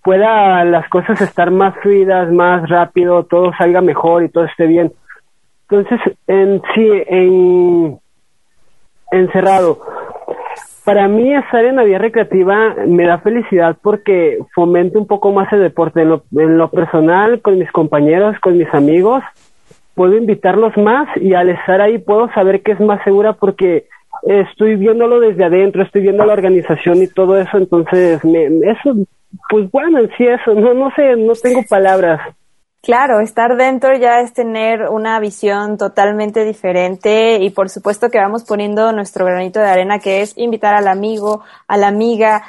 pueda 0.03 0.65
las 0.65 0.89
cosas 0.89 1.21
estar 1.21 1.51
más 1.51 1.75
fluidas, 1.83 2.31
más 2.31 2.67
rápido, 2.67 3.23
todo 3.23 3.51
salga 3.55 3.81
mejor 3.81 4.23
y 4.23 4.29
todo 4.29 4.45
esté 4.45 4.65
bien. 4.65 4.91
Entonces, 5.71 5.99
en 6.27 6.61
sí, 6.75 6.89
en 7.07 7.99
encerrado. 9.11 9.79
Para 10.83 11.07
mí 11.07 11.33
estar 11.33 11.63
en 11.63 11.77
la 11.77 11.83
vía 11.83 11.97
recreativa 11.97 12.75
me 12.87 13.05
da 13.05 13.19
felicidad 13.19 13.77
porque 13.81 14.39
fomento 14.53 14.99
un 14.99 15.07
poco 15.07 15.31
más 15.31 15.51
el 15.53 15.61
deporte 15.61 16.01
en 16.01 16.09
lo, 16.09 16.23
en 16.35 16.57
lo 16.57 16.69
personal, 16.69 17.41
con 17.41 17.57
mis 17.57 17.71
compañeros, 17.71 18.35
con 18.41 18.57
mis 18.57 18.73
amigos. 18.73 19.23
Puedo 19.95 20.17
invitarlos 20.17 20.75
más 20.75 21.07
y 21.17 21.35
al 21.35 21.49
estar 21.49 21.79
ahí 21.79 21.99
puedo 21.99 22.29
saber 22.33 22.63
que 22.63 22.73
es 22.73 22.79
más 22.79 23.01
segura 23.03 23.33
porque 23.33 23.85
estoy 24.23 24.75
viéndolo 24.75 25.19
desde 25.19 25.45
adentro, 25.45 25.83
estoy 25.83 26.01
viendo 26.01 26.25
la 26.25 26.33
organización 26.33 27.01
y 27.01 27.07
todo 27.07 27.39
eso, 27.39 27.57
entonces 27.57 28.23
me, 28.25 28.45
eso 28.69 28.95
pues 29.49 29.71
bueno, 29.71 29.99
en 29.99 30.09
sí 30.17 30.25
eso, 30.25 30.53
no, 30.53 30.73
no 30.73 30.91
sé, 30.95 31.15
no 31.15 31.33
tengo 31.33 31.61
palabras. 31.69 32.21
Claro, 32.83 33.19
estar 33.19 33.57
dentro 33.57 33.95
ya 33.95 34.21
es 34.21 34.33
tener 34.33 34.89
una 34.89 35.19
visión 35.19 35.77
totalmente 35.77 36.43
diferente 36.43 37.37
y 37.39 37.51
por 37.51 37.69
supuesto 37.69 38.09
que 38.09 38.17
vamos 38.17 38.43
poniendo 38.43 38.91
nuestro 38.91 39.23
granito 39.23 39.59
de 39.59 39.67
arena 39.67 39.99
que 39.99 40.21
es 40.23 40.35
invitar 40.35 40.73
al 40.73 40.87
amigo, 40.87 41.43
a 41.67 41.77
la 41.77 41.89
amiga 41.89 42.41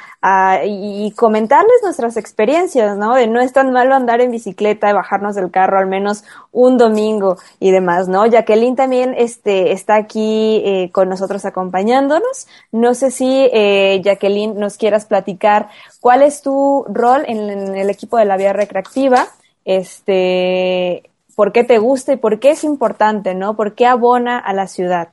y, 0.65 1.11
comentarles 1.15 1.83
nuestras 1.83 2.17
experiencias, 2.17 2.97
¿no? 2.97 3.13
De 3.13 3.27
no 3.27 3.41
es 3.41 3.53
tan 3.53 3.71
malo 3.71 3.93
andar 3.93 4.21
en 4.21 4.31
bicicleta 4.31 4.89
y 4.89 4.93
bajarnos 4.93 5.35
del 5.35 5.51
carro 5.51 5.77
al 5.77 5.85
menos 5.85 6.23
un 6.51 6.79
domingo 6.79 7.37
y 7.59 7.69
demás, 7.69 8.07
¿no? 8.07 8.25
Jacqueline 8.25 8.75
también 8.75 9.13
este, 9.15 9.71
está 9.71 9.97
aquí 9.97 10.63
eh, 10.65 10.89
con 10.91 11.09
nosotros 11.09 11.45
acompañándonos. 11.45 12.47
No 12.71 12.95
sé 12.95 13.11
si 13.11 13.49
eh, 13.53 14.01
Jacqueline 14.03 14.57
nos 14.57 14.77
quieras 14.77 15.05
platicar 15.05 15.69
cuál 16.01 16.23
es 16.23 16.41
tu 16.41 16.85
rol 16.89 17.23
en 17.27 17.75
el 17.75 17.89
equipo 17.91 18.17
de 18.17 18.25
la 18.25 18.35
vía 18.35 18.51
recreativa 18.51 19.27
este, 19.65 21.09
por 21.35 21.51
qué 21.51 21.63
te 21.63 21.77
gusta 21.77 22.13
y 22.13 22.17
por 22.17 22.39
qué 22.39 22.51
es 22.51 22.63
importante, 22.63 23.35
¿no? 23.35 23.55
¿Por 23.55 23.75
qué 23.75 23.85
abona 23.85 24.37
a 24.37 24.53
la 24.53 24.67
ciudad? 24.67 25.09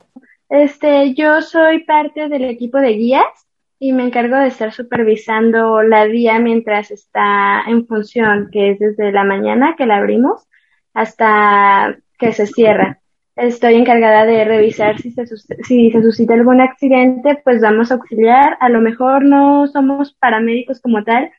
Este, 0.48 1.14
yo 1.14 1.40
soy 1.42 1.84
parte 1.84 2.28
del 2.28 2.44
equipo 2.44 2.78
de 2.78 2.90
guías 2.94 3.24
y 3.78 3.92
me 3.92 4.05
encargo 4.05 4.36
de 4.36 4.48
estar 4.48 4.72
supervisando 4.72 5.82
la 5.82 6.05
vía 6.05 6.38
mientras 6.38 6.90
está 6.90 7.62
en 7.66 7.86
función, 7.86 8.51
que 8.53 8.72
es 8.72 8.78
desde 8.78 9.12
la 9.12 9.24
mañana 9.24 9.74
que 9.78 9.86
la 9.86 9.96
abrimos 9.96 10.46
hasta 10.92 11.96
que 12.18 12.32
se 12.32 12.46
cierra. 12.46 12.98
Estoy 13.36 13.76
encargada 13.76 14.26
de 14.26 14.44
revisar 14.44 14.98
si 14.98 15.12
se, 15.12 15.24
si 15.26 15.90
se 15.90 16.03
suscita 16.03 16.34
algún 16.34 16.61
accidente, 16.61 17.40
pues 17.42 17.62
vamos 17.62 17.90
a 17.90 17.94
auxiliar. 17.94 18.59
A 18.61 18.68
lo 18.68 18.82
mejor 18.82 19.24
no 19.24 19.66
somos 19.66 20.12
paramédicos 20.14 20.80
como 20.80 21.03
tal, 21.05 21.30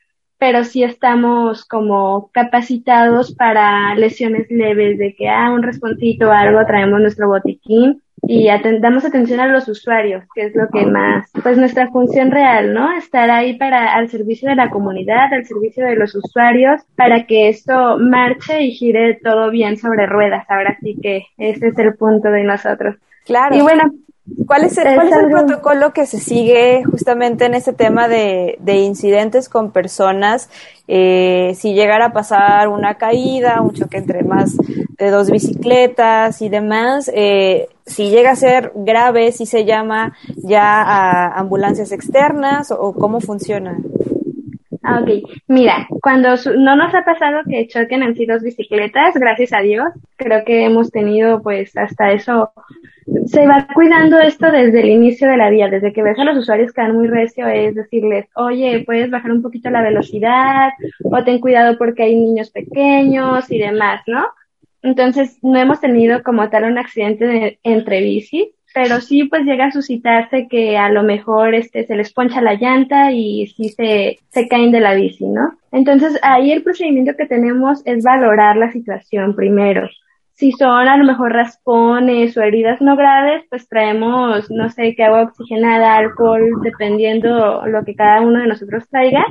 pero 0.42 0.64
sí 0.64 0.82
estamos 0.82 1.64
como 1.64 2.28
capacitados 2.32 3.32
para 3.32 3.94
lesiones 3.94 4.50
leves, 4.50 4.98
de 4.98 5.14
que 5.14 5.28
a 5.28 5.46
ah, 5.46 5.52
un 5.52 5.62
responcito 5.62 6.30
o 6.30 6.32
algo, 6.32 6.66
traemos 6.66 7.00
nuestro 7.00 7.28
botiquín 7.28 8.02
y 8.22 8.48
damos 8.80 9.04
atención 9.04 9.38
a 9.38 9.46
los 9.46 9.68
usuarios, 9.68 10.24
que 10.34 10.46
es 10.46 10.56
lo 10.56 10.66
que 10.68 10.84
más, 10.84 11.30
pues 11.44 11.58
nuestra 11.58 11.92
función 11.92 12.32
real, 12.32 12.74
¿no? 12.74 12.90
Estar 12.90 13.30
ahí 13.30 13.56
para, 13.56 13.94
al 13.94 14.08
servicio 14.08 14.48
de 14.48 14.56
la 14.56 14.68
comunidad, 14.68 15.32
al 15.32 15.44
servicio 15.44 15.86
de 15.86 15.94
los 15.94 16.12
usuarios, 16.12 16.82
para 16.96 17.24
que 17.24 17.48
esto 17.48 17.98
marche 18.00 18.62
y 18.62 18.72
gire 18.72 19.20
todo 19.22 19.48
bien 19.52 19.76
sobre 19.76 20.06
ruedas. 20.06 20.44
Ahora 20.48 20.76
sí 20.82 20.96
que 21.00 21.24
ese 21.38 21.68
es 21.68 21.78
el 21.78 21.94
punto 21.94 22.32
de 22.32 22.42
nosotros. 22.42 22.96
Claro. 23.26 23.54
Y 23.54 23.60
bueno, 23.60 23.92
¿Cuál 24.46 24.64
es, 24.64 24.78
el, 24.78 24.94
¿Cuál 24.94 25.08
es 25.08 25.16
el 25.16 25.30
protocolo 25.30 25.92
que 25.92 26.06
se 26.06 26.20
sigue 26.20 26.84
justamente 26.84 27.44
en 27.44 27.54
este 27.54 27.72
tema 27.72 28.06
de, 28.06 28.56
de 28.60 28.76
incidentes 28.76 29.48
con 29.48 29.72
personas? 29.72 30.48
Eh, 30.86 31.54
si 31.56 31.74
llegara 31.74 32.06
a 32.06 32.12
pasar 32.12 32.68
una 32.68 32.94
caída, 32.94 33.60
un 33.60 33.72
choque 33.72 33.98
entre 33.98 34.22
más 34.22 34.56
de 34.98 35.10
dos 35.10 35.28
bicicletas 35.28 36.40
y 36.40 36.48
demás, 36.48 37.10
eh, 37.12 37.68
si 37.84 38.10
llega 38.10 38.30
a 38.30 38.36
ser 38.36 38.72
grave, 38.76 39.32
si 39.32 39.44
se 39.44 39.64
llama 39.64 40.16
ya 40.36 40.82
a 40.82 41.38
ambulancias 41.40 41.90
externas 41.90 42.70
o 42.70 42.92
cómo 42.92 43.20
funciona. 43.20 43.78
Ah, 44.84 44.98
ok, 45.00 45.10
mira, 45.46 45.86
cuando 46.00 46.30
no 46.56 46.74
nos 46.74 46.92
ha 46.92 47.04
pasado 47.04 47.42
que 47.48 47.68
choquen 47.68 48.02
en 48.02 48.16
sí 48.16 48.26
dos 48.26 48.42
bicicletas, 48.42 49.14
gracias 49.14 49.52
a 49.52 49.60
Dios, 49.60 49.86
creo 50.16 50.44
que 50.44 50.64
hemos 50.64 50.90
tenido 50.90 51.40
pues 51.40 51.76
hasta 51.76 52.10
eso, 52.10 52.52
se 53.26 53.46
va 53.46 53.68
cuidando 53.72 54.18
esto 54.18 54.50
desde 54.50 54.80
el 54.80 54.88
inicio 54.88 55.28
de 55.28 55.36
la 55.36 55.50
vía, 55.50 55.68
desde 55.68 55.92
que 55.92 56.02
ves 56.02 56.18
a 56.18 56.24
los 56.24 56.36
usuarios 56.36 56.72
que 56.72 56.82
dan 56.82 56.96
muy 56.96 57.06
recio, 57.06 57.46
es 57.46 57.76
decirles, 57.76 58.26
oye, 58.34 58.82
puedes 58.84 59.08
bajar 59.08 59.30
un 59.30 59.42
poquito 59.42 59.70
la 59.70 59.82
velocidad, 59.82 60.70
o 61.04 61.22
ten 61.22 61.38
cuidado 61.38 61.78
porque 61.78 62.02
hay 62.02 62.16
niños 62.16 62.50
pequeños 62.50 63.48
y 63.52 63.58
demás, 63.58 64.02
¿no? 64.08 64.24
Entonces, 64.82 65.38
no 65.42 65.60
hemos 65.60 65.80
tenido 65.80 66.24
como 66.24 66.50
tal 66.50 66.64
un 66.64 66.78
accidente 66.78 67.60
entre 67.62 68.00
bicis, 68.00 68.48
pero 68.74 69.00
sí 69.00 69.24
pues 69.24 69.44
llega 69.44 69.66
a 69.66 69.72
suscitarse 69.72 70.48
que 70.48 70.76
a 70.76 70.88
lo 70.90 71.02
mejor 71.02 71.54
este 71.54 71.86
se 71.86 71.94
les 71.94 72.12
poncha 72.12 72.40
la 72.40 72.54
llanta 72.54 73.12
y 73.12 73.46
sí 73.48 73.68
se, 73.70 74.18
se 74.28 74.48
caen 74.48 74.72
de 74.72 74.80
la 74.80 74.94
bici, 74.94 75.26
¿no? 75.26 75.52
Entonces 75.70 76.18
ahí 76.22 76.52
el 76.52 76.62
procedimiento 76.62 77.12
que 77.16 77.26
tenemos 77.26 77.82
es 77.84 78.04
valorar 78.04 78.56
la 78.56 78.70
situación 78.72 79.34
primero. 79.34 79.88
Si 80.34 80.50
son 80.52 80.88
a 80.88 80.96
lo 80.96 81.04
mejor 81.04 81.32
raspones 81.32 82.36
o 82.36 82.42
heridas 82.42 82.80
no 82.80 82.96
graves, 82.96 83.44
pues 83.48 83.68
traemos, 83.68 84.50
no 84.50 84.70
sé, 84.70 84.94
qué 84.96 85.04
agua 85.04 85.22
oxigenada, 85.22 85.96
alcohol, 85.96 86.42
dependiendo 86.62 87.64
lo 87.66 87.84
que 87.84 87.94
cada 87.94 88.22
uno 88.22 88.40
de 88.40 88.48
nosotros 88.48 88.88
traiga 88.88 89.24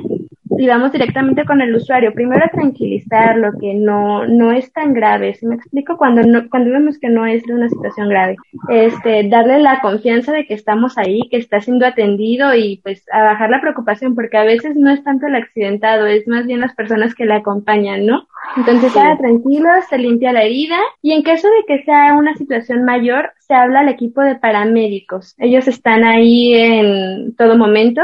y 0.58 0.66
vamos 0.66 0.92
directamente 0.92 1.44
con 1.44 1.60
el 1.60 1.74
usuario. 1.74 2.12
Primero 2.12 2.44
a 2.44 2.48
tranquilizarlo, 2.48 3.52
que 3.60 3.74
no, 3.74 4.26
no 4.26 4.52
es 4.52 4.72
tan 4.72 4.92
grave. 4.92 5.34
Si 5.34 5.46
me 5.46 5.56
explico, 5.56 5.96
cuando 5.96 6.22
no, 6.22 6.48
cuando 6.50 6.70
vemos 6.70 6.98
que 6.98 7.08
no 7.08 7.26
es 7.26 7.42
una 7.48 7.68
situación 7.68 8.08
grave, 8.08 8.36
este, 8.68 9.28
darle 9.28 9.60
la 9.60 9.80
confianza 9.80 10.32
de 10.32 10.46
que 10.46 10.54
estamos 10.54 10.98
ahí, 10.98 11.28
que 11.30 11.36
está 11.36 11.60
siendo 11.60 11.86
atendido 11.86 12.54
y 12.54 12.80
pues 12.82 13.04
a 13.12 13.22
bajar 13.22 13.50
la 13.50 13.60
preocupación, 13.60 14.14
porque 14.14 14.36
a 14.36 14.44
veces 14.44 14.76
no 14.76 14.90
es 14.90 15.02
tanto 15.04 15.26
el 15.26 15.36
accidentado, 15.36 16.06
es 16.06 16.26
más 16.28 16.46
bien 16.46 16.60
las 16.60 16.74
personas 16.74 17.14
que 17.14 17.26
le 17.26 17.34
acompañan, 17.34 18.06
¿no? 18.06 18.26
Entonces, 18.56 18.92
queda 18.92 19.16
tranquilo, 19.16 19.68
se 19.88 19.98
limpia 19.98 20.32
la 20.32 20.42
herida 20.42 20.78
y 21.00 21.12
en 21.12 21.22
caso 21.22 21.48
de 21.48 21.64
que 21.66 21.84
sea 21.84 22.14
una 22.14 22.34
situación 22.34 22.84
mayor, 22.84 23.32
se 23.38 23.54
habla 23.54 23.80
al 23.80 23.88
equipo 23.88 24.20
de 24.22 24.36
paramédicos. 24.36 25.34
Ellos 25.38 25.68
están 25.68 26.04
ahí 26.04 26.54
en 26.54 27.34
todo 27.36 27.56
momento 27.56 28.02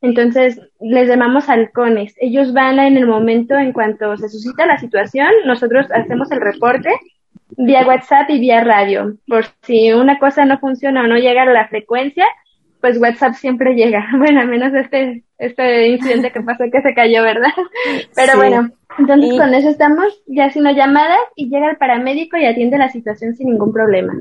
entonces, 0.00 0.60
les 0.80 1.08
llamamos 1.08 1.48
halcones. 1.48 2.14
Ellos 2.20 2.52
van 2.52 2.78
en 2.78 2.96
el 2.96 3.06
momento 3.06 3.54
en 3.56 3.72
cuanto 3.72 4.16
se 4.16 4.28
suscita 4.28 4.66
la 4.66 4.78
situación, 4.78 5.28
nosotros 5.44 5.86
hacemos 5.92 6.30
el 6.30 6.40
reporte 6.40 6.90
vía 7.56 7.86
WhatsApp 7.86 8.30
y 8.30 8.40
vía 8.40 8.62
radio. 8.62 9.16
Por 9.26 9.46
si 9.62 9.92
una 9.92 10.18
cosa 10.18 10.44
no 10.44 10.58
funciona 10.58 11.02
o 11.02 11.06
no 11.06 11.16
llega 11.16 11.42
a 11.42 11.46
la 11.46 11.68
frecuencia, 11.68 12.26
pues 12.80 12.98
WhatsApp 12.98 13.34
siempre 13.34 13.74
llega. 13.74 14.06
Bueno, 14.16 14.46
menos 14.46 14.72
este, 14.74 15.24
este 15.38 15.88
incidente 15.88 16.30
que 16.30 16.42
pasó 16.42 16.64
que 16.70 16.82
se 16.82 16.94
cayó, 16.94 17.22
¿verdad? 17.22 17.52
Pero 18.14 18.36
bueno, 18.36 18.70
entonces 18.98 19.38
con 19.38 19.54
eso 19.54 19.68
estamos 19.68 20.22
ya 20.26 20.46
haciendo 20.46 20.70
llamadas 20.70 21.20
y 21.36 21.48
llega 21.48 21.70
el 21.70 21.76
paramédico 21.76 22.36
y 22.36 22.46
atiende 22.46 22.78
la 22.78 22.90
situación 22.90 23.34
sin 23.34 23.50
ningún 23.50 23.72
problema. 23.72 24.12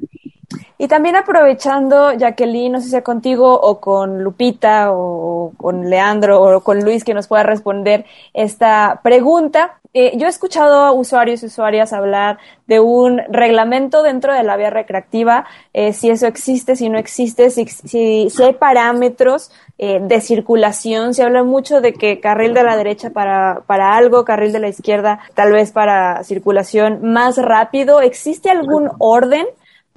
Y 0.77 0.87
también 0.87 1.15
aprovechando, 1.15 2.13
Jacqueline, 2.13 2.71
no 2.71 2.79
sé 2.79 2.85
si 2.85 2.91
sea 2.91 3.01
contigo 3.01 3.59
o 3.59 3.81
con 3.81 4.23
Lupita 4.23 4.93
o 4.93 5.51
con 5.57 5.89
Leandro 5.89 6.41
o 6.41 6.61
con 6.61 6.83
Luis 6.83 7.03
que 7.03 7.13
nos 7.13 7.27
pueda 7.27 7.43
responder 7.43 8.05
esta 8.33 9.01
pregunta. 9.03 9.79
Eh, 9.93 10.15
yo 10.15 10.27
he 10.27 10.29
escuchado 10.29 10.85
a 10.85 10.91
usuarios 10.91 11.41
y 11.41 11.47
usuarias 11.47 11.91
hablar 11.91 12.37
de 12.67 12.79
un 12.79 13.19
reglamento 13.29 14.03
dentro 14.03 14.33
de 14.33 14.43
la 14.43 14.55
vía 14.55 14.69
recreativa, 14.69 15.45
eh, 15.73 15.93
si 15.93 16.11
eso 16.11 16.27
existe, 16.27 16.75
si 16.75 16.89
no 16.89 16.99
existe, 16.99 17.49
si, 17.49 17.65
si, 17.65 18.43
hay 18.43 18.53
parámetros 18.53 19.49
eh, 19.79 19.99
de 19.99 20.21
circulación. 20.21 21.15
Se 21.15 21.23
habla 21.23 21.43
mucho 21.43 21.81
de 21.81 21.93
que 21.93 22.19
carril 22.19 22.53
de 22.53 22.63
la 22.63 22.77
derecha 22.77 23.09
para, 23.09 23.61
para 23.65 23.95
algo, 23.95 24.23
carril 24.23 24.51
de 24.51 24.59
la 24.59 24.66
izquierda 24.67 25.19
tal 25.33 25.51
vez 25.51 25.71
para 25.71 26.23
circulación 26.23 26.99
más 27.01 27.37
rápido. 27.37 28.01
¿Existe 28.01 28.49
algún 28.49 28.89
orden? 28.99 29.45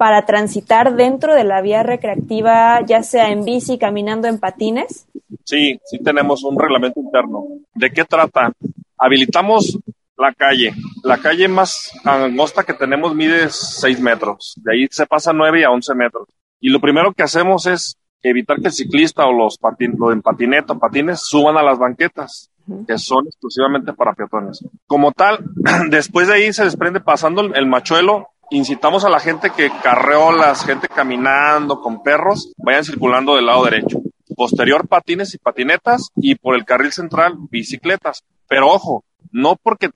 para 0.01 0.25
transitar 0.25 0.95
dentro 0.95 1.35
de 1.35 1.43
la 1.43 1.61
vía 1.61 1.83
recreativa, 1.83 2.83
ya 2.83 3.03
sea 3.03 3.29
en 3.29 3.45
bici, 3.45 3.77
caminando 3.77 4.27
en 4.27 4.39
patines? 4.39 5.05
Sí, 5.43 5.79
sí 5.85 5.99
tenemos 6.03 6.43
un 6.43 6.57
reglamento 6.57 6.99
interno. 6.99 7.45
¿De 7.75 7.91
qué 7.91 8.03
trata? 8.03 8.51
Habilitamos 8.97 9.77
la 10.17 10.33
calle. 10.33 10.73
La 11.03 11.19
calle 11.19 11.47
más 11.47 11.91
angosta 12.03 12.63
que 12.63 12.73
tenemos 12.73 13.13
mide 13.13 13.47
6 13.51 13.99
metros. 13.99 14.55
De 14.63 14.73
ahí 14.73 14.87
se 14.89 15.05
pasa 15.05 15.33
9 15.33 15.65
a 15.65 15.69
11 15.69 15.93
metros. 15.93 16.27
Y 16.59 16.69
lo 16.69 16.79
primero 16.79 17.13
que 17.13 17.21
hacemos 17.21 17.67
es 17.67 17.95
evitar 18.23 18.57
que 18.59 18.67
el 18.67 18.73
ciclista 18.73 19.25
o 19.27 19.33
los, 19.33 19.57
patin 19.57 19.95
los 19.97 20.13
en 20.13 20.21
patineta 20.21 20.75
patines 20.75 21.21
suban 21.21 21.57
a 21.57 21.63
las 21.63 21.77
banquetas 21.79 22.50
que 22.87 22.97
son 22.97 23.27
exclusivamente 23.27 23.93
para 23.93 24.13
peatones. 24.13 24.63
Como 24.87 25.11
tal, 25.11 25.45
después 25.89 26.27
de 26.27 26.35
ahí 26.35 26.53
se 26.53 26.63
desprende 26.63 26.99
pasando 27.01 27.41
el 27.41 27.67
machuelo 27.67 28.27
incitamos 28.51 29.05
a 29.05 29.09
la 29.09 29.19
gente 29.19 29.49
que 29.49 29.71
carreolas, 29.81 30.65
gente 30.65 30.87
caminando 30.87 31.81
con 31.81 32.03
perros, 32.03 32.53
vayan 32.57 32.83
circulando 32.83 33.35
del 33.35 33.45
lado 33.47 33.63
derecho. 33.65 34.01
Posterior 34.35 34.87
patines 34.87 35.33
y 35.33 35.37
patinetas 35.37 36.09
y 36.15 36.35
por 36.35 36.55
el 36.55 36.65
carril 36.65 36.91
central 36.91 37.35
bicicletas. 37.49 38.23
Pero 38.47 38.69
ojo, 38.69 39.03
no 39.31 39.55
porque 39.55 39.89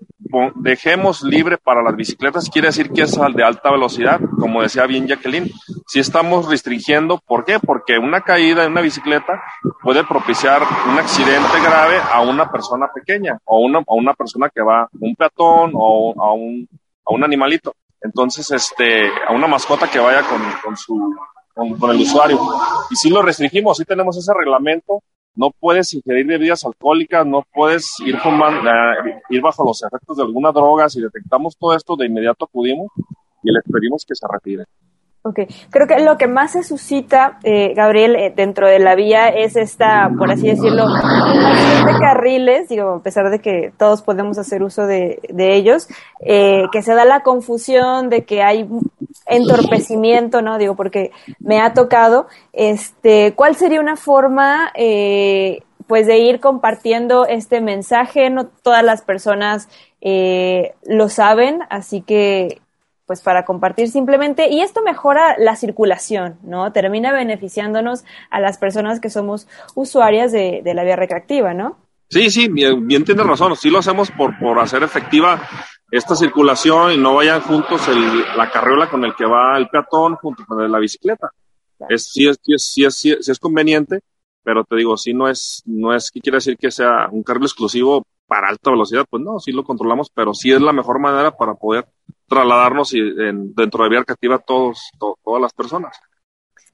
dejemos 0.55 1.23
libre 1.23 1.57
para 1.57 1.82
las 1.82 1.95
bicicletas 1.95 2.49
quiere 2.49 2.69
decir 2.69 2.91
que 2.91 3.03
es 3.03 3.17
de 3.34 3.43
alta 3.43 3.71
velocidad, 3.71 4.19
como 4.39 4.61
decía 4.61 4.86
bien 4.86 5.07
Jacqueline. 5.07 5.51
Si 5.88 5.99
estamos 5.99 6.49
restringiendo, 6.49 7.19
¿por 7.26 7.45
qué? 7.45 7.59
Porque 7.59 7.97
una 7.97 8.21
caída 8.21 8.63
en 8.63 8.71
una 8.71 8.82
bicicleta 8.82 9.41
puede 9.82 10.03
propiciar 10.03 10.61
un 10.89 10.97
accidente 10.97 11.59
grave 11.63 11.97
a 12.11 12.21
una 12.21 12.51
persona 12.51 12.88
pequeña 12.93 13.38
o 13.45 13.59
una, 13.59 13.80
a 13.80 13.93
una 13.93 14.13
persona 14.13 14.49
que 14.49 14.61
va, 14.61 14.89
un 14.99 15.15
peatón 15.15 15.71
o 15.73 16.13
a 16.21 16.34
un, 16.34 17.23
animalito. 17.23 17.76
Entonces, 18.01 18.49
este, 18.51 19.09
a 19.28 19.32
una 19.32 19.47
mascota 19.47 19.89
que 19.89 19.99
vaya 19.99 20.21
con, 20.63 20.78
su, 20.78 21.15
con, 21.53 21.91
el 21.91 22.01
usuario. 22.01 22.39
Y 22.89 22.95
si 22.95 23.09
lo 23.09 23.21
restringimos, 23.21 23.78
sí 23.78 23.86
tenemos 23.86 24.17
ese 24.17 24.34
reglamento 24.34 25.01
no 25.36 25.51
puedes 25.51 25.93
ingerir 25.93 26.25
bebidas 26.25 26.63
alcohólicas, 26.65 27.25
no 27.25 27.43
puedes 27.53 27.93
ir, 28.05 28.15
eh, 28.15 29.21
ir 29.29 29.41
bajo 29.41 29.63
los 29.65 29.83
efectos 29.83 30.17
de 30.17 30.23
alguna 30.23 30.51
droga. 30.51 30.89
Si 30.89 31.01
detectamos 31.01 31.57
todo 31.57 31.75
esto, 31.75 31.95
de 31.95 32.05
inmediato 32.05 32.45
acudimos 32.45 32.88
y 33.43 33.51
les 33.51 33.63
pedimos 33.63 34.05
que 34.05 34.15
se 34.15 34.25
retire. 34.31 34.65
Ok, 35.28 35.39
creo 35.71 35.88
que 35.88 35.99
lo 36.01 36.19
que 36.19 36.28
más 36.28 36.51
se 36.51 36.61
suscita, 36.61 37.39
eh, 37.41 37.73
Gabriel, 37.73 38.15
eh, 38.15 38.32
dentro 38.36 38.67
de 38.67 38.78
la 38.78 38.93
vía 38.93 39.28
es 39.30 39.55
esta, 39.55 40.11
por 40.15 40.30
así 40.30 40.47
decirlo, 40.47 40.86
de 40.88 41.99
carriles, 41.99 42.69
digo, 42.69 42.91
a 42.91 43.01
pesar 43.01 43.32
de 43.32 43.39
que 43.39 43.73
todos 43.76 44.03
podemos 44.03 44.38
hacer 44.38 44.61
uso 44.61 44.86
de, 44.86 45.19
de 45.30 45.55
ellos, 45.55 45.88
eh, 46.19 46.65
que 46.71 46.84
se 46.84 46.93
da 46.93 47.05
la 47.05 47.23
confusión 47.23 48.09
de 48.09 48.23
que 48.23 48.43
hay 48.43 48.69
entorpecimiento, 49.26 50.43
¿no? 50.43 50.59
Digo, 50.59 50.76
porque 50.76 51.09
me 51.39 51.59
ha 51.59 51.73
tocado, 51.73 52.28
este, 52.53 53.34
¿cuál 53.34 53.55
sería 53.55 53.80
una 53.80 53.95
forma, 53.95 54.71
eh, 54.76 55.63
pues, 55.88 56.05
de 56.05 56.19
ir 56.19 56.39
compartiendo 56.39 57.26
este 57.26 57.61
mensaje? 57.61 58.30
No 58.30 58.45
todas 58.45 58.84
las 58.84 59.01
personas 59.01 59.69
eh, 60.01 60.76
lo 60.86 61.09
saben, 61.09 61.61
así 61.71 62.01
que 62.01 62.61
pues 63.06 63.22
para 63.22 63.45
compartir 63.45 63.89
simplemente 63.89 64.49
y 64.49 64.62
esto 64.62 64.82
mejora 64.82 65.36
la 65.38 65.56
circulación, 65.56 66.39
¿no? 66.43 66.72
Termina 66.72 67.12
beneficiándonos 67.12 68.03
a 68.32 68.39
las 68.39 68.58
personas 68.58 68.99
que 68.99 69.10
somos 69.10 69.47
usuarias 69.76 70.32
de, 70.32 70.62
la 70.74 70.84
vía 70.84 70.95
recreativa, 70.95 71.53
¿no? 71.53 71.78
Sí, 72.10 72.30
sí, 72.30 72.47
bien, 72.49 72.88
bien 72.88 73.03
tienes 73.06 73.26
razón, 73.26 73.56
sí 73.56 73.70
lo 73.70 73.80
hacemos 73.80 74.12
por, 74.12 74.38
por 74.39 74.60
hacer 74.60 74.84
efectiva 74.84 75.41
esta 75.91 76.16
circulación 76.16 76.93
y 76.93 76.97
no 76.97 77.16
vayan 77.16 77.41
juntos 77.41 77.88
el, 77.88 78.22
la 78.36 78.49
carriola 78.51 78.89
con 78.89 79.03
el 79.06 79.16
que 79.16 79.26
va 79.26 79.58
el 79.58 79.70
peatón 79.70 80.16
junto 80.16 80.45
con 80.45 80.72
la 80.72 80.80
bicicleta. 80.80 81.32
Es, 81.89 82.12
sí, 82.12 82.28
es, 82.28 82.39
sí, 82.41 82.86
es, 82.86 82.95
sí, 82.95 83.12
es, 83.12 83.39
conveniente, 83.39 83.99
pero 84.43 84.64
te 84.64 84.76
digo, 84.76 84.97
sí 84.97 85.14
no 85.14 85.28
es, 85.28 85.62
no 85.66 85.93
es 85.93 86.10
que 86.10 86.22
quiere 86.22 86.38
decir 86.38 86.58
que 86.58 86.72
sea 86.72 87.08
un 87.12 87.22
carril 87.22 87.43
exclusivo 87.43 88.06
para 88.28 88.47
alta 88.47 88.72
velocidad, 88.72 89.06
pues 89.10 89.22
no, 89.22 89.39
sí 89.39 89.51
lo 89.51 89.64
controlamos, 89.64 90.10
pero 90.10 90.34
sí 90.34 90.51
es 90.51 90.62
la 90.62 90.74
mejor 90.74 90.99
manera 90.99 91.36
para 91.36 91.53
poder 91.53 91.86
trasladarnos 92.28 92.93
y, 92.93 93.01
dentro 93.55 93.84
de 93.84 93.89
vía 93.89 93.99
recreativa 93.99 94.39
todos, 94.39 94.91
todas 95.23 95.41
las 95.41 95.53
personas. 95.53 95.99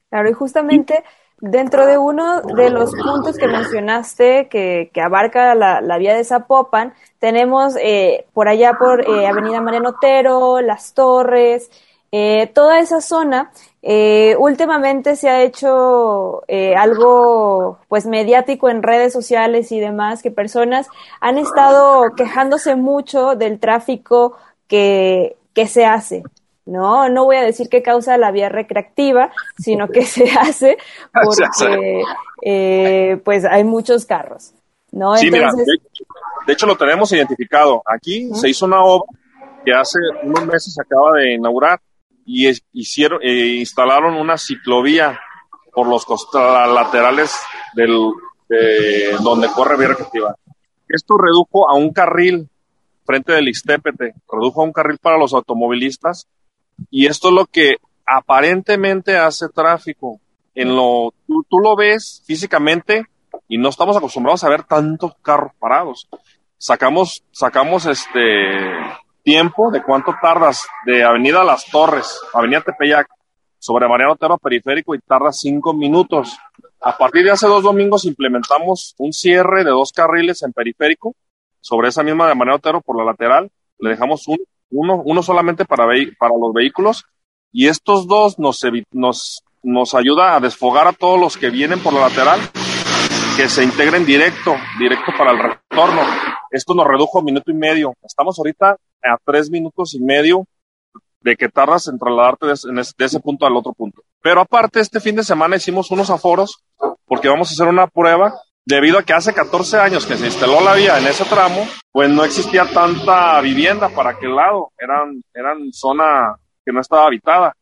Claro, 0.10 0.30
y 0.30 0.34
justamente 0.34 1.04
dentro 1.40 1.86
de 1.86 1.98
uno 1.98 2.42
de 2.42 2.70
los 2.70 2.92
puntos 2.92 3.38
que 3.38 3.48
mencionaste 3.48 4.48
que, 4.48 4.92
que 4.94 5.02
abarca 5.02 5.56
la, 5.56 5.82
la, 5.82 5.98
vía 5.98 6.16
de 6.16 6.24
Zapopan, 6.24 6.94
tenemos 7.20 7.76
eh, 7.82 8.28
por 8.34 8.48
allá 8.48 8.74
por 8.78 9.02
eh, 9.02 9.28
Avenida 9.28 9.62
Mariano 9.62 9.90
Otero, 9.90 10.62
Las 10.62 10.94
Torres, 10.94 11.72
eh, 12.14 12.52
toda 12.54 12.80
esa 12.80 13.00
zona, 13.00 13.54
eh, 13.82 14.36
últimamente 14.38 15.16
se 15.16 15.30
ha 15.30 15.44
hecho 15.44 16.44
eh, 16.50 16.76
algo 16.76 17.80
pues 17.88 18.06
mediático 18.06 18.68
en 18.70 18.84
redes 18.84 19.14
sociales 19.14 19.72
y 19.72 19.80
demás, 19.80 20.22
que 20.22 20.30
personas 20.30 20.88
han 21.22 21.38
estado 21.38 22.14
quejándose 22.16 22.76
mucho 22.76 23.36
del 23.36 23.60
tráfico 23.62 24.36
que, 24.68 25.38
que 25.54 25.68
se 25.68 25.86
hace. 25.86 26.24
No, 26.66 27.10
no 27.10 27.26
voy 27.26 27.38
a 27.38 27.42
decir 27.42 27.70
que 27.70 27.82
causa 27.82 28.18
la 28.18 28.32
vía 28.32 28.50
recreativa, 28.50 29.32
sino 29.58 29.88
que 29.88 30.06
se 30.06 30.30
hace 30.40 30.78
porque 31.24 32.04
eh, 32.44 33.22
pues 33.24 33.46
hay 33.46 33.64
muchos 33.64 34.06
carros. 34.06 34.54
¿no? 34.92 35.16
Sí, 35.16 35.32
mira, 35.32 35.52
de, 36.46 36.54
hecho 36.54 36.66
lo 36.68 36.78
tenemos 36.78 37.12
identificado. 37.12 37.82
Aquí 37.86 38.30
se 38.34 38.50
hizo 38.50 38.66
una 38.66 38.84
obra 38.84 39.06
que 39.66 39.74
hace 39.74 40.00
unos 40.24 40.46
meses 40.46 40.74
se 40.74 40.82
acaba 40.82 41.18
de 41.18 41.36
inaugurar 41.36 41.80
y 42.26 42.50
hicieron, 42.74 43.20
eh, 43.24 43.58
instalaron 43.60 44.16
una 44.16 44.38
ciclovía 44.38 45.20
por 45.74 45.88
los 45.88 46.06
laterales 46.44 47.34
del, 47.74 48.12
de 48.50 49.16
donde 49.24 49.48
corre 49.50 49.78
vía 49.78 49.90
recreativa. 49.90 50.36
Esto 50.90 51.16
redujo 51.18 51.70
a 51.70 51.76
un 51.76 51.94
carril 51.94 52.50
frente 53.12 53.34
del 53.34 53.50
Ixtépete, 53.50 54.14
redujo 54.32 54.62
a 54.62 54.64
un 54.64 54.72
carril 54.72 54.98
para 55.02 55.18
los 55.18 55.34
automovilistas 55.34 56.30
y 56.90 57.08
esto 57.08 57.28
es 57.28 57.34
lo 57.34 57.46
que 57.46 57.76
aparentemente 58.06 59.18
hace 59.18 59.50
tráfico. 59.50 60.22
En 60.56 60.74
lo, 60.76 61.14
tú, 61.28 61.44
tú 61.50 61.60
lo 61.60 61.76
ves 61.76 62.24
físicamente 62.26 63.06
y 63.50 63.58
no 63.58 63.68
estamos 63.68 63.98
acostumbrados 63.98 64.46
a 64.46 64.50
ver 64.50 64.64
tantos 64.64 65.14
carros 65.22 65.52
parados. 65.60 66.08
Sacamos, 66.58 67.22
sacamos 67.32 67.86
este, 67.86 68.22
tiempo 69.24 69.72
de 69.72 69.84
cuánto 69.84 70.16
tardas 70.22 70.66
de 70.86 71.04
Avenida 71.04 71.44
Las 71.44 71.66
Torres, 71.66 72.18
Avenida 72.34 72.62
Tepeyac, 72.62 73.08
sobre 73.60 73.90
Mariano 73.90 74.14
Otero 74.14 74.38
Periférico 74.38 74.96
y 74.96 75.00
tarda 75.00 75.34
cinco 75.34 75.74
minutos. 75.74 76.38
A 76.80 76.98
partir 76.98 77.26
de 77.26 77.32
hace 77.32 77.48
dos 77.48 77.62
domingos 77.62 78.06
implementamos 78.06 78.96
un 78.98 79.12
cierre 79.12 79.66
de 79.66 79.72
dos 79.72 79.92
carriles 79.92 80.42
en 80.44 80.54
Periférico, 80.54 81.14
sobre 81.62 81.90
esa 81.90 82.04
misma 82.04 82.28
de 82.28 82.36
Mariano 82.36 82.58
Otero 82.58 82.82
por 82.82 82.98
la 82.98 83.06
lateral. 83.06 83.50
Le 83.80 83.92
dejamos 83.92 84.28
un, 84.28 84.38
uno, 84.70 85.02
uno 85.06 85.24
solamente 85.24 85.66
para, 85.66 85.86
para 86.20 86.38
los 86.38 86.54
vehículos 86.54 87.06
y 87.52 87.68
estos 87.68 88.08
dos 88.08 88.40
nos, 88.40 88.62
nos, 88.92 89.44
nos 89.64 89.94
ayuda 89.96 90.36
a 90.36 90.40
desfogar 90.40 90.88
a 90.88 90.94
todos 90.94 91.20
los 91.20 91.38
que 91.38 91.50
vienen 91.50 91.80
por 91.80 91.94
la 91.94 92.02
lateral 92.02 92.40
que 93.36 93.50
se 93.50 93.64
integren 93.64 94.06
directo, 94.06 94.56
directo 94.78 95.12
para 95.18 95.32
el 95.32 95.40
retorno. 95.40 96.02
Esto 96.50 96.74
nos 96.74 96.86
redujo 96.86 97.20
un 97.20 97.26
minuto 97.26 97.52
y 97.52 97.54
medio. 97.54 97.94
Estamos 98.04 98.38
ahorita 98.38 98.78
a 99.04 99.18
tres 99.24 99.50
minutos 99.50 99.94
y 99.94 100.00
medio 100.00 100.46
de 101.22 101.36
que 101.36 101.50
tardas 101.50 101.88
en 101.88 101.98
trasladarte 101.98 102.48
de, 102.48 103.06
ese, 103.06 103.20
punto 103.20 103.46
al 103.46 103.56
otro 103.56 103.74
punto. 103.74 104.04
Pero 104.22 104.42
aparte, 104.42 104.80
este 104.80 105.00
fin 105.00 105.16
de 105.16 105.24
semana 105.24 105.56
hicimos 105.56 105.92
unos 105.92 106.10
aforos 106.10 106.64
porque 107.06 107.30
vamos 107.30 107.50
a 107.50 107.54
hacer 107.54 107.68
una 107.68 107.88
prueba. 107.88 108.34
Debido 108.66 109.00
a 109.00 109.04
que 109.04 109.14
hace 109.14 109.34
14 109.34 109.80
años 109.80 110.06
que 110.06 110.18
se 110.18 110.28
instaló 110.28 110.62
la 110.62 110.76
vía 110.76 111.00
en 111.00 111.08
ese 111.08 111.26
tramo, 111.26 111.68
pues 111.92 112.10
no 112.10 112.24
existía 112.24 112.66
tanta 112.66 113.42
vivienda 113.42 113.90
para 113.90 114.12
aquel 114.12 114.36
lado. 114.36 114.72
Eran, 114.78 115.22
eran 115.34 115.74
zona 115.74 116.36
que 116.64 116.72
no 116.72 116.80
estaba 116.80 117.08
habitada. 117.08 117.54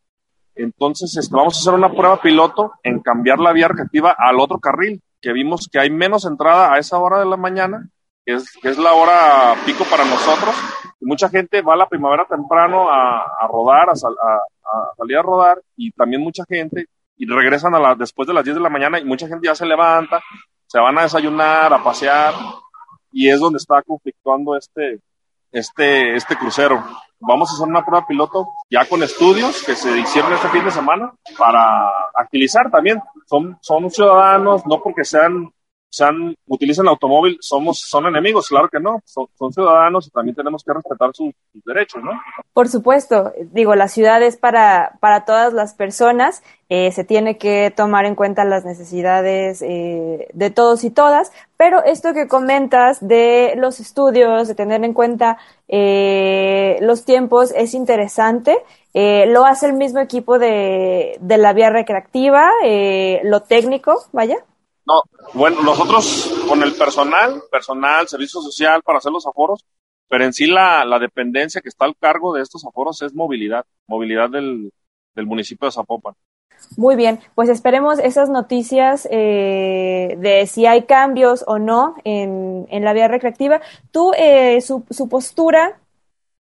Entonces, 0.56 1.16
este, 1.16 1.34
vamos 1.34 1.56
a 1.56 1.60
hacer 1.60 1.74
una 1.74 1.90
prueba 1.90 2.22
piloto 2.22 2.74
en 2.84 3.00
cambiar 3.00 3.40
la 3.40 3.54
vía 3.54 3.70
recreativa 3.70 4.14
al 4.18 4.40
otro 4.42 4.60
carril, 4.60 5.02
que 5.22 5.32
vimos 5.32 5.70
que 5.72 5.80
hay 5.80 5.90
menos 5.90 6.26
entrada 6.26 6.74
a 6.74 6.80
esa 6.80 6.98
hora 6.98 7.20
de 7.20 7.26
la 7.26 7.38
mañana, 7.38 7.90
que 8.26 8.34
es, 8.34 8.78
la 8.78 8.94
hora 8.94 9.56
pico 9.66 9.86
para 9.90 10.04
nosotros, 10.04 10.54
mucha 11.00 11.30
gente 11.30 11.62
va 11.62 11.74
a 11.74 11.78
la 11.78 11.88
primavera 11.88 12.26
temprano 12.26 12.90
a, 12.90 13.48
rodar, 13.48 13.90
a, 13.90 13.96
salir 13.96 15.18
a 15.18 15.22
rodar, 15.22 15.62
y 15.78 15.92
también 15.92 16.22
mucha 16.22 16.44
gente, 16.48 16.88
y 17.18 17.26
regresan 17.26 17.74
a 17.74 17.96
después 17.96 18.28
de 18.28 18.34
las 18.34 18.44
10 18.44 18.58
de 18.58 18.62
la 18.62 18.70
mañana, 18.70 19.00
y 19.00 19.06
mucha 19.06 19.28
gente 19.28 19.48
ya 19.48 19.56
se 19.56 19.66
levanta, 19.66 20.22
se 20.70 20.80
van 20.80 21.00
a 21.00 21.02
desayunar, 21.02 21.74
a 21.74 21.84
pasear, 21.84 22.34
y 23.12 23.28
es 23.28 23.40
donde 23.40 23.58
está 23.58 23.82
conflictuando 23.82 24.56
este, 24.56 25.00
este, 25.52 26.16
este 26.16 26.36
crucero. 26.36 26.84
Vamos 27.20 27.50
a 27.50 27.54
hacer 27.56 27.68
una 27.68 27.84
prueba 27.84 28.06
piloto 28.06 28.48
ya 28.70 28.86
con 28.86 29.02
estudios 29.02 29.64
que 29.64 29.76
se 29.76 29.98
hicieron 29.98 30.32
este 30.32 30.48
fin 30.50 30.64
de 30.64 30.72
semana 30.72 31.12
para 31.38 31.90
agilizar 32.16 32.70
también. 32.70 33.02
Son, 33.26 33.58
son 33.62 33.90
ciudadanos, 33.90 34.66
no 34.68 34.80
porque 34.80 35.04
sean 35.04 35.52
sean, 35.90 36.36
utilizan 36.48 36.86
el 36.86 36.90
automóvil, 36.90 37.38
somos, 37.42 37.80
son 37.80 38.06
enemigos, 38.06 38.48
claro 38.48 38.70
que 38.70 38.80
no, 38.80 39.02
son, 39.06 39.28
ciudadanos 39.52 40.08
y 40.08 40.12
también 40.12 40.36
tenemos 40.36 40.64
que 40.64 40.74
respetar 40.74 41.10
sus, 41.14 41.34
derechos, 41.66 42.04
¿no? 42.04 42.12
Por 42.54 42.68
supuesto, 42.68 43.34
digo, 43.52 43.76
la 43.76 43.88
ciudad 43.88 44.22
es 44.22 44.38
para, 44.38 44.98
para 45.00 45.26
todas 45.26 45.52
las 45.52 45.74
personas, 45.74 46.44
eh, 46.70 46.92
se 46.92 47.04
tiene 47.04 47.38
que 47.38 47.74
tomar 47.76 48.06
en 48.06 48.14
cuenta 48.14 48.46
las 48.46 48.66
necesidades 48.66 49.64
eh, 49.64 50.28
de 50.32 50.52
todos 50.52 50.84
y 50.84 50.92
todas, 50.92 51.32
pero 51.58 51.84
esto 51.84 52.14
que 52.14 52.28
comentas 52.28 53.06
de 53.06 53.54
los 53.58 53.80
estudios, 53.80 54.48
de 54.48 54.56
tener 54.56 54.84
en 54.84 54.94
cuenta 54.94 55.40
eh, 55.68 56.78
los 56.82 57.04
tiempos, 57.04 57.52
es 57.56 57.74
interesante. 57.74 58.56
lo 58.94 59.46
hace 59.46 59.66
el 59.66 59.74
mismo 59.74 60.00
equipo 60.00 60.38
de, 60.38 61.18
de 61.20 61.38
la 61.38 61.54
vía 61.54 61.72
recreativa, 61.72 62.48
lo 63.24 63.42
técnico, 63.42 64.04
vaya. 64.12 64.38
No, 64.90 65.04
bueno, 65.36 65.62
nosotros 65.62 66.34
con 66.48 66.64
el 66.64 66.74
personal, 66.74 67.44
personal, 67.52 68.08
servicio 68.08 68.42
social 68.42 68.82
para 68.82 68.98
hacer 68.98 69.12
los 69.12 69.28
aforos, 69.28 69.64
pero 70.08 70.26
en 70.26 70.34
sí 70.34 70.48
la, 70.48 70.84
la 70.84 70.98
dependencia 70.98 71.62
que 71.62 71.70
está 71.70 71.86
al 71.86 71.96
cargo 71.96 72.34
de 72.34 72.42
estos 72.42 72.66
aforos 72.66 73.00
es 73.04 73.14
movilidad, 73.14 73.66
movilidad 73.86 74.32
del, 74.32 74.72
del 75.14 75.26
municipio 75.28 75.68
de 75.68 75.74
Zapopan. 75.74 76.16
Muy 76.76 76.96
bien, 76.96 77.20
pues 77.36 77.50
esperemos 77.50 78.00
esas 78.00 78.32
noticias 78.32 79.08
eh, 79.12 80.16
de 80.18 80.48
si 80.48 80.66
hay 80.66 80.86
cambios 80.86 81.44
o 81.46 81.60
no 81.60 81.94
en, 82.04 82.66
en 82.72 82.84
la 82.84 82.94
vía 82.94 83.08
recreativa. 83.08 83.62
Tú, 83.92 84.12
eh, 84.18 84.60
su, 84.62 84.84
su 84.90 85.08
postura 85.08 85.80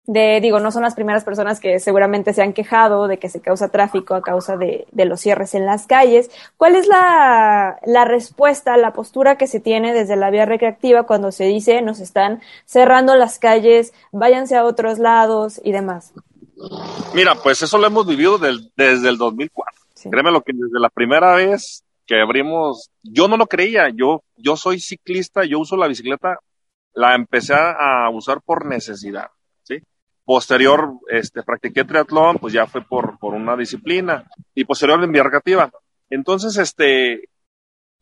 de, 0.07 0.39
digo, 0.39 0.59
no 0.59 0.71
son 0.71 0.83
las 0.83 0.93
primeras 0.93 1.23
personas 1.23 1.59
que 1.59 1.79
seguramente 1.79 2.33
se 2.33 2.43
han 2.43 2.53
quejado 2.53 3.07
de 3.07 3.17
que 3.17 3.29
se 3.29 3.41
causa 3.41 3.69
tráfico 3.69 4.13
a 4.13 4.21
causa 4.21 4.55
de, 4.55 4.85
de 4.91 5.05
los 5.05 5.19
cierres 5.19 5.55
en 5.55 5.65
las 5.65 5.87
calles. 5.87 6.29
¿Cuál 6.57 6.75
es 6.75 6.87
la, 6.87 7.79
la, 7.85 8.05
respuesta, 8.05 8.77
la 8.77 8.93
postura 8.93 9.37
que 9.37 9.47
se 9.47 9.59
tiene 9.59 9.93
desde 9.93 10.15
la 10.15 10.29
vía 10.29 10.45
recreativa 10.45 11.03
cuando 11.03 11.31
se 11.31 11.45
dice 11.45 11.81
nos 11.81 11.99
están 11.99 12.41
cerrando 12.65 13.15
las 13.15 13.39
calles, 13.39 13.93
váyanse 14.11 14.55
a 14.55 14.65
otros 14.65 14.99
lados 14.99 15.59
y 15.63 15.71
demás? 15.71 16.13
Mira, 17.13 17.35
pues 17.35 17.61
eso 17.63 17.77
lo 17.77 17.87
hemos 17.87 18.05
vivido 18.05 18.37
desde 18.37 19.09
el 19.09 19.17
2004. 19.17 19.81
Créeme 20.11 20.31
lo 20.31 20.41
que 20.41 20.53
desde 20.53 20.79
la 20.79 20.89
primera 20.89 21.35
vez 21.35 21.83
que 22.05 22.21
abrimos, 22.21 22.91
yo 23.01 23.27
no 23.27 23.37
lo 23.37 23.47
creía, 23.47 23.89
yo, 23.89 24.23
yo 24.37 24.55
soy 24.55 24.79
ciclista, 24.79 25.43
yo 25.43 25.57
uso 25.59 25.75
la 25.75 25.87
bicicleta, 25.87 26.37
la 26.93 27.15
empecé 27.15 27.55
a 27.55 28.07
usar 28.13 28.41
por 28.41 28.67
necesidad, 28.67 29.31
¿sí? 29.34 29.34
Posterior, 30.25 30.93
este, 31.09 31.43
practiqué 31.43 31.85
triatlón, 31.85 32.37
pues 32.39 32.53
ya 32.53 32.65
fue 32.65 32.81
por, 32.81 33.17
por 33.19 33.33
una 33.33 33.55
disciplina, 33.55 34.25
y 34.53 34.65
posterior 34.65 35.03
en 35.03 35.11
vía 35.11 35.23
recreativa. 35.23 35.69
Entonces, 36.09 36.57
este, 36.57 37.29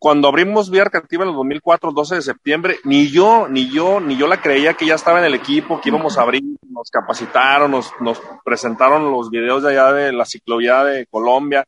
cuando 0.03 0.27
abrimos 0.27 0.69
vía 0.69 0.83
recreativa 0.83 1.23
en 1.23 1.29
el 1.29 1.35
2004, 1.35 1.91
12 1.91 2.15
de 2.15 2.21
septiembre, 2.21 2.75
ni 2.83 3.07
yo, 3.07 3.47
ni 3.47 3.69
yo, 3.69 3.99
ni 3.99 4.17
yo 4.17 4.27
la 4.27 4.41
creía 4.41 4.73
que 4.73 4.85
ya 4.85 4.95
estaba 4.95 5.19
en 5.19 5.25
el 5.25 5.33
equipo, 5.33 5.79
que 5.79 5.89
íbamos 5.89 6.17
a 6.17 6.23
abrir, 6.23 6.43
nos 6.69 6.89
capacitaron, 6.89 7.71
nos, 7.71 7.91
nos 8.01 8.21
presentaron 8.43 9.11
los 9.11 9.29
videos 9.29 9.63
de 9.63 9.71
allá 9.71 9.93
de 9.93 10.11
la 10.11 10.25
ciclovía 10.25 10.83
de 10.83 11.05
Colombia, 11.05 11.65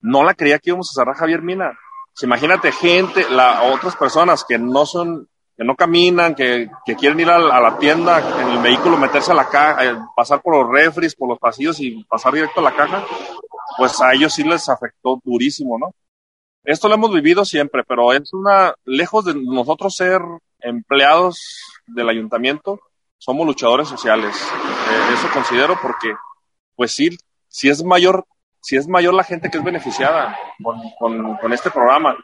no 0.00 0.22
la 0.22 0.34
creía 0.34 0.60
que 0.60 0.70
íbamos 0.70 0.90
a 0.90 1.00
cerrar 1.00 1.16
Javier 1.16 1.42
Mina. 1.42 1.76
imagínate 2.22 2.70
gente, 2.70 3.28
la, 3.30 3.62
otras 3.62 3.96
personas 3.96 4.44
que 4.48 4.58
no 4.58 4.86
son, 4.86 5.28
que 5.56 5.64
no 5.64 5.74
caminan, 5.74 6.34
que, 6.34 6.68
que 6.84 6.96
quieren 6.96 7.18
ir 7.20 7.30
a, 7.30 7.38
la 7.38 7.78
tienda 7.78 8.40
en 8.40 8.48
el 8.50 8.58
vehículo, 8.58 8.98
meterse 8.98 9.32
a 9.32 9.34
la 9.34 9.48
caja, 9.48 9.84
eh, 9.84 9.96
pasar 10.14 10.42
por 10.42 10.56
los 10.56 10.70
refris, 10.70 11.14
por 11.14 11.28
los 11.28 11.38
pasillos 11.38 11.80
y 11.80 12.04
pasar 12.04 12.34
directo 12.34 12.60
a 12.60 12.64
la 12.64 12.76
caja, 12.76 13.04
pues 13.78 14.00
a 14.00 14.12
ellos 14.12 14.34
sí 14.34 14.44
les 14.44 14.68
afectó 14.68 15.20
durísimo, 15.24 15.78
¿no? 15.78 15.92
Esto 16.62 16.88
lo 16.88 16.94
hemos 16.94 17.12
vivido 17.12 17.44
siempre, 17.44 17.84
pero 17.86 18.12
es 18.12 18.32
una, 18.32 18.74
lejos 18.84 19.24
de 19.24 19.34
nosotros 19.34 19.94
ser 19.94 20.20
empleados 20.60 21.60
del 21.86 22.08
ayuntamiento, 22.08 22.80
somos 23.18 23.46
luchadores 23.46 23.88
sociales. 23.88 24.36
Eh, 24.36 25.14
eso 25.14 25.28
considero 25.32 25.78
porque, 25.80 26.12
pues 26.74 26.92
sí, 26.92 27.16
si 27.48 27.68
es 27.68 27.82
mayor 27.82 28.26
si 28.66 28.76
es 28.76 28.88
mayor 28.88 29.14
la 29.14 29.22
gente 29.22 29.48
que 29.48 29.58
es 29.58 29.64
beneficiada 29.64 30.36
con, 30.60 31.36
con, 31.40 31.52
este 31.52 31.70
programa. 31.70 32.16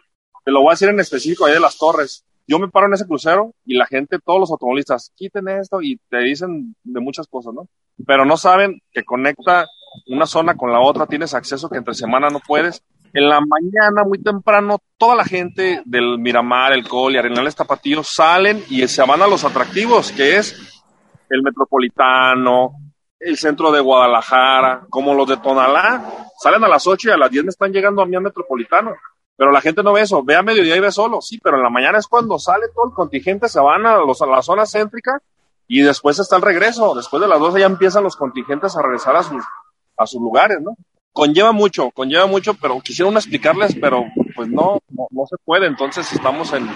Te 0.45 0.51
lo 0.51 0.59
voy 0.59 0.71
a 0.71 0.73
decir 0.73 0.89
en 0.89 0.99
específico 0.99 1.47
ahí 1.47 1.53
de 1.53 1.61
las 1.61 1.79
torres. 1.79 2.25
Yo 2.47 2.59
me 2.59 2.69
paro 2.69 2.87
en 2.87 2.95
ese 2.95 3.07
crucero 3.07 3.53
y 3.65 3.77
la 3.77 3.87
gente, 3.87 4.19
todos 4.19 4.41
los 4.41 4.51
automovilistas, 4.51 5.13
quiten 5.15 5.49
esto 5.49 5.81
y 5.81 5.99
te 6.09 6.19
dicen 6.19 6.75
de 6.83 7.01
muchas 7.01 7.27
cosas, 7.27 7.55
¿no? 7.55 7.69
Pero 8.07 8.25
no 8.25 8.37
saben 8.37 8.81
que 8.93 9.05
conecta 9.05 9.67
una 10.09 10.27
zona 10.27 10.57
con 10.57 10.73
la 10.73 10.81
otra, 10.81 11.07
tienes 11.07 11.35
acceso 11.35 11.69
que 11.69 11.79
entre 11.79 11.95
semana 11.95 12.29
no 12.31 12.41
puedes. 12.41 12.83
En 13.15 13.29
la 13.29 13.41
mañana, 13.41 14.05
muy 14.05 14.23
temprano, 14.23 14.79
toda 14.97 15.15
la 15.15 15.25
gente 15.25 15.83
del 15.85 16.19
Miramar, 16.19 16.73
el 16.73 16.89
Col 16.89 17.15
y 17.15 17.19
Arenales 17.19 17.55
Tapatío 17.55 18.03
salen 18.03 18.65
y 18.71 18.87
se 18.89 19.03
van 19.05 19.21
a 19.21 19.27
los 19.27 19.45
atractivos, 19.45 20.11
que 20.13 20.37
es 20.37 20.83
el 21.29 21.43
Metropolitano, 21.43 22.73
el 23.23 23.37
centro 23.37 23.71
de 23.71 23.81
Guadalajara, 23.81 24.87
como 24.91 25.15
los 25.15 25.29
de 25.29 25.37
Tonalá, 25.37 26.27
salen 26.39 26.65
a 26.65 26.69
las 26.69 26.87
8 26.87 27.09
y 27.09 27.13
a 27.13 27.17
las 27.17 27.31
10 27.31 27.45
me 27.45 27.51
están 27.51 27.73
llegando 27.73 28.03
a 28.03 28.07
mí 28.07 28.17
al 28.17 28.23
metropolitano. 28.23 28.95
Pero 29.37 29.51
la 29.51 29.61
gente 29.61 29.83
no 29.83 29.93
ve 29.93 30.03
eso, 30.03 30.23
ve 30.23 30.37
a 30.37 30.43
mediodía 30.43 30.77
y 30.77 30.81
ve 30.81 30.93
solo, 30.93 31.21
sí, 31.21 31.39
pero 31.43 31.57
en 31.57 31.63
la 31.63 31.71
mañana 31.71 31.99
es 31.99 32.07
cuando 32.07 32.39
sale 32.39 32.67
todo 32.75 32.87
el 32.87 32.95
contingente, 32.95 33.49
se 33.49 33.61
van 33.61 33.87
a, 33.87 33.97
los, 33.97 34.21
a 34.23 34.27
la 34.27 34.43
zona 34.43 34.67
céntrica 34.67 35.23
y 35.67 35.81
después 35.83 36.19
está 36.19 36.37
el 36.37 36.43
regreso. 36.43 36.95
Después 36.95 37.21
de 37.23 37.29
las 37.29 37.41
12 37.41 37.61
ya 37.61 37.67
empiezan 37.67 38.05
los 38.05 38.17
contingentes 38.17 38.77
a 38.77 38.83
regresar 38.83 39.17
a 39.17 39.23
sus, 39.23 39.43
a 39.97 40.07
sus 40.07 40.21
lugares, 40.21 40.59
¿no? 40.61 40.77
Conlleva 41.13 41.53
mucho, 41.53 41.91
conlleva 41.91 42.27
mucho, 42.27 42.55
pero 42.55 42.81
quisieron 42.81 43.15
explicarles, 43.17 43.77
pero 43.81 44.05
pues 44.35 44.49
no, 44.49 44.81
no, 44.91 45.07
no 45.11 45.27
se 45.27 45.37
puede. 45.45 45.67
Entonces 45.67 46.11
estamos 46.13 46.53
en, 46.55 46.69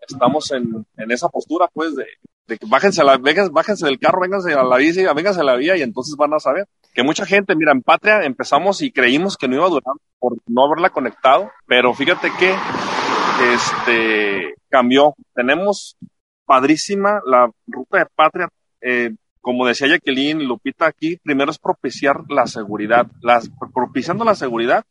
estamos 0.00 0.50
en, 0.50 0.86
en 0.96 1.10
esa 1.10 1.28
postura, 1.28 1.68
pues, 1.72 1.94
de, 1.94 2.04
de 2.46 2.58
que 2.58 2.66
bájense, 2.66 3.02
la, 3.04 3.18
bájense 3.50 3.86
del 3.86 3.98
carro, 3.98 4.20
vénganse 4.20 4.52
a 4.52 4.62
la 4.62 4.76
bici, 4.76 5.04
vénganse 5.04 5.40
a 5.40 5.44
la 5.44 5.56
vía 5.56 5.76
y 5.76 5.82
entonces 5.82 6.16
van 6.16 6.34
a 6.34 6.40
saber. 6.40 6.66
Que 6.92 7.02
mucha 7.02 7.24
gente, 7.24 7.54
mira, 7.54 7.72
en 7.72 7.82
Patria 7.82 8.22
empezamos 8.24 8.82
y 8.82 8.90
creímos 8.90 9.36
que 9.36 9.48
no 9.48 9.56
iba 9.56 9.66
a 9.66 9.70
durar 9.70 9.94
por 10.18 10.36
no 10.46 10.64
haberla 10.64 10.90
conectado, 10.90 11.50
pero 11.66 11.94
fíjate 11.94 12.30
que 12.38 12.54
este 13.54 14.54
cambió. 14.68 15.14
Tenemos 15.34 15.96
padrísima 16.44 17.20
la 17.24 17.50
ruta 17.66 17.98
de 17.98 18.06
Patria. 18.14 18.48
Eh, 18.80 19.14
como 19.40 19.66
decía 19.66 19.88
Jacqueline, 19.88 20.44
Lupita 20.44 20.86
aquí, 20.86 21.16
primero 21.22 21.50
es 21.50 21.58
propiciar 21.58 22.24
la 22.28 22.46
seguridad. 22.46 23.06
Las, 23.22 23.48
propiciando 23.72 24.24
la 24.24 24.34
seguridad, 24.34 24.84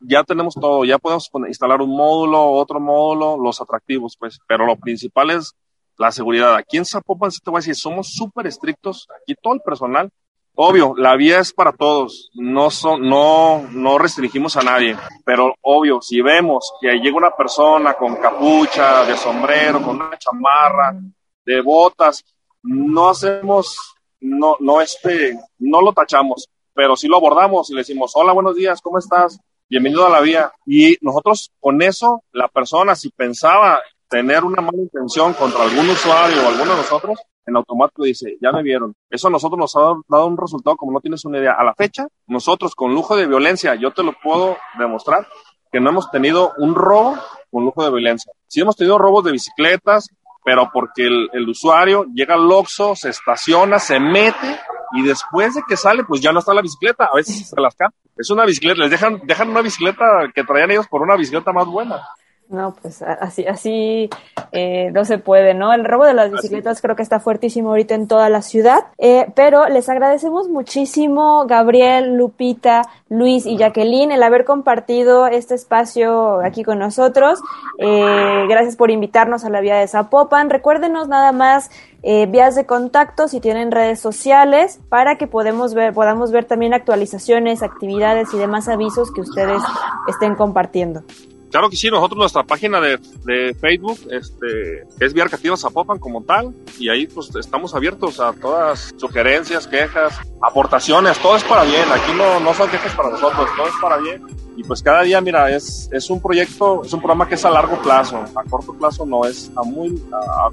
ya 0.00 0.24
tenemos 0.24 0.54
todo, 0.54 0.84
ya 0.84 0.98
podemos 0.98 1.30
instalar 1.48 1.80
un 1.80 1.90
módulo, 1.90 2.50
otro 2.52 2.80
módulo, 2.80 3.36
los 3.36 3.60
atractivos, 3.60 4.16
pues, 4.18 4.38
pero 4.46 4.66
lo 4.66 4.76
principal 4.76 5.30
es 5.30 5.54
la 5.98 6.10
seguridad. 6.12 6.54
Aquí 6.54 6.76
en 6.76 6.84
Zapopan, 6.84 7.30
si 7.30 7.40
te 7.40 7.50
voy 7.50 7.58
a 7.58 7.60
decir, 7.60 7.74
somos 7.74 8.12
súper 8.12 8.46
estrictos, 8.46 9.08
aquí 9.22 9.34
todo 9.40 9.54
el 9.54 9.60
personal. 9.60 10.10
Obvio, 10.58 10.94
la 10.96 11.16
vía 11.16 11.40
es 11.40 11.52
para 11.52 11.72
todos, 11.72 12.30
no, 12.32 12.68
no, 12.98 13.68
no 13.72 13.98
restringimos 13.98 14.56
a 14.56 14.62
nadie, 14.62 14.96
pero 15.22 15.54
obvio, 15.60 16.00
si 16.00 16.22
vemos 16.22 16.72
que 16.80 16.94
llega 16.94 17.14
una 17.14 17.36
persona 17.36 17.92
con 17.92 18.16
capucha, 18.16 19.04
de 19.04 19.18
sombrero, 19.18 19.82
con 19.82 19.96
una 19.96 20.16
chamarra, 20.16 20.98
de 21.44 21.60
botas, 21.60 22.24
no 22.62 23.10
hacemos, 23.10 23.96
no, 24.20 24.56
no 24.60 24.80
este, 24.80 25.38
no 25.58 25.82
lo 25.82 25.92
tachamos, 25.92 26.48
pero 26.72 26.96
sí 26.96 27.06
lo 27.06 27.18
abordamos 27.18 27.68
y 27.68 27.74
le 27.74 27.80
decimos, 27.80 28.12
hola, 28.14 28.32
buenos 28.32 28.56
días, 28.56 28.80
¿cómo 28.80 28.98
estás? 28.98 29.38
Bienvenido 29.68 30.06
a 30.06 30.10
la 30.10 30.20
vía. 30.20 30.50
Y 30.64 30.96
nosotros 31.02 31.52
con 31.60 31.82
eso, 31.82 32.22
la 32.32 32.48
persona, 32.48 32.96
si 32.96 33.10
pensaba 33.10 33.80
tener 34.08 34.42
una 34.42 34.62
mala 34.62 34.78
intención 34.78 35.34
contra 35.34 35.64
algún 35.64 35.90
usuario 35.90 36.42
o 36.42 36.48
alguno 36.48 36.70
de 36.70 36.76
nosotros, 36.78 37.18
en 37.46 37.56
automático 37.56 38.04
dice, 38.04 38.36
ya 38.40 38.52
me 38.52 38.62
vieron. 38.62 38.94
Eso 39.08 39.28
a 39.28 39.30
nosotros 39.30 39.58
nos 39.58 39.76
ha 39.76 39.94
dado 40.08 40.26
un 40.26 40.36
resultado 40.36 40.76
como 40.76 40.92
no 40.92 41.00
tienes 41.00 41.24
una 41.24 41.38
idea. 41.38 41.52
A 41.58 41.64
la 41.64 41.74
fecha, 41.74 42.06
nosotros 42.26 42.74
con 42.74 42.92
lujo 42.92 43.16
de 43.16 43.26
violencia, 43.26 43.74
yo 43.76 43.92
te 43.92 44.02
lo 44.02 44.12
puedo 44.22 44.56
demostrar, 44.78 45.26
que 45.70 45.80
no 45.80 45.90
hemos 45.90 46.10
tenido 46.10 46.52
un 46.58 46.74
robo 46.74 47.16
con 47.50 47.64
lujo 47.64 47.84
de 47.84 47.90
violencia. 47.90 48.32
Sí 48.46 48.60
hemos 48.60 48.76
tenido 48.76 48.98
robos 48.98 49.24
de 49.24 49.32
bicicletas, 49.32 50.08
pero 50.44 50.70
porque 50.72 51.06
el, 51.06 51.48
usuario 51.48 52.04
llega 52.14 52.34
al 52.34 52.50
Oxxo, 52.50 52.94
se 52.94 53.10
estaciona, 53.10 53.78
se 53.78 53.98
mete 53.98 54.60
y 54.92 55.02
después 55.02 55.54
de 55.54 55.62
que 55.68 55.76
sale, 55.76 56.04
pues 56.04 56.20
ya 56.20 56.32
no 56.32 56.38
está 56.38 56.54
la 56.54 56.62
bicicleta. 56.62 57.08
A 57.12 57.16
veces 57.16 57.48
se 57.48 57.60
las 57.60 57.74
caen. 57.74 57.90
Es 58.16 58.30
una 58.30 58.44
bicicleta, 58.44 58.80
les 58.80 58.90
dejan, 58.90 59.20
dejan 59.24 59.50
una 59.50 59.60
bicicleta 59.60 60.04
que 60.34 60.44
traían 60.44 60.70
ellos 60.70 60.86
por 60.88 61.02
una 61.02 61.16
bicicleta 61.16 61.52
más 61.52 61.66
buena. 61.66 62.00
No, 62.48 62.74
pues 62.80 63.02
así, 63.02 63.44
así 63.46 64.08
eh, 64.52 64.90
no 64.92 65.04
se 65.04 65.18
puede, 65.18 65.52
¿no? 65.52 65.72
El 65.72 65.84
robo 65.84 66.04
de 66.04 66.14
las 66.14 66.30
bicicletas 66.30 66.80
creo 66.80 66.94
que 66.94 67.02
está 67.02 67.18
fuertísimo 67.18 67.70
ahorita 67.70 67.96
en 67.96 68.06
toda 68.06 68.28
la 68.28 68.40
ciudad, 68.40 68.84
eh, 68.98 69.26
pero 69.34 69.68
les 69.68 69.88
agradecemos 69.88 70.48
muchísimo, 70.48 71.44
Gabriel, 71.46 72.14
Lupita, 72.14 72.82
Luis 73.08 73.46
y 73.46 73.56
Jacqueline, 73.56 74.12
el 74.12 74.22
haber 74.22 74.44
compartido 74.44 75.26
este 75.26 75.56
espacio 75.56 76.40
aquí 76.40 76.62
con 76.62 76.78
nosotros. 76.78 77.40
Eh, 77.78 78.46
gracias 78.48 78.76
por 78.76 78.92
invitarnos 78.92 79.44
a 79.44 79.50
la 79.50 79.60
vía 79.60 79.76
de 79.76 79.88
Zapopan. 79.88 80.48
Recuérdenos 80.48 81.08
nada 81.08 81.32
más 81.32 81.70
eh, 82.02 82.26
vías 82.26 82.54
de 82.54 82.66
contacto 82.66 83.26
si 83.26 83.40
tienen 83.40 83.72
redes 83.72 83.98
sociales 83.98 84.78
para 84.88 85.18
que 85.18 85.26
podemos 85.26 85.74
ver, 85.74 85.92
podamos 85.92 86.30
ver 86.30 86.44
también 86.44 86.74
actualizaciones, 86.74 87.64
actividades 87.64 88.32
y 88.32 88.38
demás 88.38 88.68
avisos 88.68 89.10
que 89.12 89.22
ustedes 89.22 89.60
estén 90.06 90.36
compartiendo. 90.36 91.02
Claro 91.50 91.70
que 91.70 91.76
sí, 91.76 91.90
nosotros 91.90 92.18
nuestra 92.18 92.42
página 92.42 92.80
de, 92.80 92.98
de 93.24 93.54
Facebook 93.54 93.98
este, 94.10 94.84
es 95.00 95.12
Vía 95.12 95.24
Arcativa 95.24 95.56
Zapopan 95.56 95.98
como 95.98 96.22
tal 96.22 96.54
y 96.78 96.88
ahí 96.88 97.06
pues 97.06 97.34
estamos 97.36 97.74
abiertos 97.74 98.20
a 98.20 98.32
todas 98.32 98.94
sugerencias, 98.96 99.66
quejas, 99.66 100.18
aportaciones, 100.42 101.18
todo 101.18 101.36
es 101.36 101.44
para 101.44 101.62
bien, 101.64 101.84
aquí 101.92 102.12
no, 102.16 102.40
no 102.40 102.52
son 102.54 102.68
quejas 102.68 102.94
para 102.94 103.10
nosotros, 103.10 103.48
todo 103.56 103.66
es 103.66 103.74
para 103.80 103.96
bien 103.98 104.22
y 104.56 104.64
pues 104.64 104.82
cada 104.82 105.02
día, 105.02 105.20
mira, 105.20 105.54
es, 105.54 105.88
es 105.92 106.08
un 106.08 106.20
proyecto, 106.20 106.82
es 106.82 106.92
un 106.92 107.00
programa 107.00 107.28
que 107.28 107.34
es 107.34 107.44
a 107.44 107.50
largo 107.50 107.76
plazo, 107.82 108.16
a 108.34 108.42
corto 108.44 108.72
plazo 108.72 109.04
no 109.04 109.26
es, 109.26 109.52
a 109.54 109.62
muy, 109.62 110.02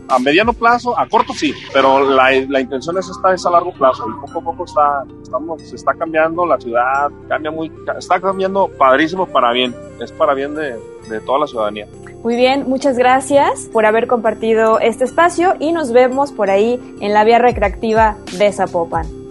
a, 0.09 0.19
mediano 0.19 0.51
plazo, 0.51 0.97
a 0.99 1.07
corto 1.07 1.33
sí, 1.33 1.53
pero 1.71 2.09
la, 2.09 2.31
la 2.49 2.59
intención 2.59 2.97
es 2.97 3.07
esta, 3.07 3.33
es 3.33 3.45
a 3.45 3.49
largo 3.49 3.71
plazo 3.73 4.05
y 4.09 4.13
poco 4.19 4.39
a 4.39 4.43
poco 4.43 4.65
está, 4.65 5.05
estamos, 5.23 5.61
se 5.61 5.77
está 5.77 5.93
cambiando 5.93 6.45
la 6.45 6.59
ciudad, 6.59 7.09
cambia 7.29 7.49
muy, 7.49 7.71
está 7.97 8.19
cambiando 8.19 8.67
padrísimo 8.77 9.25
para 9.25 9.53
bien, 9.53 9.73
es 10.01 10.11
para 10.11 10.33
bien 10.33 10.53
de, 10.53 10.77
de 11.09 11.19
toda 11.21 11.39
la 11.39 11.47
ciudadanía. 11.47 11.87
Muy 12.23 12.37
bien, 12.37 12.63
muchas 12.67 12.97
gracias 12.97 13.67
por 13.71 13.85
haber 13.85 14.07
compartido 14.07 14.79
este 14.79 15.03
espacio 15.03 15.55
y 15.59 15.73
nos 15.73 15.91
vemos 15.91 16.31
por 16.31 16.49
ahí 16.49 16.79
en 17.01 17.13
la 17.13 17.25
vía 17.25 17.37
recreativa 17.39 18.17
de 18.37 18.51
Zapopan. 18.51 19.23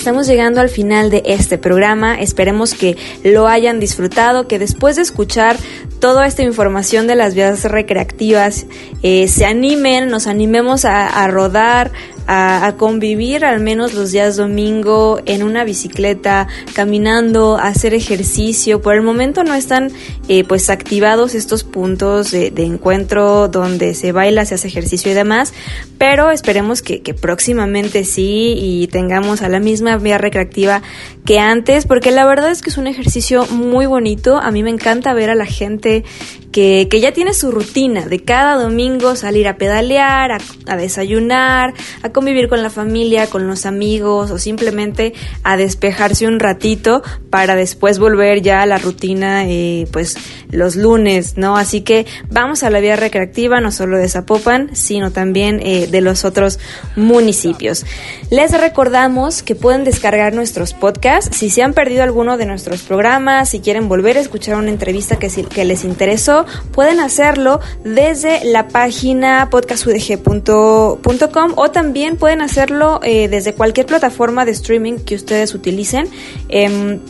Estamos 0.00 0.26
llegando 0.26 0.62
al 0.62 0.70
final 0.70 1.10
de 1.10 1.22
este 1.26 1.58
programa. 1.58 2.18
Esperemos 2.18 2.72
que 2.72 2.96
lo 3.22 3.46
hayan 3.46 3.80
disfrutado, 3.80 4.48
que 4.48 4.58
después 4.58 4.96
de 4.96 5.02
escuchar 5.02 5.58
toda 5.98 6.26
esta 6.26 6.42
información 6.42 7.06
de 7.06 7.16
las 7.16 7.34
vías 7.34 7.64
recreativas 7.64 8.64
eh, 9.02 9.28
se 9.28 9.44
animen, 9.44 10.08
nos 10.08 10.26
animemos 10.26 10.86
a, 10.86 11.28
rodar, 11.28 11.92
a, 12.32 12.74
convivir 12.78 13.44
al 13.44 13.58
menos 13.58 13.92
los 13.92 14.12
días 14.12 14.36
domingo 14.36 15.20
en 15.26 15.42
una 15.42 15.64
bicicleta, 15.64 16.46
caminando, 16.74 17.58
hacer 17.58 17.92
ejercicio. 17.92 18.80
Por 18.80 18.94
el 18.94 19.02
momento 19.02 19.42
no 19.42 19.54
están 19.54 19.90
eh, 20.28 20.44
pues 20.44 20.70
activados 20.70 21.34
estos 21.34 21.64
puntos 21.64 22.30
de, 22.30 22.52
encuentro 22.58 23.48
donde 23.48 23.94
se 23.94 24.12
baila, 24.12 24.44
se 24.44 24.54
hace 24.54 24.68
ejercicio 24.68 25.10
y 25.10 25.14
demás, 25.14 25.52
pero 25.98 26.30
esperemos 26.30 26.82
que 26.82 27.00
próximamente 27.20 28.04
sí 28.04 28.54
y 28.56 28.86
tengamos 28.86 29.42
a 29.42 29.48
la 29.48 29.58
misma 29.58 29.96
vía 29.96 30.18
recreativa 30.18 30.82
que 31.24 31.38
antes, 31.38 31.86
porque 31.86 32.10
la 32.10 32.26
verdad 32.26 32.50
es 32.50 32.62
que 32.62 32.70
es 32.70 32.78
un 32.78 32.86
ejercicio 32.86 33.46
muy 33.46 33.86
bonito. 33.86 34.38
A 34.38 34.50
mí 34.50 34.62
me 34.62 34.70
encanta 34.70 35.12
ver 35.14 35.30
a 35.30 35.34
la 35.34 35.46
gente 35.46 36.04
que, 36.52 36.88
que 36.90 37.00
ya 37.00 37.12
tiene 37.12 37.34
su 37.34 37.50
rutina 37.50 38.06
de 38.06 38.20
cada 38.24 38.56
domingo 38.56 39.14
salir 39.16 39.46
a 39.46 39.56
pedalear, 39.56 40.38
a, 40.66 40.76
desayunar, 40.76 41.74
a 42.02 42.10
convivir 42.10 42.48
con 42.48 42.62
la 42.62 42.70
familia, 42.70 43.28
con 43.28 43.46
los 43.46 43.66
amigos 43.66 44.30
o 44.30 44.38
simplemente 44.38 45.12
a 45.44 45.56
despejarse 45.56 46.26
un 46.26 46.40
ratito 46.40 47.02
para 47.30 47.54
después 47.54 47.98
volver 47.98 48.42
ya 48.42 48.62
a 48.62 48.66
la 48.66 48.78
rutina 48.78 49.44
eh, 49.46 49.86
pues 49.92 50.16
los 50.52 50.76
lunes, 50.76 51.36
¿no? 51.36 51.56
Así 51.56 51.82
que 51.82 52.06
vamos 52.28 52.62
a 52.62 52.70
la 52.70 52.80
vía 52.80 52.96
recreativa 52.96 53.60
no 53.60 53.72
solo 53.72 53.98
de 53.98 54.08
Zapopan, 54.08 54.74
sino 54.74 55.10
también 55.10 55.60
eh, 55.62 55.86
de 55.86 56.00
los 56.00 56.24
otros 56.24 56.58
municipios. 56.96 57.84
Les 58.30 58.58
recordamos 58.58 59.42
que 59.42 59.54
pueden 59.54 59.84
descargar 59.84 60.34
nuestros 60.34 60.74
podcasts 60.74 61.36
si 61.36 61.50
se 61.50 61.62
han 61.62 61.72
perdido 61.72 62.02
alguno 62.02 62.36
de 62.36 62.46
nuestros 62.46 62.82
programas, 62.82 63.50
si 63.50 63.60
quieren 63.60 63.88
volver 63.88 64.16
a 64.16 64.20
escuchar 64.20 64.56
una 64.56 64.70
entrevista 64.70 65.18
que, 65.18 65.30
les 65.64 65.84
interesó 65.84 66.46
pueden 66.72 67.00
hacerlo 67.00 67.60
desde 67.84 68.44
la 68.44 68.68
página 68.68 69.48
podcastudg.com 69.50 71.52
o 71.56 71.70
también 71.70 72.16
pueden 72.16 72.40
hacerlo 72.40 73.00
eh, 73.02 73.28
desde 73.28 73.54
cualquier 73.54 73.86
plataforma 73.86 74.44
de 74.44 74.52
streaming 74.52 74.98
que 74.98 75.14
ustedes 75.14 75.54
utilicen. 75.54 76.08
Em, 76.48 77.00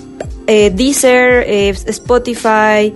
eh, 0.46 0.70
Deezer, 0.74 1.46
Spotify, 1.86 2.92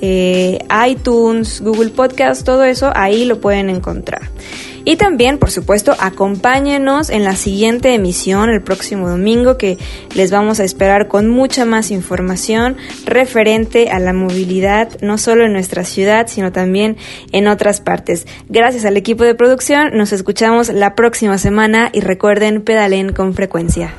iTunes, 0.00 1.60
Google 1.60 1.90
Podcast, 1.90 2.44
todo 2.44 2.64
eso, 2.64 2.92
ahí 2.94 3.24
lo 3.24 3.40
pueden 3.40 3.70
encontrar. 3.70 4.30
Y 4.88 4.96
también, 4.96 5.36
por 5.36 5.50
supuesto, 5.50 5.94
acompáñenos 5.98 7.10
en 7.10 7.22
la 7.22 7.36
siguiente 7.36 7.92
emisión 7.92 8.48
el 8.48 8.62
próximo 8.62 9.06
domingo 9.06 9.58
que 9.58 9.76
les 10.14 10.30
vamos 10.30 10.60
a 10.60 10.64
esperar 10.64 11.08
con 11.08 11.28
mucha 11.28 11.66
más 11.66 11.90
información 11.90 12.78
referente 13.04 13.90
a 13.90 13.98
la 13.98 14.14
movilidad, 14.14 14.98
no 15.02 15.18
solo 15.18 15.44
en 15.44 15.52
nuestra 15.52 15.84
ciudad, 15.84 16.26
sino 16.28 16.52
también 16.52 16.96
en 17.32 17.48
otras 17.48 17.82
partes. 17.82 18.26
Gracias 18.48 18.86
al 18.86 18.96
equipo 18.96 19.24
de 19.24 19.34
producción, 19.34 19.90
nos 19.92 20.14
escuchamos 20.14 20.70
la 20.70 20.94
próxima 20.94 21.36
semana 21.36 21.90
y 21.92 22.00
recuerden, 22.00 22.62
pedalen 22.62 23.12
con 23.12 23.34
frecuencia. 23.34 23.92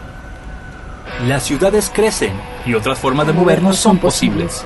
Las 1.27 1.43
ciudades 1.43 1.91
crecen 1.93 2.33
y 2.65 2.73
otras 2.73 2.97
formas 2.97 3.27
de 3.27 3.33
movernos 3.33 3.77
son 3.77 3.99
posibles. 3.99 4.65